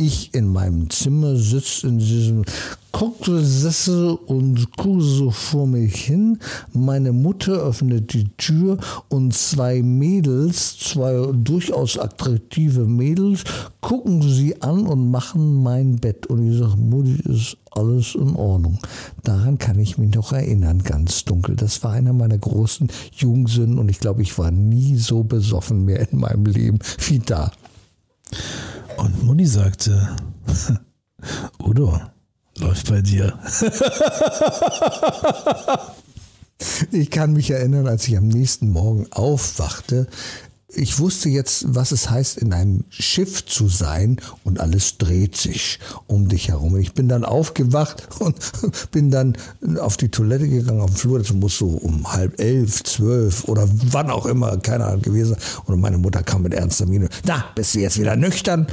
ich 0.00 0.34
in 0.34 0.48
meinem 0.48 0.88
Zimmer 0.90 1.36
sitze 1.36 1.88
in 1.88 1.98
diesem 1.98 2.44
Cocktailsessel 2.92 4.18
und 4.26 4.76
gucke 4.76 5.02
so 5.02 5.30
vor 5.30 5.66
mich 5.66 5.94
hin. 5.94 6.38
Meine 6.72 7.12
Mutter 7.12 7.52
öffnet 7.52 8.12
die 8.12 8.28
Tür 8.36 8.78
und 9.08 9.32
zwei 9.34 9.82
Mädels, 9.82 10.78
zwei 10.78 11.30
durchaus 11.32 11.98
attraktive 11.98 12.86
Mädels, 12.86 13.44
gucken 13.80 14.22
sie 14.22 14.60
an 14.62 14.86
und 14.86 15.10
machen 15.10 15.62
mein 15.62 15.96
Bett. 15.96 16.26
Und 16.26 16.50
ich 16.50 16.58
sage, 16.58 16.76
Mutti, 16.76 17.20
ist 17.30 17.56
alles 17.70 18.14
in 18.14 18.34
Ordnung. 18.34 18.78
Daran 19.22 19.58
kann 19.58 19.78
ich 19.78 19.98
mich 19.98 20.14
noch 20.14 20.32
erinnern, 20.32 20.82
ganz 20.82 21.24
dunkel. 21.24 21.54
Das 21.56 21.82
war 21.84 21.92
einer 21.92 22.12
meiner 22.12 22.38
großen 22.38 22.88
Jugendsünden 23.12 23.78
und 23.78 23.88
ich 23.88 24.00
glaube, 24.00 24.22
ich 24.22 24.36
war 24.38 24.50
nie 24.50 24.96
so 24.96 25.22
besoffen 25.22 25.84
mehr 25.84 26.10
in 26.10 26.18
meinem 26.18 26.46
Leben 26.46 26.78
wie 27.06 27.20
da. 27.20 27.52
Und 28.96 29.24
Mutti 29.24 29.46
sagte, 29.46 30.16
Udo, 31.58 32.00
läuft 32.58 32.88
bei 32.88 33.00
dir. 33.00 33.38
ich 36.92 37.10
kann 37.10 37.32
mich 37.32 37.50
erinnern, 37.50 37.86
als 37.86 38.06
ich 38.08 38.16
am 38.16 38.28
nächsten 38.28 38.70
Morgen 38.70 39.06
aufwachte, 39.10 40.06
ich 40.72 40.98
wusste 40.98 41.28
jetzt, 41.28 41.64
was 41.74 41.92
es 41.92 42.10
heißt, 42.10 42.38
in 42.38 42.52
einem 42.52 42.84
Schiff 42.90 43.44
zu 43.44 43.68
sein 43.68 44.20
und 44.44 44.60
alles 44.60 44.98
dreht 44.98 45.36
sich 45.36 45.78
um 46.06 46.28
dich 46.28 46.48
herum. 46.48 46.76
Ich 46.76 46.92
bin 46.94 47.08
dann 47.08 47.24
aufgewacht 47.24 48.08
und 48.20 48.36
bin 48.90 49.10
dann 49.10 49.36
auf 49.80 49.96
die 49.96 50.10
Toilette 50.10 50.48
gegangen 50.48 50.80
auf 50.80 50.90
dem 50.90 50.96
Flur. 50.96 51.18
Das 51.18 51.32
muss 51.32 51.58
so 51.58 51.68
um 51.68 52.12
halb 52.12 52.40
elf, 52.40 52.82
zwölf 52.84 53.44
oder 53.44 53.68
wann 53.68 54.10
auch 54.10 54.26
immer, 54.26 54.56
keine 54.58 54.84
Ahnung 54.86 55.02
gewesen. 55.02 55.36
Und 55.64 55.80
meine 55.80 55.98
Mutter 55.98 56.22
kam 56.22 56.42
mit 56.42 56.54
ernster 56.54 56.86
Miene. 56.86 57.08
Na, 57.24 57.44
bist 57.54 57.74
du 57.74 57.80
jetzt 57.80 57.98
wieder 57.98 58.16
nüchtern? 58.16 58.66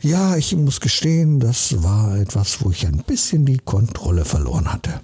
Ja, 0.00 0.36
ich 0.36 0.54
muss 0.54 0.80
gestehen, 0.80 1.40
das 1.40 1.82
war 1.82 2.16
etwas, 2.18 2.62
wo 2.62 2.70
ich 2.70 2.86
ein 2.86 2.98
bisschen 2.98 3.46
die 3.46 3.58
Kontrolle 3.58 4.24
verloren 4.24 4.72
hatte. 4.72 5.00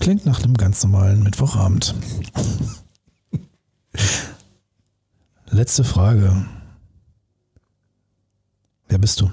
Klingt 0.00 0.26
nach 0.26 0.42
einem 0.42 0.54
ganz 0.54 0.82
normalen 0.82 1.22
Mittwochabend. 1.22 1.94
Letzte 5.50 5.84
Frage. 5.84 6.46
Wer 8.88 8.98
bist 8.98 9.20
du? 9.20 9.30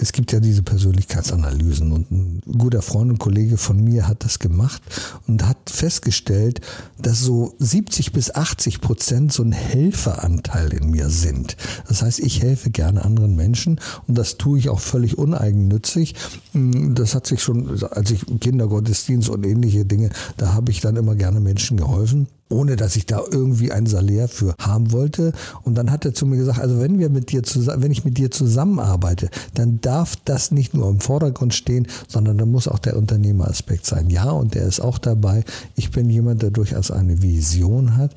Es 0.00 0.12
gibt 0.12 0.30
ja 0.30 0.38
diese 0.38 0.62
Persönlichkeitsanalysen 0.62 1.90
und 1.90 2.10
ein 2.12 2.40
guter 2.56 2.82
Freund 2.82 3.10
und 3.10 3.18
Kollege 3.18 3.56
von 3.56 3.82
mir 3.82 4.06
hat 4.06 4.24
das 4.24 4.38
gemacht 4.38 4.80
und 5.26 5.44
hat 5.44 5.70
festgestellt, 5.70 6.60
dass 7.02 7.18
so 7.20 7.56
70 7.58 8.12
bis 8.12 8.32
80 8.32 8.80
Prozent 8.80 9.32
so 9.32 9.42
ein 9.42 9.50
Helferanteil 9.50 10.72
in 10.72 10.90
mir 10.90 11.10
sind. 11.10 11.56
Das 11.88 12.02
heißt, 12.02 12.20
ich 12.20 12.40
helfe 12.40 12.70
gerne 12.70 13.04
anderen 13.04 13.34
Menschen 13.34 13.80
und 14.06 14.16
das 14.16 14.38
tue 14.38 14.60
ich 14.60 14.68
auch 14.68 14.80
völlig 14.80 15.18
uneigennützig. 15.18 16.14
Das 16.54 17.16
hat 17.16 17.26
sich 17.26 17.42
schon, 17.42 17.82
als 17.90 18.12
ich 18.12 18.24
Kindergottesdienst 18.40 19.28
und 19.28 19.44
ähnliche 19.44 19.84
Dinge, 19.84 20.10
da 20.36 20.52
habe 20.52 20.70
ich 20.70 20.80
dann 20.80 20.94
immer 20.94 21.16
gerne 21.16 21.40
Menschen 21.40 21.76
geholfen 21.76 22.28
ohne 22.48 22.76
dass 22.76 22.96
ich 22.96 23.06
da 23.06 23.22
irgendwie 23.30 23.72
ein 23.72 23.86
Salär 23.86 24.28
für 24.28 24.54
haben 24.60 24.92
wollte. 24.92 25.32
Und 25.62 25.76
dann 25.76 25.90
hat 25.90 26.04
er 26.04 26.14
zu 26.14 26.26
mir 26.26 26.36
gesagt, 26.36 26.58
also 26.58 26.80
wenn 26.80 26.98
wir 26.98 27.10
mit 27.10 27.30
dir 27.30 27.42
zusammen, 27.42 27.82
wenn 27.82 27.92
ich 27.92 28.04
mit 28.04 28.18
dir 28.18 28.30
zusammenarbeite, 28.30 29.30
dann 29.54 29.80
darf 29.80 30.16
das 30.24 30.50
nicht 30.50 30.74
nur 30.74 30.88
im 30.88 31.00
Vordergrund 31.00 31.54
stehen, 31.54 31.86
sondern 32.06 32.38
da 32.38 32.46
muss 32.46 32.68
auch 32.68 32.78
der 32.78 32.96
Unternehmeraspekt 32.96 33.86
sein. 33.86 34.10
Ja, 34.10 34.30
und 34.30 34.54
der 34.54 34.64
ist 34.64 34.80
auch 34.80 34.98
dabei. 34.98 35.44
Ich 35.76 35.90
bin 35.90 36.10
jemand, 36.10 36.42
der 36.42 36.50
durchaus 36.50 36.90
eine 36.90 37.22
Vision 37.22 37.96
hat, 37.96 38.14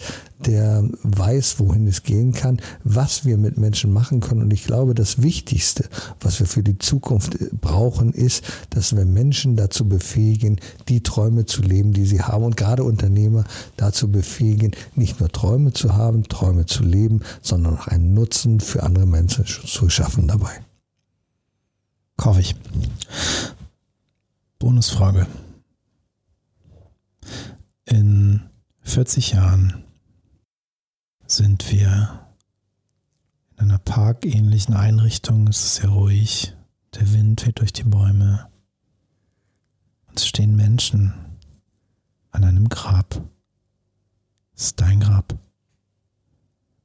der 0.48 0.84
weiß, 1.04 1.60
wohin 1.60 1.88
es 1.88 2.04
gehen 2.04 2.34
kann, 2.34 2.62
was 2.84 3.26
wir 3.26 3.38
mit 3.38 3.58
Menschen 3.58 3.94
machen 3.94 4.20
können. 4.20 4.42
Und 4.42 4.54
ich 4.54 4.64
glaube, 4.64 4.94
das 4.94 5.22
Wichtigste, 5.22 5.86
was 6.20 6.40
wir 6.40 6.48
für 6.48 6.64
die 6.64 6.78
Zukunft 6.78 7.38
brauchen, 7.60 8.14
ist, 8.14 8.44
dass 8.70 8.96
wir 8.96 9.06
Menschen 9.06 9.56
dazu 9.56 9.88
befähigen, 9.88 10.60
die 10.88 11.02
Träume 11.04 11.46
zu 11.46 11.62
leben, 11.62 11.94
die 11.94 12.06
sie 12.06 12.22
haben. 12.22 12.44
Und 12.44 12.58
gerade 12.58 12.84
Unternehmer 12.84 13.44
dazu 13.78 14.12
befähigen, 14.12 14.72
nicht 14.96 15.20
nur 15.20 15.30
Träume 15.30 15.74
zu 15.74 15.96
haben, 15.96 16.24
Träume 16.24 16.66
zu 16.66 16.84
leben, 16.84 17.22
sondern 17.42 17.78
auch 17.78 17.88
einen 17.88 18.14
Nutzen 18.14 18.60
für 18.60 18.84
andere 18.84 19.06
Menschen 19.06 19.46
zu 19.46 19.90
schaffen 19.90 20.28
dabei. 20.28 20.62
Kaufe 22.18 22.42
ich. 22.42 22.56
Bonusfrage. 24.60 25.26
In 27.86 28.42
40 28.84 29.32
Jahren 29.32 29.84
sind 31.32 31.72
wir 31.72 32.28
in 33.58 33.66
einer 33.66 33.80
parkähnlichen 33.80 34.76
Einrichtung. 34.76 35.48
Es 35.48 35.64
ist 35.64 35.76
sehr 35.76 35.90
ruhig. 35.90 36.56
Der 36.96 37.14
Wind 37.14 37.46
weht 37.46 37.60
durch 37.60 37.72
die 37.72 37.84
Bäume. 37.84 38.50
Und 40.08 40.20
es 40.20 40.28
stehen 40.28 40.56
Menschen 40.56 41.14
an 42.32 42.44
einem 42.44 42.68
Grab. 42.68 43.24
Es 44.56 44.66
ist 44.66 44.82
dein 44.82 45.00
Grab. 45.00 45.38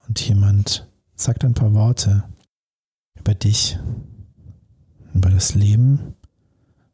Und 0.07 0.21
jemand 0.21 0.89
sagt 1.17 1.45
ein 1.45 1.55
paar 1.55 1.75
Worte 1.75 2.23
über 3.15 3.35
dich, 3.35 3.79
über 5.13 5.31
das 5.31 5.55
Leben 5.55 6.15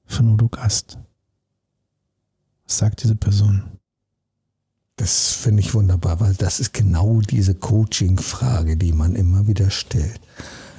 von 0.06 0.30
Udo 0.30 0.48
Gast. 0.48 0.98
Was 2.64 2.78
sagt 2.78 3.02
diese 3.02 3.16
Person? 3.16 3.78
Das 5.02 5.32
finde 5.32 5.62
ich 5.62 5.74
wunderbar, 5.74 6.20
weil 6.20 6.34
das 6.34 6.60
ist 6.60 6.72
genau 6.72 7.20
diese 7.22 7.56
Coaching-Frage, 7.56 8.76
die 8.76 8.92
man 8.92 9.16
immer 9.16 9.48
wieder 9.48 9.68
stellt. 9.68 10.20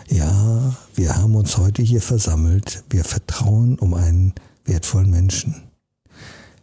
Ja, 0.07 0.77
wir 0.95 1.17
haben 1.17 1.35
uns 1.35 1.57
heute 1.57 1.81
hier 1.81 2.01
versammelt. 2.01 2.85
Wir 2.89 3.03
vertrauen 3.03 3.77
um 3.77 3.93
einen 3.93 4.33
wertvollen 4.63 5.09
Menschen. 5.09 5.63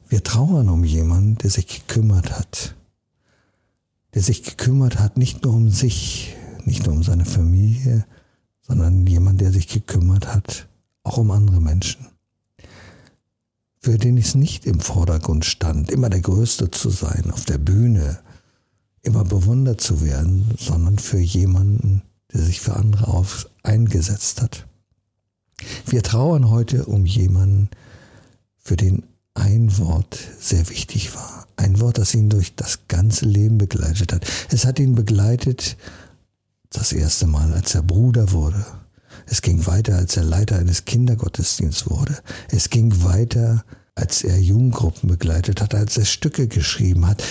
Wir 0.09 0.25
trauern 0.25 0.71
um 0.71 0.85
jemanden, 0.85 1.37
der 1.37 1.51
sich 1.51 1.67
gekümmert 1.67 2.33
hat. 2.33 2.77
Der 4.15 4.23
sich 4.23 4.43
gekümmert 4.43 4.99
hat, 4.99 5.19
nicht 5.19 5.45
nur 5.45 5.53
um 5.53 5.69
sich, 5.69 6.35
nicht 6.65 6.87
nur 6.87 6.95
um 6.95 7.03
seine 7.03 7.27
Familie, 7.27 8.07
sondern 8.63 9.07
jemand, 9.07 9.43
der 9.43 9.53
sich 9.53 9.69
gekümmert 9.69 10.35
hat, 10.35 10.67
auch 11.03 11.19
um 11.19 11.31
andere 11.31 11.61
Menschen 11.61 12.10
für 13.81 13.97
den 13.97 14.19
es 14.19 14.35
nicht 14.35 14.67
im 14.67 14.81
Vordergrund 14.81 15.45
stand, 15.45 15.91
immer 15.91 16.11
der 16.11 16.21
Größte 16.21 16.71
zu 16.71 16.91
sein, 16.91 17.31
auf 17.33 17.47
der 17.47 17.59
Bühne, 17.59 18.19
immer 19.03 19.25
bewundert 19.25 19.81
zu 19.81 20.03
werden, 20.03 20.55
sondern 20.59 20.99
für 20.99 21.19
jemanden, 21.19 22.03
der 22.33 22.43
sich 22.43 22.61
für 22.61 22.77
andere 22.77 23.09
auf 23.09 23.49
eingesetzt 23.63 24.43
hat. 24.43 24.67
Wir 25.87 26.03
trauern 26.03 26.51
heute 26.51 26.85
um 26.85 27.07
jemanden, 27.07 27.71
für 28.59 28.77
den 28.77 29.05
ein 29.35 29.77
Wort 29.79 30.19
sehr 30.39 30.69
wichtig 30.69 31.15
war. 31.15 31.47
Ein 31.57 31.81
Wort, 31.81 31.99
das 31.99 32.15
ihn 32.15 32.29
durch 32.29 32.55
das 32.57 32.81
ganze 32.89 33.25
Leben 33.25 33.59
begleitet 33.59 34.13
hat. 34.13 34.27
Es 34.51 34.67
hat 34.67 34.79
ihn 34.79 34.95
begleitet 34.95 35.77
das 36.71 36.93
erste 36.93 37.27
Mal, 37.27 37.53
als 37.53 37.75
er 37.75 37.83
Bruder 37.83 38.33
wurde. 38.33 38.65
Es 39.31 39.43
ging 39.43 39.65
weiter, 39.67 39.95
als 39.95 40.17
er 40.17 40.25
Leiter 40.25 40.59
eines 40.59 40.87
Kindergottesdienstes 40.87 41.89
wurde. 41.89 42.19
Es 42.51 42.69
ging 42.69 43.05
weiter, 43.05 43.65
als 43.95 44.25
er 44.25 44.37
Jugendgruppen 44.41 45.09
begleitet 45.09 45.61
hat, 45.61 45.73
als 45.73 45.97
er 45.97 46.05
Stücke 46.05 46.49
geschrieben 46.49 47.07
hat. 47.07 47.23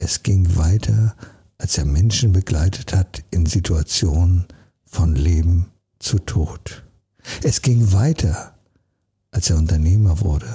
Es 0.00 0.24
ging 0.24 0.56
weiter, 0.56 1.14
als 1.56 1.78
er 1.78 1.84
Menschen 1.84 2.32
begleitet 2.32 2.92
hat 2.92 3.22
in 3.30 3.46
Situationen 3.46 4.46
von 4.86 5.14
Leben 5.14 5.66
zu 6.00 6.18
Tod. 6.18 6.82
Es 7.44 7.62
ging 7.62 7.92
weiter, 7.92 8.56
als 9.30 9.48
er 9.48 9.56
Unternehmer 9.56 10.20
wurde. 10.22 10.52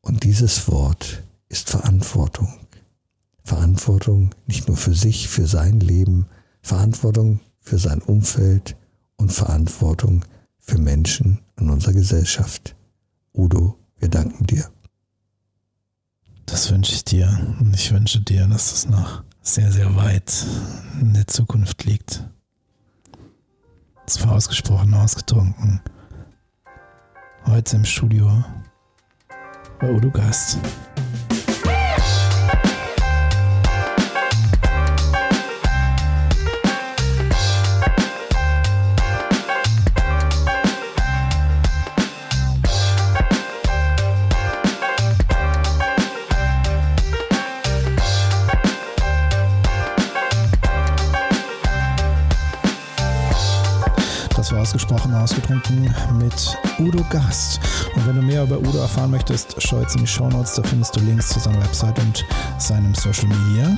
Und 0.00 0.24
dieses 0.24 0.66
Wort 0.66 1.22
ist 1.50 1.68
Verantwortung. 1.68 2.48
Verantwortung 3.44 4.30
nicht 4.46 4.66
nur 4.66 4.78
für 4.78 4.94
sich, 4.94 5.28
für 5.28 5.46
sein 5.46 5.78
Leben, 5.80 6.24
Verantwortung 6.62 7.40
für 7.60 7.76
sein 7.76 8.00
Umfeld, 8.00 8.76
und 9.22 9.32
Verantwortung 9.32 10.24
für 10.58 10.78
Menschen 10.78 11.38
in 11.58 11.70
unserer 11.70 11.92
Gesellschaft. 11.92 12.74
Udo, 13.32 13.78
wir 13.98 14.08
danken 14.08 14.46
dir. 14.46 14.68
Das 16.44 16.70
wünsche 16.70 16.92
ich 16.92 17.04
dir 17.04 17.56
und 17.60 17.72
ich 17.74 17.92
wünsche 17.92 18.20
dir, 18.20 18.46
dass 18.48 18.72
es 18.72 18.88
noch 18.88 19.22
sehr, 19.40 19.70
sehr 19.70 19.94
weit 19.96 20.44
in 21.00 21.14
der 21.14 21.26
Zukunft 21.28 21.84
liegt. 21.84 22.28
Es 24.06 24.22
war 24.26 24.32
ausgesprochen 24.32 24.92
ausgetrunken. 24.92 25.80
Heute 27.46 27.76
im 27.76 27.84
Studio 27.84 28.44
bei 29.78 29.92
Udo 29.92 30.10
Gast. 30.10 30.58
Ausgesprochen 54.72 55.12
ausgetrunken 55.12 55.94
mit 56.18 56.56
Udo 56.78 57.04
Gast. 57.10 57.60
Und 57.94 58.06
wenn 58.06 58.16
du 58.16 58.22
mehr 58.22 58.44
über 58.44 58.58
Udo 58.58 58.78
erfahren 58.78 59.10
möchtest, 59.10 59.54
schau 59.58 59.80
jetzt 59.80 59.96
in 59.96 60.00
die 60.00 60.06
Show 60.06 60.30
Notes, 60.30 60.54
da 60.54 60.62
findest 60.62 60.96
du 60.96 61.00
Links 61.00 61.28
zu 61.28 61.40
seiner 61.40 61.60
Website 61.62 61.98
und 61.98 62.24
seinem 62.58 62.94
Social 62.94 63.28
Media. 63.28 63.76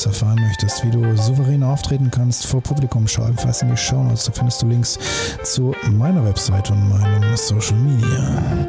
Das 0.00 0.06
erfahren 0.06 0.40
möchtest, 0.40 0.82
wie 0.82 0.90
du 0.90 1.14
souverän 1.14 1.62
auftreten 1.62 2.10
kannst 2.10 2.46
vor 2.46 2.62
Publikum, 2.62 3.06
schau 3.06 3.22
ebenfalls 3.24 3.60
in 3.60 3.68
die 3.68 3.76
Show 3.76 4.02
Notes, 4.02 4.24
da 4.24 4.32
findest 4.32 4.62
du 4.62 4.66
Links 4.66 4.98
zu 5.42 5.74
meiner 5.90 6.24
Website 6.24 6.70
und 6.70 6.88
meinem 6.88 7.36
Social 7.36 7.76
Media. 7.76 8.66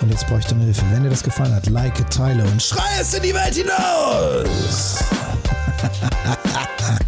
Und 0.00 0.10
jetzt 0.10 0.26
brauche 0.26 0.38
ich 0.38 0.46
deine 0.46 0.64
Hilfe. 0.64 0.84
Wenn 0.90 1.02
dir 1.02 1.10
das 1.10 1.22
gefallen 1.22 1.54
hat, 1.54 1.66
like, 1.68 2.10
teile 2.10 2.44
und 2.44 2.62
schrei 2.62 2.80
es 2.98 3.12
in 3.12 3.22
die 3.22 3.34
Welt 3.34 3.54
hinaus! 3.54 5.04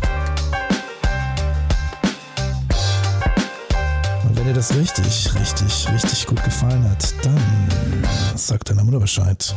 das 4.58 4.74
richtig, 4.74 5.30
richtig, 5.38 5.88
richtig 5.92 6.26
gut 6.26 6.42
gefallen 6.42 6.82
hat, 6.90 7.14
dann 7.22 8.04
sag 8.34 8.64
deiner 8.64 8.82
Mutter 8.82 8.98
Bescheid. 8.98 9.54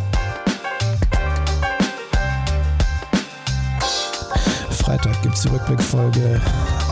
Freitag 4.69 5.19
gibt 5.23 5.33
es 5.33 5.41
die 5.41 5.47
Rückblickfolge 5.47 6.39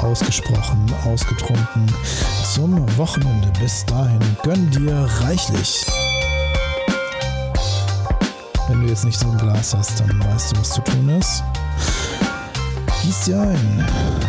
ausgesprochen, 0.01 0.91
ausgetrunken 1.05 1.85
zum 2.51 2.97
Wochenende. 2.97 3.51
Bis 3.59 3.85
dahin 3.85 4.19
gönn 4.41 4.71
dir 4.71 5.07
reichlich. 5.21 5.85
Wenn 8.69 8.81
du 8.81 8.87
jetzt 8.87 9.05
nicht 9.05 9.19
so 9.19 9.29
ein 9.29 9.37
Glas 9.37 9.75
hast, 9.75 9.99
dann 9.99 10.19
weißt 10.23 10.53
du, 10.53 10.59
was 10.59 10.69
zu 10.71 10.81
tun 10.81 11.09
ist. 11.09 11.43
Gieß 13.03 13.25
dir 13.25 13.39
ein. 13.39 14.28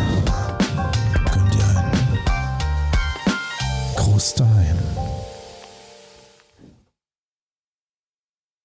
Gönn 4.21 4.60